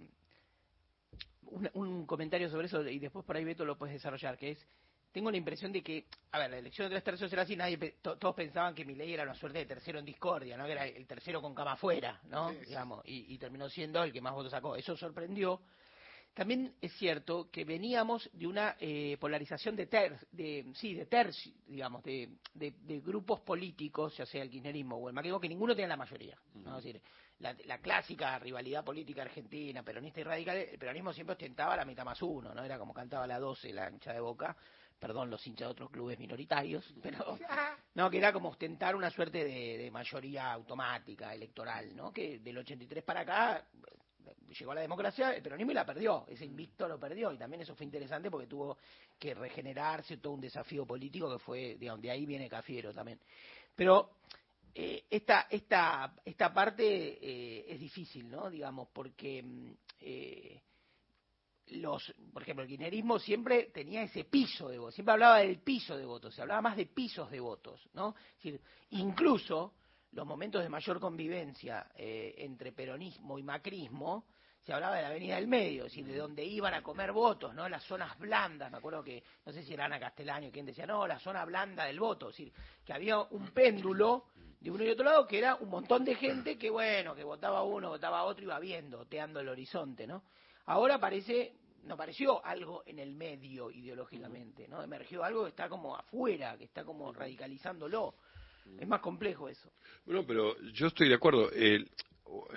[1.45, 4.67] un, un comentario sobre eso y después por ahí Beto lo puedes desarrollar, que es
[5.13, 7.77] tengo la impresión de que, a ver, la elección de tres tercios era así, nadie,
[8.01, 10.65] to- todos pensaban que Milei era una suerte de tercero en discordia, ¿no?
[10.65, 12.51] Que era el tercero con cama afuera, ¿no?
[12.51, 14.75] Digamos, y, y terminó siendo el que más votos sacó.
[14.75, 15.61] Eso sorprendió.
[16.33, 21.53] también es cierto que veníamos de una eh, polarización de, ter, de sí de tercio,
[21.67, 25.75] digamos, de, de, de grupos políticos, ya sea el kirchnerismo o el macrismo, que ninguno
[25.75, 26.35] tiene la mayoría.
[26.55, 26.79] ¿no?
[26.79, 26.99] Es decir,
[27.39, 32.03] la, la clásica rivalidad política argentina, peronista y radical, el peronismo siempre ostentaba la mitad
[32.05, 32.63] más uno, ¿no?
[32.63, 34.55] Era como cantaba la 12, la ancha de boca,
[35.03, 37.37] perdón los hinchas de otros clubes minoritarios, pero
[37.95, 42.13] no, que era como ostentar una suerte de, de mayoría automática electoral, ¿no?
[42.13, 43.67] Que del 83 para acá
[44.25, 47.37] eh, llegó a la democracia, el peronismo y la perdió, ese invicto lo perdió y
[47.37, 48.77] también eso fue interesante porque tuvo
[49.19, 53.19] que regenerarse todo un desafío político que fue, digamos, de ahí viene Cafiero también.
[53.75, 54.11] Pero
[54.73, 58.49] eh, esta, esta, esta parte eh, es difícil, ¿no?
[58.49, 60.61] Digamos, porque mm, eh,
[61.73, 65.97] los, por ejemplo, el kirchnerismo siempre tenía ese piso de votos, siempre hablaba del piso
[65.97, 68.15] de votos, se hablaba más de pisos de votos, ¿no?
[68.37, 69.73] Es decir, incluso
[70.11, 74.25] los momentos de mayor convivencia eh, entre peronismo y macrismo,
[74.61, 77.53] se hablaba de la Avenida del Medio, es decir, de donde iban a comer votos,
[77.53, 77.67] ¿no?
[77.67, 81.05] Las zonas blandas, me acuerdo que, no sé si era Ana Castellano quien decía, no,
[81.05, 82.53] la zona blanda del voto, es decir,
[82.85, 84.27] que había un péndulo
[84.61, 87.63] de uno y otro lado que era un montón de gente que, bueno, que votaba
[87.63, 90.23] uno, votaba otro, iba viendo, oteando el horizonte, ¿no?
[90.65, 94.81] Ahora parece, no pareció algo en el medio ideológicamente, ¿no?
[94.81, 98.15] Emergió algo que está como afuera, que está como radicalizándolo.
[98.79, 99.71] Es más complejo eso.
[100.05, 101.51] Bueno, pero yo estoy de acuerdo.
[101.51, 101.89] El-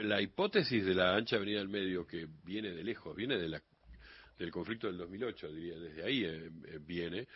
[0.03, 3.63] la hipótesis de la ancha avenida del medio que viene de lejos, viene de la,
[4.39, 7.27] del conflicto del 2008, diría, desde ahí eh, eh, viene.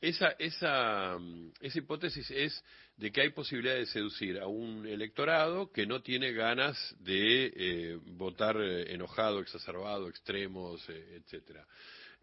[0.00, 2.64] Esa, esa, mm, esa hipótesis es
[2.96, 7.98] de que hay posibilidad de seducir a un electorado que no tiene ganas de eh,
[8.02, 11.66] votar eh, enojado, exacerbado, extremos, eh, etcétera.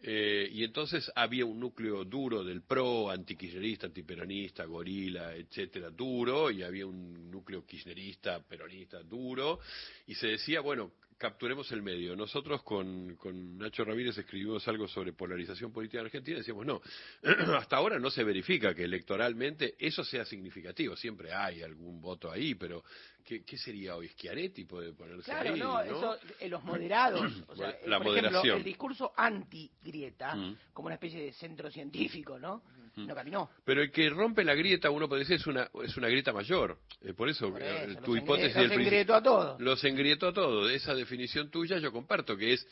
[0.05, 6.61] Eh, y entonces había un núcleo duro del pro, antikirchnerista, antiperonista, gorila, etcétera, duro, y
[6.61, 9.61] había un núcleo kirchnerista, peronista, duro,
[10.05, 10.91] y se decía, bueno,
[11.23, 12.17] capturemos el medio.
[12.17, 16.81] Nosotros con, con Nacho Ramírez escribimos algo sobre polarización política en Argentina y decíamos, no,
[17.57, 22.55] hasta ahora no se verifica que electoralmente eso sea significativo, siempre hay algún voto ahí,
[22.55, 22.83] pero
[23.23, 24.09] ¿qué, qué sería hoy?
[24.09, 28.17] Schiaretti puede ponerse Claro, ahí, no, eso, eh, los moderados, o sea, eh, La por
[28.17, 30.57] ejemplo, el discurso anti-grieta, Mm.
[30.73, 32.63] como una especie de centro científico, ¿no?
[32.95, 33.49] No caminó.
[33.65, 36.79] Pero el que rompe la grieta, uno puede decir, es una, es una grieta mayor.
[37.01, 39.61] Eh, por eso, Por eso, tu hipótesis los engrietó a todos.
[39.61, 40.71] Los engrietó a todos.
[40.71, 42.67] Esa definición tuya yo comparto, que es,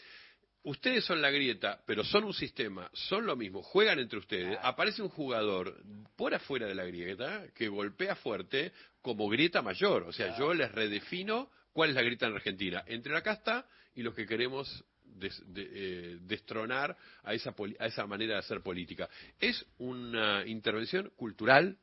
[0.63, 4.57] ustedes son la grieta, pero son un sistema, son lo mismo, juegan entre ustedes.
[4.61, 5.81] Aparece un jugador
[6.15, 10.03] por afuera de la grieta que golpea fuerte como grieta mayor.
[10.03, 14.03] O sea, yo les redefino cuál es la grieta en Argentina, entre la casta y
[14.03, 14.85] los que queremos
[15.15, 19.09] des- de- eh, destronar a esa, a esa manera de hacer política.
[19.39, 21.77] Es una intervención cultural,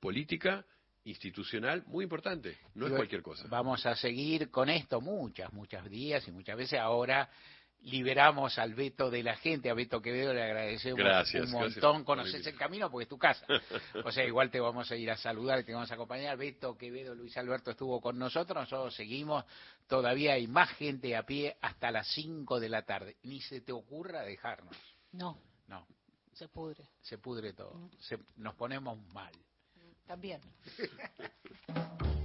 [0.00, 0.64] política,
[1.04, 3.46] institucional muy importante, no es cualquier cosa.
[3.48, 6.78] Vamos a seguir con esto muchas, muchas días y muchas veces.
[6.80, 7.28] Ahora
[7.84, 9.70] liberamos al Beto de la gente.
[9.70, 12.04] A Beto Quevedo le agradecemos Gracias, un montón.
[12.04, 13.46] Conoces el camino porque es tu casa.
[14.04, 16.36] O sea, igual te vamos a ir a saludar y te vamos a acompañar.
[16.36, 18.56] Beto Quevedo, Luis Alberto estuvo con nosotros.
[18.56, 19.44] Nosotros seguimos.
[19.86, 23.16] Todavía hay más gente a pie hasta las 5 de la tarde.
[23.22, 24.76] Ni se te ocurra dejarnos.
[25.12, 25.38] No,
[25.68, 25.86] No,
[26.32, 26.84] se pudre.
[27.02, 27.90] se pudre todo.
[28.00, 29.32] Se- nos ponemos mal.
[30.06, 30.40] También.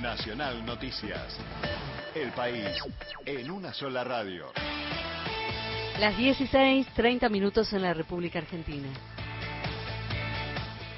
[0.00, 1.38] Nacional Noticias.
[2.14, 2.66] El país
[3.24, 4.52] en una sola radio.
[5.98, 8.88] Las 16, 30 minutos en la República Argentina.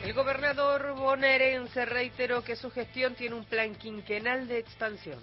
[0.05, 5.21] El gobernador bonaerense reiteró que su gestión tiene un plan quinquenal de expansión.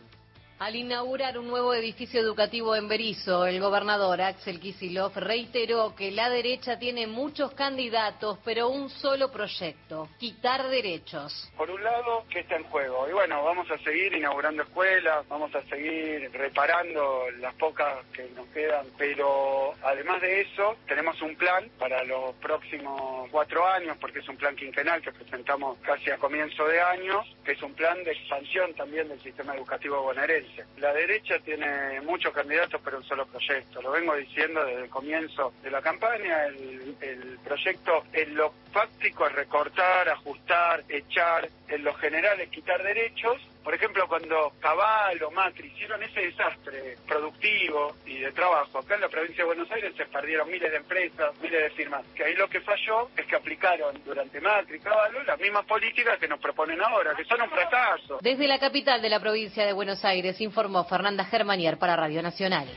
[0.57, 6.29] Al inaugurar un nuevo edificio educativo en Berizo, el gobernador Axel Kicillof reiteró que la
[6.29, 11.51] derecha tiene muchos candidatos, pero un solo proyecto, quitar derechos.
[11.57, 13.05] Por un lado, ¿qué está en juego?
[13.09, 18.47] Y bueno, vamos a seguir inaugurando escuelas, vamos a seguir reparando las pocas que nos
[18.47, 24.29] quedan, pero además de eso, tenemos un plan para los próximos cuatro años, porque es
[24.29, 28.13] un plan quinquenal que presentamos casi a comienzo de año, que es un plan de
[28.13, 30.44] expansión también del sistema educativo bonaerense.
[30.77, 33.81] La derecha tiene muchos candidatos, pero un solo proyecto.
[33.81, 36.45] Lo vengo diciendo desde el comienzo de la campaña.
[36.45, 41.49] El, el proyecto en lo fáctico es recortar, ajustar, echar.
[41.67, 46.97] En lo general es quitar derechos Por ejemplo, cuando Cabal o Macri hicieron ese desastre
[47.07, 50.77] productivo y de trabajo, acá en la provincia de Buenos Aires se perdieron miles de
[50.77, 54.79] empresas, miles de firmas, que ahí lo que falló es que aplicaron durante Macri y
[54.81, 58.19] Caballo las mismas políticas que nos proponen ahora, que son un fracaso.
[58.21, 62.67] Desde la capital de la provincia de Buenos Aires informó Fernanda Germanier para Radio Nacional.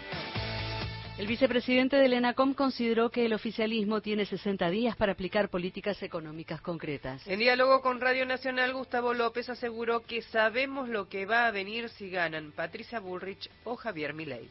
[1.19, 6.61] El vicepresidente del ENACOM consideró que el oficialismo tiene 60 días para aplicar políticas económicas
[6.61, 7.27] concretas.
[7.27, 11.89] En diálogo con Radio Nacional, Gustavo López aseguró que sabemos lo que va a venir
[11.89, 14.49] si ganan Patricia Bullrich o Javier Milei.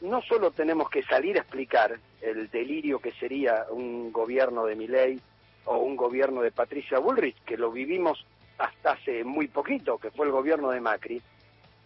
[0.00, 5.20] no solo tenemos que salir a explicar el delirio que sería un gobierno de Milei
[5.66, 8.24] o un gobierno de Patricia Bullrich, que lo vivimos
[8.56, 11.20] hasta hace muy poquito, que fue el gobierno de Macri,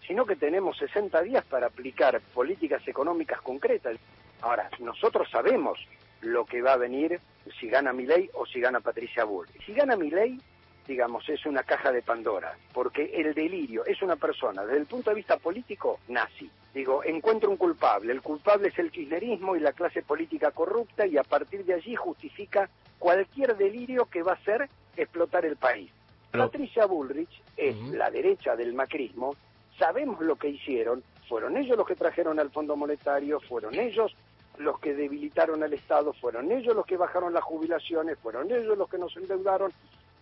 [0.06, 3.96] sino que tenemos 60 días para aplicar políticas económicas concretas.
[4.42, 5.78] Ahora, nosotros sabemos
[6.22, 7.20] lo que va a venir
[7.58, 9.64] si gana Milei o si gana Patricia Bullrich.
[9.64, 10.38] Si gana Milei,
[10.86, 15.10] digamos, es una caja de Pandora, porque el delirio es una persona, desde el punto
[15.10, 16.50] de vista político, nazi.
[16.74, 21.16] Digo, encuentra un culpable, el culpable es el kirchnerismo y la clase política corrupta y
[21.16, 22.68] a partir de allí justifica
[22.98, 25.90] cualquier delirio que va a ser explotar el país.
[26.30, 29.34] Patricia Bullrich es la derecha del macrismo,
[29.78, 34.14] sabemos lo que hicieron, fueron ellos los que trajeron al Fondo Monetario, fueron ellos
[34.60, 38.88] los que debilitaron al Estado, fueron ellos los que bajaron las jubilaciones, fueron ellos los
[38.88, 39.72] que nos endeudaron,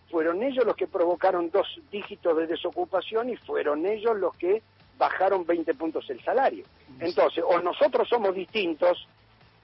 [0.09, 4.61] fueron ellos los que provocaron dos dígitos de desocupación y fueron ellos los que
[4.97, 6.63] bajaron 20 puntos el salario.
[6.99, 9.07] Entonces, o nosotros somos distintos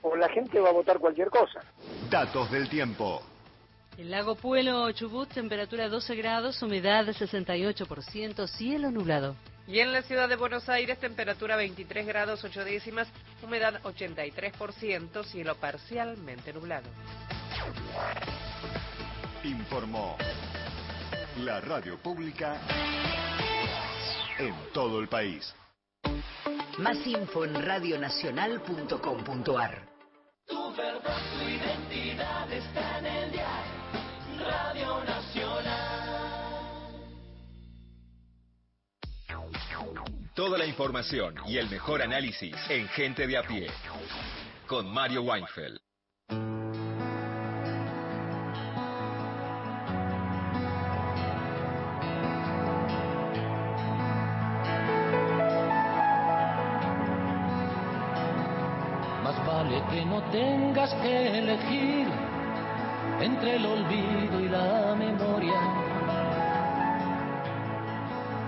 [0.02, 1.62] o la gente va a votar cualquier cosa.
[2.10, 3.22] Datos del tiempo.
[3.98, 9.38] El lago Puelo Chubut, temperatura 12 grados, humedad 68%, cielo nublado.
[9.68, 13.08] Y en la ciudad de Buenos Aires, temperatura 23 grados 8 décimas,
[13.42, 16.90] humedad 83%, cielo parcialmente nublado.
[19.44, 20.18] Informó
[21.38, 22.60] la radio pública
[24.38, 25.56] en todo el país.
[26.80, 29.88] Más info en radionacional.com.ar.
[30.48, 31.95] Tu verdad, tu identidad
[40.36, 43.68] Toda la información y el mejor análisis en Gente de a pie.
[44.68, 45.80] Con Mario Weinfeld.
[59.24, 62.10] Más vale que no tengas que elegir
[63.22, 65.62] entre el olvido y la memoria,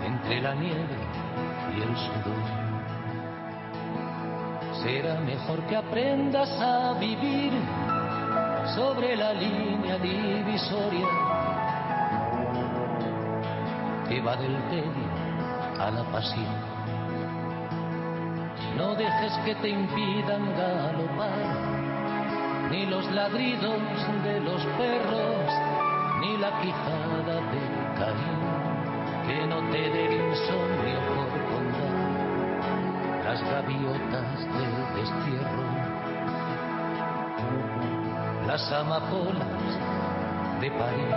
[0.06, 1.27] entre la nieve
[1.76, 2.44] y el sudor.
[4.84, 7.52] Será mejor que aprendas a vivir
[8.76, 11.08] sobre la línea divisoria
[14.08, 15.08] que va del tedio
[15.80, 16.78] a la pasión.
[18.78, 23.82] No dejes que te impidan galopar, ni los ladridos
[24.24, 25.52] de los perros,
[26.22, 27.42] ni la quijada de
[27.98, 28.40] Caín,
[29.28, 31.27] que no te dé insomnio
[33.38, 35.64] las gaviotas del destierro,
[38.48, 39.48] las amapolas
[40.62, 41.16] de París.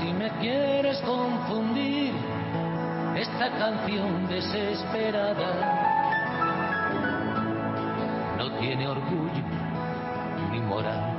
[0.00, 2.12] Si me quieres confundir
[3.16, 5.52] esta canción desesperada.
[8.36, 9.44] No tiene orgullo
[10.50, 11.15] ni moral.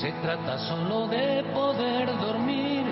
[0.00, 2.86] Se trata solo de poder dormir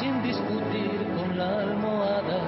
[0.00, 2.38] sin discutir con la almohada.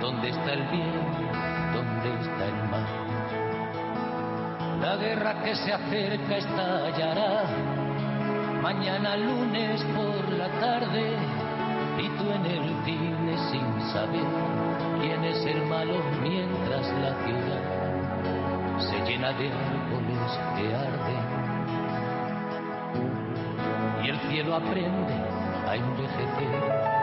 [0.00, 1.02] ¿Dónde está el bien?
[1.74, 2.86] ¿Dónde está el mal?
[4.80, 7.42] La guerra que se acerca estallará
[8.62, 11.16] mañana lunes por la tarde
[11.98, 14.28] y tú en el cine sin saber
[15.00, 17.75] quién es el malo mientras la ciudad
[19.32, 21.26] de árboles que arden
[24.04, 25.14] y el cielo aprende
[25.66, 26.96] a envejecer.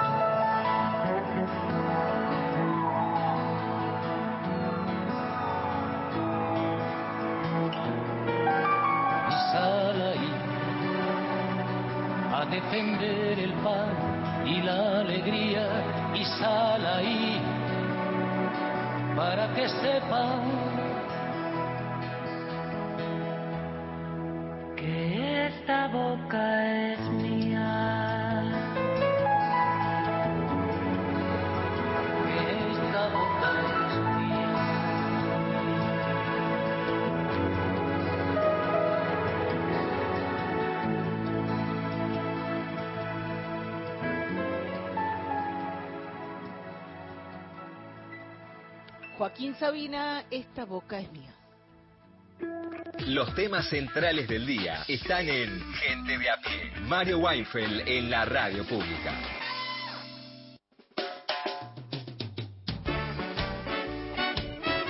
[9.28, 10.34] y sal ahí
[12.34, 15.68] a defender el pan y la alegría
[16.16, 17.42] y sal ahí
[19.14, 20.63] para que sepan
[49.24, 51.34] Joaquín Sabina, esta boca es mía.
[53.08, 56.82] Los temas centrales del día están en Gente de a pie.
[56.82, 59.43] Mario Weinfeld en la radio pública.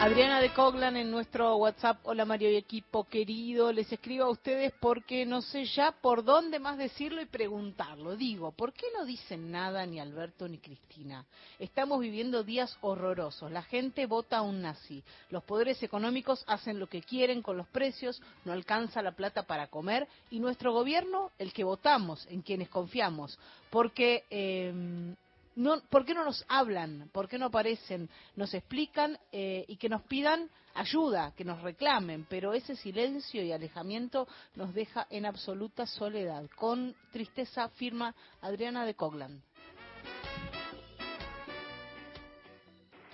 [0.03, 4.73] Adriana de Coglan en nuestro WhatsApp, hola Mario y equipo querido, les escribo a ustedes
[4.81, 8.17] porque no sé ya por dónde más decirlo y preguntarlo.
[8.17, 11.25] Digo, ¿por qué no dicen nada ni Alberto ni Cristina?
[11.57, 16.87] Estamos viviendo días horrorosos, la gente vota a un nazi, los poderes económicos hacen lo
[16.87, 21.53] que quieren con los precios, no alcanza la plata para comer y nuestro gobierno, el
[21.53, 23.39] que votamos, en quienes confiamos,
[23.69, 24.25] porque...
[24.29, 25.15] Eh,
[25.55, 27.09] no, ¿Por qué no nos hablan?
[27.11, 28.09] ¿Por qué no aparecen?
[28.35, 33.51] Nos explican eh, y que nos pidan ayuda, que nos reclamen, pero ese silencio y
[33.51, 36.49] alejamiento nos deja en absoluta soledad.
[36.55, 39.41] Con tristeza firma Adriana de Coglan.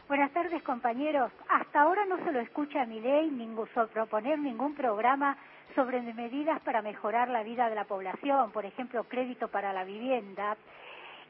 [0.07, 1.31] Buenas tardes, compañeros.
[1.49, 5.37] Hasta ahora no se lo escucha a mi ley ningún, proponer ningún programa
[5.75, 10.57] sobre medidas para mejorar la vida de la población, por ejemplo, crédito para la vivienda.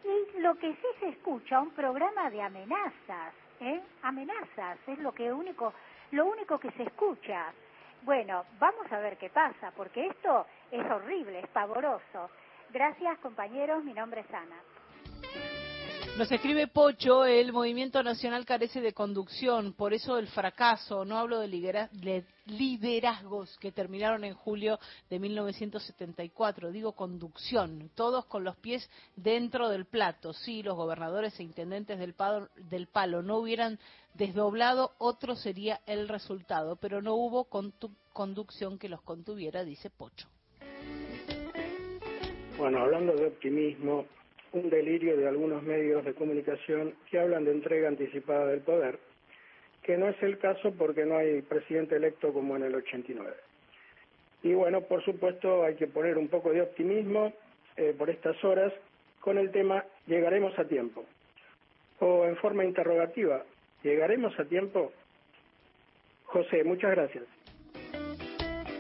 [0.04, 3.82] Y lo que sí se escucha, un programa de amenazas, ¿eh?
[4.04, 5.74] Amenazas, es lo que único,
[6.12, 7.52] lo único que se escucha.
[8.04, 12.30] Bueno, vamos a ver qué pasa, porque esto es horrible, es pavoroso.
[12.72, 14.56] Gracias, compañeros, mi nombre es Ana.
[16.20, 21.40] Nos escribe Pocho, el movimiento nacional carece de conducción, por eso el fracaso, no hablo
[21.40, 24.80] de, lidera- de liderazgos que terminaron en julio
[25.10, 30.34] de 1974, digo conducción, todos con los pies dentro del plato.
[30.34, 33.80] Si los gobernadores e intendentes del palo, no hubieran
[34.14, 37.46] desdoblado, otro sería el resultado, pero no hubo
[38.12, 40.28] conducción que los contuviera, dice Pocho.
[42.58, 44.06] Bueno, hablando de optimismo,
[44.54, 49.00] un delirio de algunos medios de comunicación que hablan de entrega anticipada del poder,
[49.84, 53.36] que no es el caso porque no hay presidente electo como en el 89.
[54.44, 57.34] Y bueno, por supuesto hay que poner un poco de optimismo
[57.76, 58.74] eh, por estas horas
[59.20, 61.06] con el tema ¿llegaremos a tiempo?
[62.00, 63.44] O en forma interrogativa,
[63.84, 64.92] ¿llegaremos a tiempo?
[66.26, 67.26] José, muchas gracias.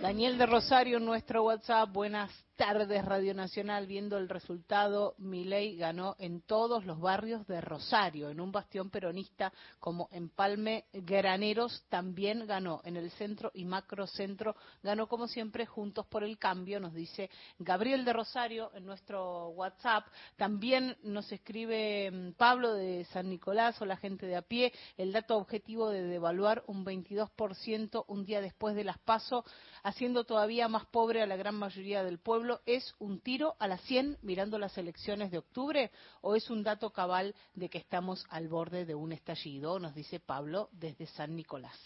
[0.01, 6.41] Daniel de Rosario nuestro WhatsApp, buenas tardes Radio Nacional, viendo el resultado, Milei ganó en
[6.41, 12.97] todos los barrios de Rosario, en un bastión peronista como Empalme Graneros también ganó, en
[12.97, 17.29] el centro y macrocentro ganó como siempre Juntos por el Cambio, nos dice
[17.59, 23.85] Gabriel de Rosario en nuestro WhatsApp, también nos escribe mm, Pablo de San Nicolás o
[23.85, 28.75] la gente de a pie, el dato objetivo de devaluar un 22% un día después
[28.75, 29.45] de las PASO,
[29.81, 33.81] haciendo todavía más pobre a la gran mayoría del pueblo, ¿es un tiro a las
[33.81, 38.47] 100 mirando las elecciones de octubre o es un dato cabal de que estamos al
[38.47, 39.79] borde de un estallido?
[39.79, 41.77] Nos dice Pablo desde San Nicolás.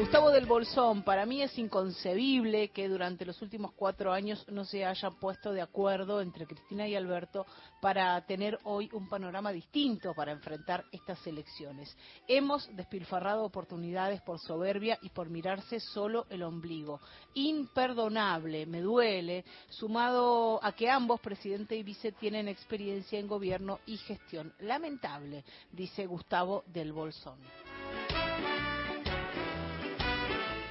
[0.00, 4.86] Gustavo del Bolsón, para mí es inconcebible que durante los últimos cuatro años no se
[4.86, 7.44] haya puesto de acuerdo entre Cristina y Alberto
[7.82, 11.94] para tener hoy un panorama distinto para enfrentar estas elecciones.
[12.26, 16.98] Hemos despilfarrado oportunidades por soberbia y por mirarse solo el ombligo.
[17.34, 23.98] Imperdonable, me duele, sumado a que ambos, presidente y vice, tienen experiencia en gobierno y
[23.98, 24.54] gestión.
[24.60, 27.38] Lamentable, dice Gustavo del Bolsón.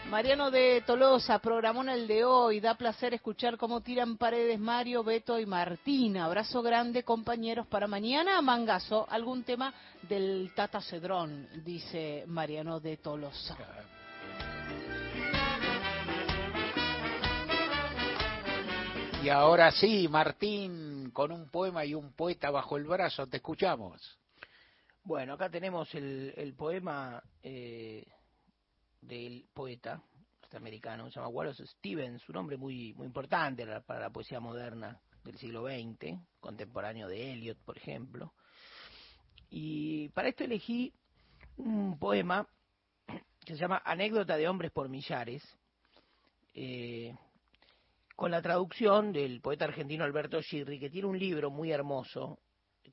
[0.09, 2.59] Mariano de Tolosa, programó en el de hoy.
[2.59, 6.25] Da placer escuchar cómo tiran paredes Mario, Beto y Martina.
[6.25, 8.41] Abrazo grande, compañeros, para mañana.
[8.41, 9.71] Mangazo, algún tema
[10.01, 13.55] del Tata Cedrón, dice Mariano de Tolosa.
[19.23, 24.17] Y ahora sí, Martín, con un poema y un poeta bajo el brazo, te escuchamos.
[25.03, 28.07] Bueno, acá tenemos el, el poema eh,
[29.01, 30.01] del poeta
[30.41, 35.37] norteamericano, se llama Wallace Stevens, un hombre muy, muy importante para- la poesía moderna del
[35.37, 38.33] siglo XX, contemporáneo de Eliot, por ejemplo.
[39.49, 40.93] Y para esto elegí
[41.57, 42.47] un poema
[43.45, 45.43] que se llama Anécdota de hombres por millares,
[46.53, 47.15] eh,
[48.15, 52.39] con la traducción del poeta argentino Alberto Girri, que tiene un libro muy hermoso,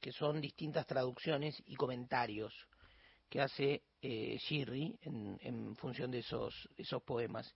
[0.00, 2.54] que son distintas traducciones y comentarios
[3.28, 7.54] que hace eh, Girri en, función de esos, esos poemas.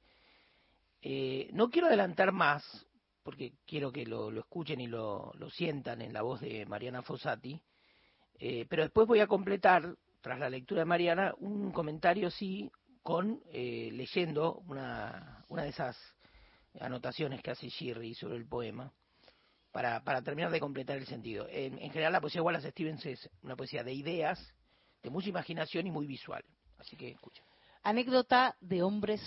[1.03, 2.87] Eh, no quiero adelantar más,
[3.23, 7.03] porque quiero que lo, lo escuchen y lo, lo sientan en la voz de Mariana
[7.03, 7.61] Fossati,
[8.39, 12.71] eh, pero después voy a completar, tras la lectura de Mariana, un comentario sí,
[13.03, 15.97] con eh, leyendo una, una de esas
[16.81, 18.93] anotaciones que hace Girri sobre el poema.
[19.73, 21.47] para, para terminar de completar el sentido.
[21.49, 24.55] En, en general, la poesía de Wallace Stevens es una poesía de ideas,
[25.03, 26.45] de mucha imaginación y muy visual.
[26.79, 27.43] Así que escucha.
[27.83, 29.21] Anécdota de hombres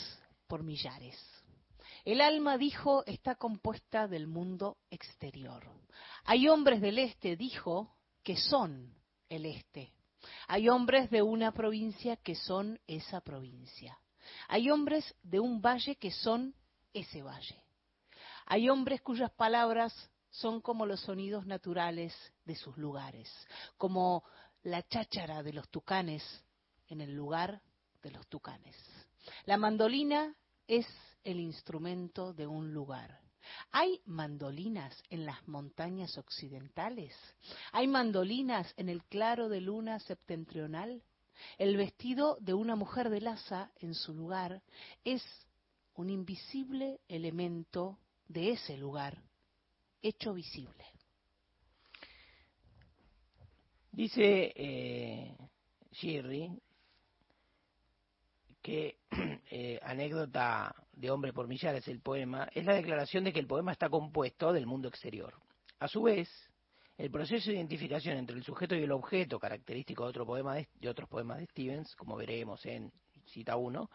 [0.48, 1.18] por millares.
[2.06, 5.64] El alma, dijo, está compuesta del mundo exterior.
[6.26, 8.94] Hay hombres del este, dijo, que son
[9.30, 9.94] el este.
[10.48, 13.98] Hay hombres de una provincia que son esa provincia.
[14.48, 16.56] Hay hombres de un valle que son
[16.94, 17.64] ese valle.
[18.46, 19.94] Hay hombres cuyas palabras
[20.30, 22.14] son como los sonidos naturales
[22.46, 23.32] de sus lugares,
[23.78, 24.24] como
[24.64, 26.24] la cháchara de los tucanes
[26.88, 27.62] en el lugar
[28.02, 28.76] de los tucanes.
[29.46, 30.36] La mandolina
[30.68, 30.88] es
[31.24, 33.20] el instrumento de un lugar.
[33.72, 37.14] ¿Hay mandolinas en las montañas occidentales?
[37.74, 41.04] ¿Hay mandolinas en el claro de luna septentrional?
[41.58, 44.62] El vestido de una mujer de laza en su lugar
[45.04, 45.24] es
[45.96, 49.22] un invisible elemento de ese lugar,
[50.02, 50.86] hecho visible.
[53.94, 55.38] Dice eh,
[58.60, 58.98] que
[59.52, 63.72] eh, anécdota de hombre por millares el poema es la declaración de que el poema
[63.72, 65.36] está compuesto del mundo exterior.
[65.78, 66.28] A su vez,
[66.98, 70.68] el proceso de identificación entre el sujeto y el objeto, característico de, otro poema de,
[70.74, 72.92] de otros poemas de Stevens, como veremos en
[73.28, 73.92] cita 1,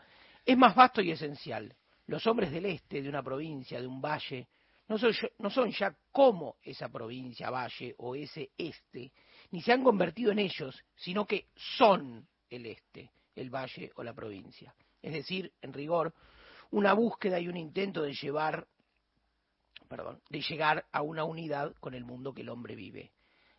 [0.47, 1.75] es más vasto y esencial.
[2.07, 4.47] Los hombres del este, de una provincia, de un valle,
[4.87, 9.13] no son, no son ya como esa provincia, valle o ese este,
[9.51, 14.15] ni se han convertido en ellos, sino que son el este, el valle o la
[14.15, 14.75] provincia.
[15.01, 16.15] Es decir, en rigor,
[16.71, 18.67] una búsqueda y un intento de llevar,
[19.89, 23.13] perdón, de llegar a una unidad con el mundo que el hombre vive.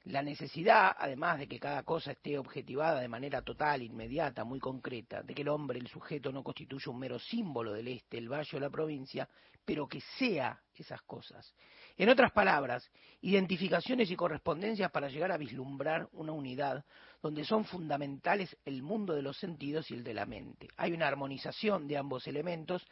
[0.06, 5.22] La necesidad, además de que cada cosa esté objetivada de manera total, inmediata, muy concreta,
[5.22, 8.58] de que el hombre, el sujeto, no constituya un mero símbolo del este, el valle
[8.58, 9.28] o la provincia,
[9.66, 11.54] pero que sea esas cosas.
[12.00, 12.90] En otras palabras,
[13.20, 16.86] identificaciones y correspondencias para llegar a vislumbrar una unidad
[17.22, 20.70] donde son fundamentales el mundo de los sentidos y el de la mente.
[20.78, 22.88] Hay una armonización de ambos elementos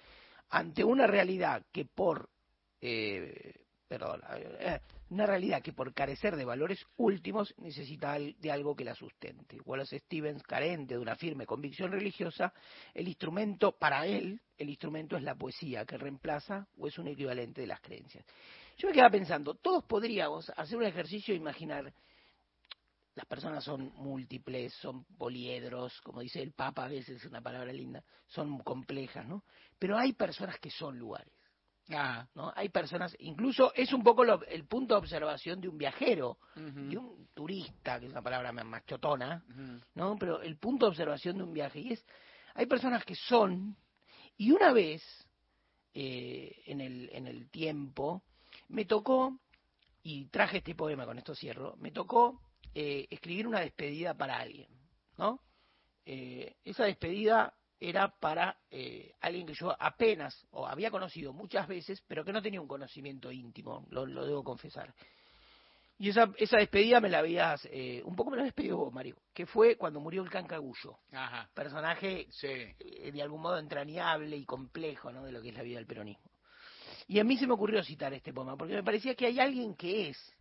[0.49, 2.29] ante una realidad que por
[2.81, 3.53] eh,
[3.89, 4.79] eh,
[5.09, 9.57] una realidad que por carecer de valores últimos necesita de algo que la sustente.
[9.63, 12.53] Wallace Stevens, carente de una firme convicción religiosa,
[12.93, 17.61] el instrumento, para él, el instrumento es la poesía que reemplaza o es un equivalente
[17.61, 18.25] de las creencias.
[18.77, 21.91] Yo me quedaba pensando, todos podríamos hacer un ejercicio de imaginar,
[23.15, 27.73] las personas son múltiples, son poliedros, como dice el Papa a veces, es una palabra
[27.73, 29.43] linda, son complejas, ¿no?
[29.79, 31.33] Pero hay personas que son lugares.
[31.89, 32.51] Ah, ¿no?
[32.55, 36.37] Hay personas, incluso es un poco lo- el punto de observación de un viajero,
[36.89, 39.43] de un turista, que es una palabra más más chotona,
[39.95, 40.15] ¿no?
[40.19, 41.79] Pero el punto de observación de un viaje.
[41.79, 42.05] Y es,
[42.55, 43.75] hay personas que son,
[44.35, 45.01] y una vez,
[45.93, 48.21] eh, en, el, en el tiempo,
[48.69, 49.39] me tocó,
[50.03, 52.41] y traje este poema, con esto cierro, me tocó
[52.73, 54.69] eh, escribir una despedida para alguien,
[55.17, 55.41] ¿no?
[56.05, 62.01] Eh, esa despedida era para eh, alguien que yo apenas o había conocido muchas veces,
[62.07, 64.93] pero que no tenía un conocimiento íntimo, lo, lo debo confesar.
[65.99, 68.93] Y esa, esa despedida me la habías, eh, un poco me la habías pedido vos,
[68.93, 71.49] Mario, que fue cuando murió el Cancagullo, Ajá.
[71.53, 72.47] personaje Sí.
[72.47, 75.23] eh, de algún modo entrañable y complejo ¿no?
[75.23, 76.26] de lo que es la vida del peronismo.
[77.07, 79.75] Y a mí se me ocurrió citar este poema, porque me parecía que hay alguien
[79.75, 80.33] que es,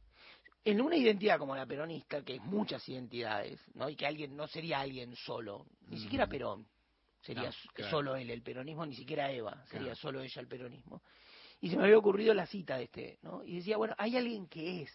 [0.64, 3.88] en una identidad como la peronista, que es muchas identidades, ¿no?
[3.88, 6.66] y que alguien no sería alguien solo, ni siquiera Perón,
[7.20, 7.90] sería No, s- claro.
[7.90, 9.96] solo él el peronismo, ni siquiera Eva, sería Claro.
[9.96, 11.02] solo ella el peronismo.
[11.60, 13.44] Y se me había ocurrido la cita de este, ¿no?
[13.44, 14.92] Y decía, bueno, hay alguien que es.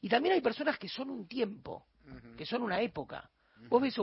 [0.00, 1.86] Y también hay personas que son un tiempo,
[2.36, 3.30] que son una época.
[3.68, 4.02] Vos ves a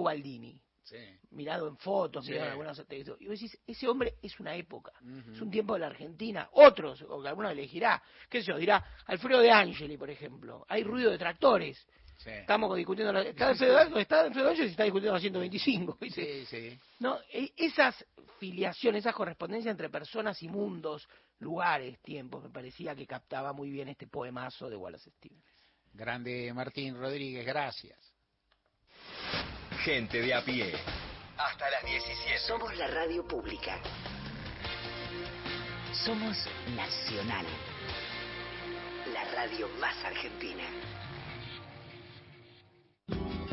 [0.89, 0.97] Sí.
[1.31, 2.31] mirado en fotos, Sí.
[2.31, 4.91] mirado en algunas y vos decís, ese hombre es una época,
[5.31, 6.49] es un tiempo de la Argentina.
[6.53, 10.83] Otros, o que alguno elegirá, qué sé yo, dirá, Alfredo de Angeli, por ejemplo, hay
[10.83, 11.85] ruido de tractores.
[12.17, 12.31] Sí.
[12.31, 15.97] Estamos discutiendo, la, está Alfredo, está Alfredo Angeli y está discutiendo la 125.
[16.01, 16.45] ¿viste?
[16.45, 16.79] Sí, sí.
[16.99, 18.05] No, e- esas
[18.39, 21.07] filiaciones, esa correspondencia entre personas y mundos,
[21.39, 25.43] lugares, tiempos, me parecía que captaba muy bien este poemazo de Wallace Stevens.
[25.93, 28.08] Grande Martín Rodríguez, gracias.
[29.89, 30.71] Gente de a pie.
[31.35, 32.37] Hasta las 17.
[32.45, 33.79] Somos la radio pública.
[36.05, 36.37] Somos
[36.75, 37.43] Nacional.
[39.11, 40.61] La radio más argentina.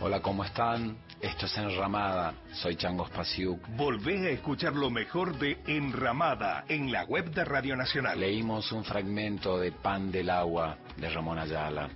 [0.00, 0.96] Hola, ¿cómo están?
[1.20, 2.32] Esto es Enramada.
[2.52, 3.66] Soy Chango Spasiuk.
[3.70, 8.20] Volvé a escuchar lo mejor de Enramada en la web de Radio Nacional.
[8.20, 11.88] Leímos un fragmento de Pan del Agua de Ramón Ayala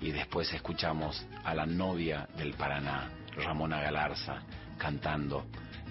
[0.00, 4.40] y después escuchamos a la novia del Paraná, Ramona Galarza,
[4.78, 5.46] cantando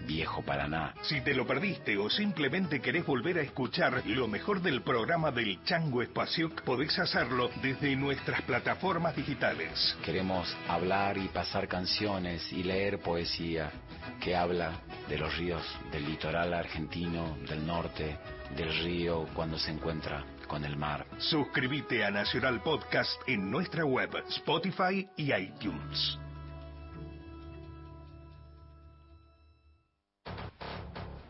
[0.08, 0.94] Viejo Paraná.
[1.02, 5.62] Si te lo perdiste o simplemente querés volver a escuchar lo mejor del programa del
[5.64, 9.98] Chango Espacio, podés hacerlo desde nuestras plataformas digitales.
[10.04, 13.70] Queremos hablar y pasar canciones y leer poesía
[14.22, 14.72] que habla
[15.10, 18.18] de los ríos del litoral argentino, del norte,
[18.56, 21.06] del río cuando se encuentra con el mar.
[21.18, 26.18] Suscríbete a Nacional Podcast en nuestra web, Spotify y iTunes.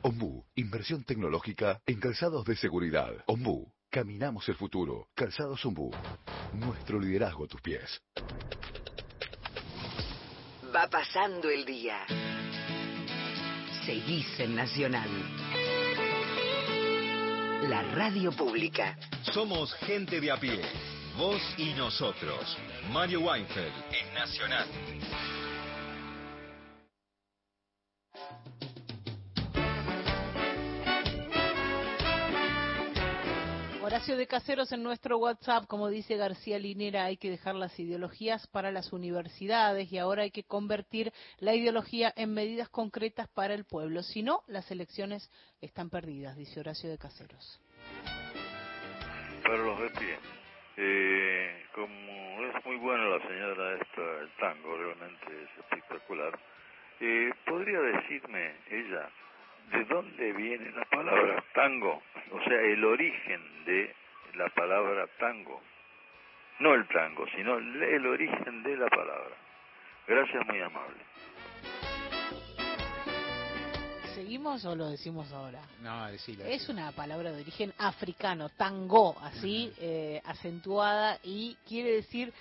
[0.07, 3.11] Ombu, inversión tecnológica en calzados de seguridad.
[3.25, 5.09] Ombu, caminamos el futuro.
[5.13, 5.91] Calzados Ombu,
[6.53, 8.01] nuestro liderazgo a tus pies.
[10.73, 12.05] Va pasando el día.
[13.85, 15.09] Seguís en Nacional.
[17.63, 18.97] La radio pública.
[19.34, 20.61] Somos gente de a pie.
[21.17, 22.57] Vos y nosotros.
[22.93, 24.67] Mario Weinfeld en Nacional.
[33.88, 38.45] Horacio de Caseros en nuestro WhatsApp, como dice García Linera, hay que dejar las ideologías
[38.47, 43.64] para las universidades y ahora hay que convertir la ideología en medidas concretas para el
[43.64, 44.03] pueblo.
[44.03, 45.31] Si no, las elecciones
[45.61, 47.61] están perdidas, dice Horacio de Caseros.
[49.43, 50.19] Para los de pie.
[50.76, 56.38] Eh, como es muy buena la señora esta, el tango realmente es espectacular,
[56.99, 59.09] eh, ¿podría decirme ella
[59.72, 62.02] de dónde viene la palabra tango?
[62.31, 63.94] O sea, el origen de
[64.35, 65.61] la palabra tango.
[66.60, 69.35] No el tango, sino el, el origen de la palabra.
[70.07, 70.98] Gracias, muy amable.
[74.15, 75.61] ¿Seguimos o lo decimos ahora?
[75.81, 76.44] No, decilo.
[76.44, 82.34] Es una palabra de origen africano, tango, así, eh, acentuada, y quiere decir,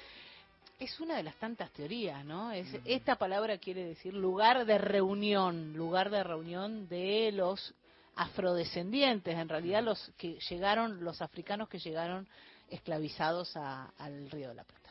[0.78, 2.52] es una de las tantas teorías, ¿no?
[2.52, 7.74] Es, Esta palabra quiere decir lugar de reunión, lugar de reunión de los
[8.16, 12.26] afrodescendientes, en realidad los que llegaron, los africanos que llegaron
[12.70, 14.90] esclavizados a- al Río de la Plata.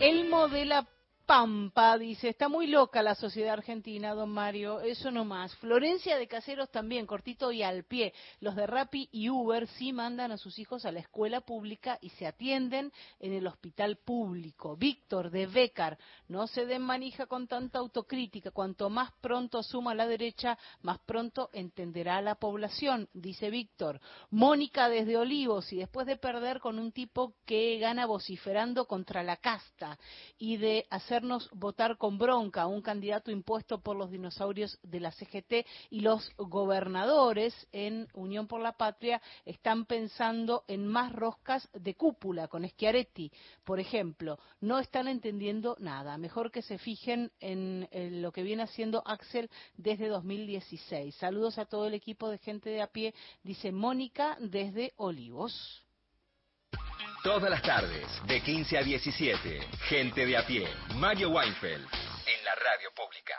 [0.00, 0.86] Elmo de la
[1.32, 5.56] Pampa dice, está muy loca la sociedad argentina, don Mario, eso no más.
[5.56, 8.12] Florencia de Caseros también, cortito y al pie.
[8.40, 12.10] Los de Rappi y Uber sí mandan a sus hijos a la escuela pública y
[12.10, 14.76] se atienden en el hospital público.
[14.76, 15.96] Víctor de Becar,
[16.28, 18.50] no se den manija con tanta autocrítica.
[18.50, 24.02] Cuanto más pronto suma la derecha, más pronto entenderá la población, dice Víctor.
[24.28, 29.38] Mónica desde Olivos y después de perder con un tipo que gana vociferando contra la
[29.38, 29.98] casta
[30.36, 30.86] y de
[31.52, 36.30] votar con bronca a un candidato impuesto por los dinosaurios de la CGT y los
[36.36, 43.30] gobernadores en Unión por la Patria están pensando en más roscas de cúpula con Schiaretti,
[43.64, 44.38] por ejemplo.
[44.60, 46.18] No están entendiendo nada.
[46.18, 51.14] Mejor que se fijen en, en lo que viene haciendo Axel desde 2016.
[51.16, 55.81] Saludos a todo el equipo de gente de a pie, dice Mónica desde Olivos.
[57.22, 60.66] Todas las tardes, de 15 a 17, gente de a pie.
[60.96, 63.34] Mario Weinfeld en la radio pública.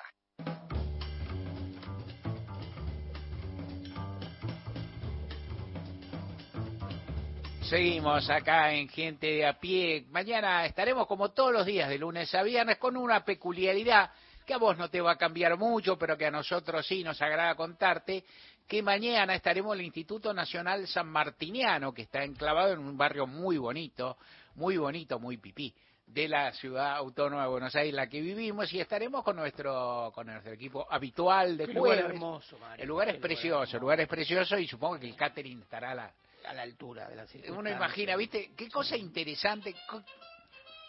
[7.63, 10.05] Seguimos acá en Gente de a pie.
[10.11, 14.11] Mañana estaremos como todos los días, de lunes a viernes, con una peculiaridad
[14.45, 17.21] que a vos no te va a cambiar mucho, pero que a nosotros sí nos
[17.21, 18.23] agrada contarte,
[18.67, 23.27] que mañana estaremos en el Instituto Nacional San Martiniano, que está enclavado en un barrio
[23.27, 24.17] muy bonito,
[24.55, 25.73] muy bonito, muy pipí,
[26.05, 30.11] de la ciudad autónoma de Buenos Aires, en la que vivimos, y estaremos con nuestro,
[30.13, 32.05] con nuestro equipo habitual de jueves.
[32.05, 35.61] hermoso, Mario, El lugar es precioso, el lugar es precioso, y supongo que el catering
[35.61, 36.13] estará a la,
[36.45, 38.51] a la altura de la uno imagina, ¿viste?
[38.55, 39.73] Qué cosa interesante.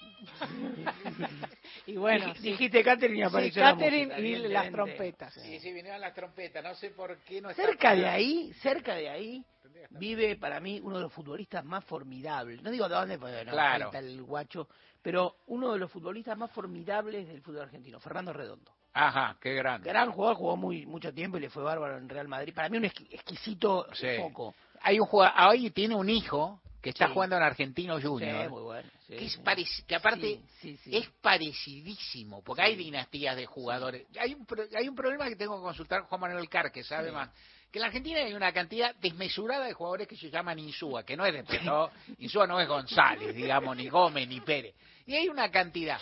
[1.86, 2.43] Y bueno, Dij- sí.
[2.51, 5.35] dijiste catering y Sí, apareció la catering música, y las trompetas.
[5.35, 8.94] Sí, sí, vinieron las trompetas, no sé por qué no está Cerca de ahí, cerca
[8.94, 9.44] de ahí,
[9.90, 12.62] vive para mí uno de los futbolistas más formidables.
[12.62, 13.85] No digo de dónde, porque no Claro.
[13.85, 14.68] falta el guacho,
[15.02, 18.72] pero uno de los futbolistas más formidables del fútbol argentino, Fernando Redondo.
[18.94, 19.89] Ajá, qué grande.
[19.89, 22.55] Gran jugador, jugó muy mucho tiempo y le fue bárbaro en Real Madrid.
[22.55, 24.06] Para mí un exqui- exquisito Sí.
[24.18, 24.55] foco.
[24.81, 27.12] Hay un jugador, hoy tiene un hijo que está Sí.
[27.15, 28.43] jugando en Argentino Junior.
[28.44, 28.90] Sí, muy bueno.
[29.09, 30.40] sí, que, es que aparte
[30.85, 34.06] es parecidísimo, porque hay dinastías de jugadores.
[34.20, 36.85] Hay, un, pro- hay un problema que tengo que consultar con Juan Manuel Car, que
[36.85, 37.31] sabe más.
[37.70, 41.16] Que en la Argentina hay una cantidad desmesurada de jugadores que se llaman Insúa, que
[41.16, 44.74] no es de Petó, Insúa no es González, digamos, ni Gómez, ni Pérez.
[45.06, 45.98] Y hay una cantidad.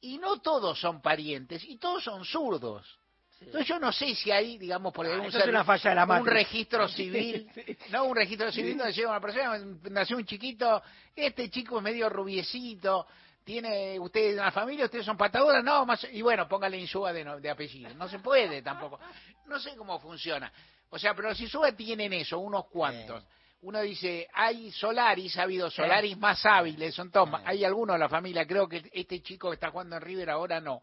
[0.00, 2.98] Y no todos son parientes, y todos son zurdos.
[3.46, 6.02] Entonces yo no sé si hay, digamos, por Ah, algún es una falla de la
[6.20, 7.50] un registro civil,
[7.90, 9.58] no un registro civil donde llega una persona,
[9.90, 10.82] nació un chiquito,
[11.14, 13.06] este chico es medio rubiecito,
[13.44, 17.50] tiene usted una familia, ustedes son patadoras, no, más, y bueno, póngale Insúa de, de
[17.50, 17.92] apellido.
[17.94, 18.98] No se puede tampoco.
[19.46, 20.52] No sé cómo funciona.
[20.90, 23.24] O sea, pero los Insúa tienen eso, unos cuantos.
[23.62, 28.00] Uno dice, hay Solaris, ha habido Solaris más hábiles, son todos, más- hay algunos de
[28.00, 30.82] la familia, creo que este chico que está jugando en River ahora no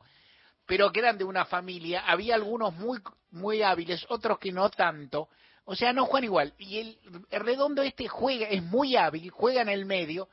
[0.70, 3.00] pero que eran de una familia, había algunos muy
[3.32, 5.28] muy hábiles, otros que no tanto,
[5.66, 6.54] o sea, no juegan igual.
[6.60, 6.98] Y el,
[7.30, 10.30] el redondo este juega, es muy hábil, juega en el medio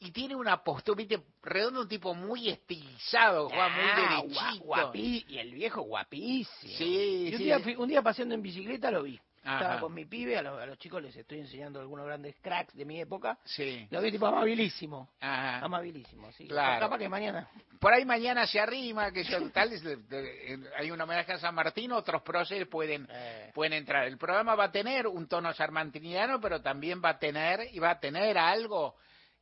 [0.00, 4.64] y tiene una postura, viste, redondo un tipo muy estilizado, juega muy Ah, derechito.
[4.64, 6.72] gua- guapi- y el viejo guapísimo.
[6.78, 7.44] Sí, Y un, sí.
[7.44, 9.18] día, un día paseando en bicicleta lo vi.
[9.44, 9.58] Ajá.
[9.60, 12.74] Estaba con mi pibe, a los, a los chicos les estoy enseñando algunos grandes cracks
[12.74, 13.38] de mi época.
[13.44, 13.86] Sí.
[13.90, 15.08] Lo vi tipo amabilísimo.
[15.20, 15.58] Ajá.
[15.64, 16.48] Amabilísimo, sí.
[16.48, 16.80] Claro.
[16.80, 17.48] Capaz que mañana.
[17.80, 21.54] Por ahí mañana se arrima, que yo, tal, de- de- hay un homenaje a San
[21.54, 23.50] Martín, otros próceres pueden, Eh.
[23.54, 24.06] pueden entrar.
[24.06, 27.90] El programa va a tener un tono sarmantiniano, pero también va a tener, y va
[27.90, 28.96] a tener algo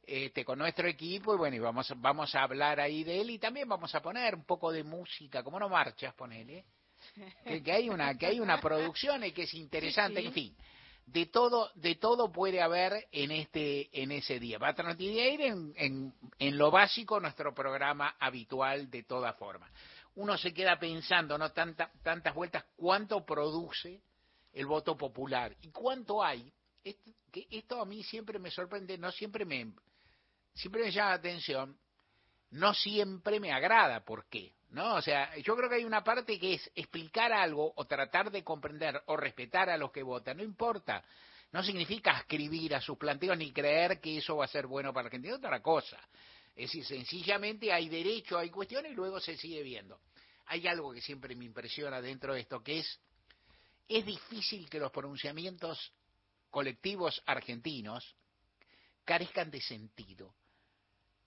[0.09, 3.41] este, con nuestro equipo, y bueno, y vamos, vamos a hablar ahí de él, y
[3.41, 6.65] también vamos a poner un poco de música, como no marchas, ponele,
[7.45, 10.27] que, que hay una, que hay una producción y que es interesante, Sí, sí.
[10.29, 10.57] en fin.
[11.07, 14.59] De todo, de todo puede haber en este, en ese día.
[14.59, 19.71] Va a transmitir en, en, en lo básico nuestro programa habitual de toda forma.
[20.17, 24.03] Uno se queda pensando, no Tanta, tantas vueltas, cuánto produce
[24.53, 26.53] el voto popular y cuánto hay.
[26.83, 29.73] Esto, que esto a mí siempre me sorprende, no siempre me,
[30.55, 31.79] siempre me llama la atención,
[32.51, 34.05] no siempre me agrada.
[34.05, 34.56] ¿Por qué?
[34.71, 34.97] ¿No?
[34.97, 38.43] O sea, yo creo que hay una parte que es explicar algo o tratar de
[38.43, 41.05] comprender o respetar a los que votan, no importa.
[41.53, 45.07] No significa escribir a sus planteos ni creer que eso va a ser bueno para
[45.07, 45.99] Argentina, es otra cosa.
[46.57, 50.01] Es decir, sencillamente hay derecho, hay cuestiones y luego se sigue viendo.
[50.47, 53.01] Hay algo que siempre me impresiona dentro de esto, que es,
[53.89, 55.93] es difícil que los pronunciamientos
[56.51, 58.17] colectivos argentinos
[59.05, 60.35] carezcan de sentido.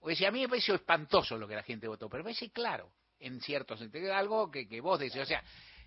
[0.00, 2.50] O sea, a mí me pareció espantoso lo que la gente votó, pero me parece
[2.50, 5.20] claro, en cierto sentido, algo que, que vos decís.
[5.20, 5.42] O sea,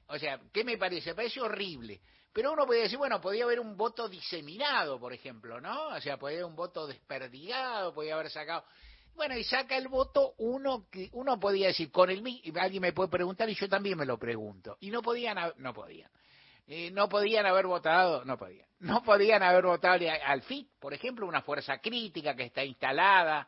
[0.07, 1.10] o sea, ¿qué me parece?
[1.10, 1.99] Me parece horrible.
[2.31, 5.89] Pero uno puede decir, bueno, podía haber un voto diseminado, por ejemplo, ¿no?
[5.89, 8.64] O sea, podía haber un voto desperdigado, podía haber sacado...
[9.15, 12.23] Bueno, y saca el voto uno que uno podía decir con el
[12.60, 14.77] alguien me puede preguntar y yo también me lo pregunto.
[14.80, 16.10] Y no podían, no podían.
[16.65, 18.68] Eh, no podían haber votado, no podían.
[18.80, 23.47] No podían haber votado al FIT, por ejemplo, una fuerza crítica que está instalada,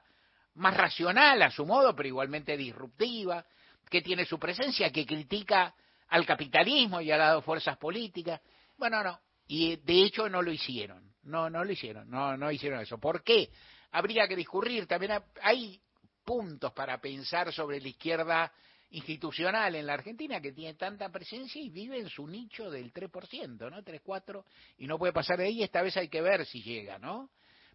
[0.54, 3.44] más racional a su modo, pero igualmente disruptiva,
[3.90, 5.74] que tiene su presencia, que critica
[6.10, 8.42] al capitalismo y a las fuerzas políticas.
[8.78, 9.20] Bueno, no.
[9.48, 11.14] Y de hecho no lo hicieron.
[11.24, 12.10] No, no lo hicieron.
[12.10, 12.98] No, no hicieron eso.
[13.00, 13.50] ¿Por qué?
[13.92, 14.86] Habría que discurrir.
[14.88, 15.80] También ha- hay
[16.24, 18.52] puntos para pensar sobre la izquierda
[18.92, 23.70] institucional en la Argentina que tiene tanta presencia y vive en su nicho del 3%,
[23.70, 23.84] ¿no?
[23.84, 24.46] 3, 4,
[24.78, 25.64] y no puede pasar de ahí.
[25.64, 27.30] Esta vez hay que ver si llega, ¿no?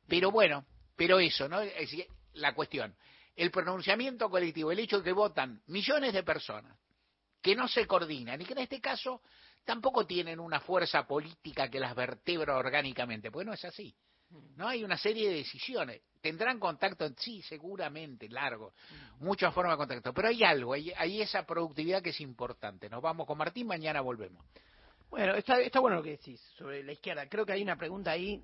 [0.09, 0.65] Pero bueno,
[0.97, 1.61] pero eso, ¿no?
[1.61, 1.91] Es
[2.35, 2.95] la cuestión.
[3.37, 6.77] El pronunciamiento colectivo, el hecho de que votan millones de personas
[7.41, 9.23] que no se coordinan y que en este caso
[9.65, 13.95] tampoco tienen una fuerza política que las vertebra orgánicamente, pues no es así.
[14.57, 16.03] No hay una serie de decisiones.
[16.21, 18.75] Tendrán contacto, sí, seguramente, largo,
[19.21, 22.91] muchas formas de contacto, pero hay algo, hay, hay esa productividad que es importante.
[22.91, 24.45] Nos vamos con Martín, mañana volvemos.
[25.09, 27.27] Bueno, está, está bueno lo que decís sobre la izquierda.
[27.29, 28.41] Creo que hay una pregunta ahí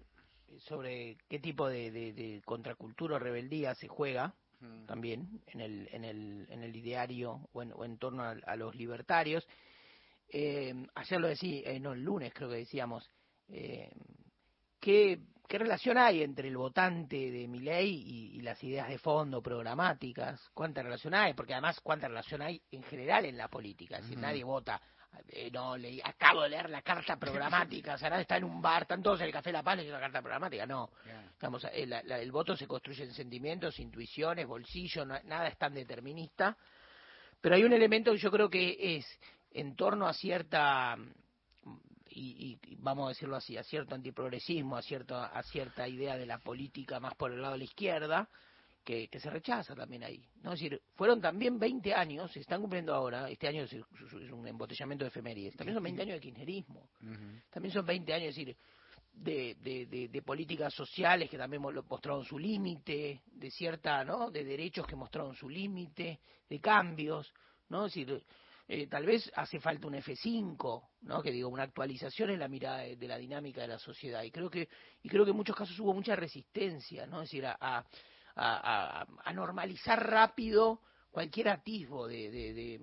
[0.61, 4.35] sobre qué tipo de, de- de contracultura o rebeldía se juega
[4.87, 8.57] también en el, en el, en el ideario o en, o en torno a, a
[8.57, 9.47] los libertarios.
[10.29, 13.09] Eh, ayer lo decía, eh, no, el lunes creo que decíamos,
[13.49, 13.91] eh,
[14.81, 19.41] ¿qué, ¿qué relación hay entre el votante de Milei y, y las ideas de fondo
[19.41, 20.51] programáticas?
[20.53, 21.35] ¿Cuánta relación hay?
[21.35, 23.97] Porque además, ¿cuánta relación hay en general en la política?
[23.99, 24.81] Es decir, nadie vota.
[25.29, 29.03] Eh, no, leí, acabo de leer la carta programática, nadie está en un bar, están
[29.03, 30.91] todos en el Café La Paz leyendo la carta programática, no.
[31.33, 35.75] Estamos, el, la- el voto se construye en sentimientos, intuiciones, bolsillo, no- nada es tan
[35.75, 36.57] determinista.
[37.41, 39.07] Pero hay un elemento que yo creo que es
[39.53, 40.97] en torno a cierta,
[42.11, 46.17] y, y- y vamos a decirlo así, a cierto antiprogresismo, a, cierto, a cierta idea
[46.17, 48.29] de la política más por el lado de la izquierda,
[48.87, 50.25] que, que se rechaza también ahí.
[50.43, 50.53] ¿no?
[50.53, 54.47] Es decir, fueron también 20 años, se están cumpliendo ahora, este año es, es un
[54.47, 56.89] embotellamiento de efemérides, también son 20 años de kirchnerismo,
[57.51, 58.57] también son 20 años, es decir,
[59.13, 64.31] de, de, de- de políticas sociales que también mostraron su límite, de cierta, ¿no?
[64.31, 67.33] De derechos que mostraron su límite, de cambios,
[67.71, 67.87] ¿no?
[67.87, 68.23] Es decir,
[68.69, 71.23] eh, tal vez hace falta un F5, ¿no?
[71.23, 74.23] Que digo, una actualización en la mirada de, de la dinámica de la sociedad.
[74.23, 74.69] Y creo que,
[75.03, 77.23] y creo que en muchos casos hubo mucha resistencia, ¿no?
[77.23, 77.85] Es decir, a, a,
[78.37, 80.81] a- a- normalizar rápido
[81.11, 82.79] cualquier atisbo de,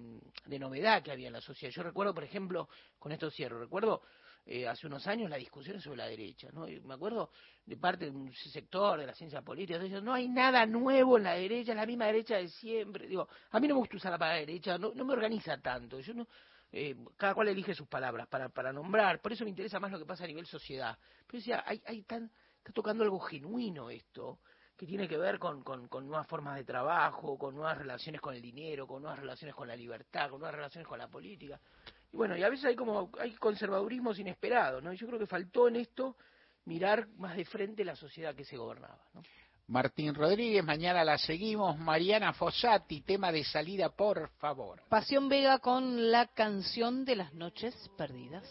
[0.60, 1.74] novedad que había en la sociedad.
[1.74, 2.68] Yo recuerdo, por ejemplo,
[2.98, 4.02] con esto cierro, recuerdo
[4.46, 6.68] eh, hace unos años las discusiones sobre la derecha, ¿no?
[6.68, 7.32] Y me acuerdo
[7.66, 11.36] de parte de un sector de la ciencia política, no hay nada nuevo en la
[11.36, 13.08] derecha, es la misma derecha de siempre.
[13.08, 16.00] Digo, a mí no me gusta usar la palabra derecha, no, no me organiza tanto.
[16.00, 16.28] Yo no,
[16.72, 20.00] eh, cada cual elige sus palabras para, para nombrar, por eso me interesa más lo
[20.00, 20.98] que pasa a nivel sociedad.
[21.28, 24.40] Pero decía, hay, hay tan, está tocando algo genuino esto,
[24.78, 28.34] que tiene que ver con, con, con nuevas formas de trabajo, con nuevas relaciones con
[28.34, 31.60] el dinero, con nuevas relaciones con la libertad, con nuevas relaciones con la política.
[32.12, 34.92] Y bueno, y a veces hay como hay conservadurismos inesperados, ¿no?
[34.94, 36.16] Y yo creo que faltó en esto
[36.66, 39.22] mirar más de frente la sociedad que se gobernaba, ¿no?
[39.68, 41.80] Martín Rodríguez, mañana la seguimos.
[41.80, 44.82] Mariana Fossati, tema de salida, por favor.
[44.90, 48.44] Pasión Vega con la canción de las noches perdidas.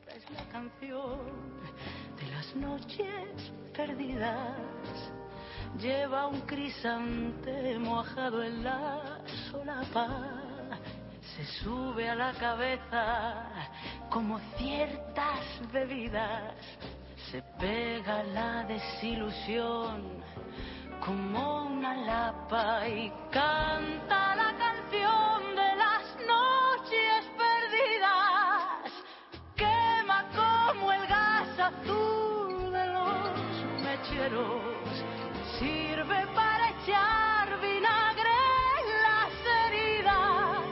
[0.00, 1.18] Esta es la canción
[2.16, 4.56] de las noches perdidas.
[5.78, 9.20] Lleva un crisante mojado en la
[9.50, 10.08] solapa.
[11.20, 13.44] Se sube a la cabeza
[14.08, 16.54] como ciertas bebidas.
[17.30, 20.24] Se pega la desilusión
[21.04, 28.92] como una lapa y canta la canción de las noches perdidas.
[29.54, 34.75] Quema como el gas azul de los mecheros.
[35.58, 38.36] Sirve para echar vinagre
[38.78, 39.32] en las
[39.64, 40.62] heridas.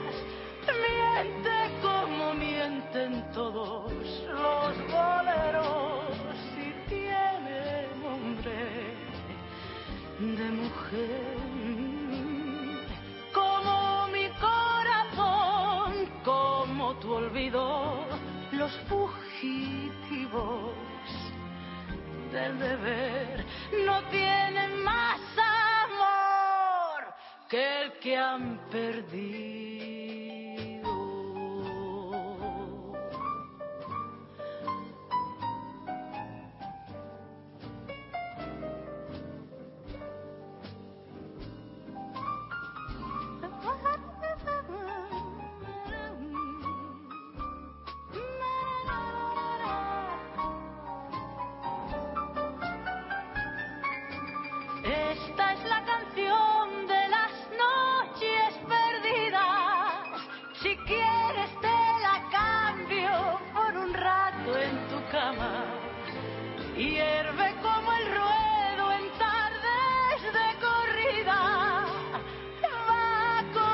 [0.85, 3.91] Miente como mienten todos
[4.27, 6.15] los boleros.
[6.55, 8.59] Y tiene nombre
[10.19, 11.35] de mujer.
[13.33, 15.91] Como mi corazón,
[16.23, 18.05] como tu olvido,
[18.51, 20.71] los fugitivos
[22.31, 23.44] del deber
[23.85, 27.13] no tienen más amor
[27.49, 29.74] que el que han perdido.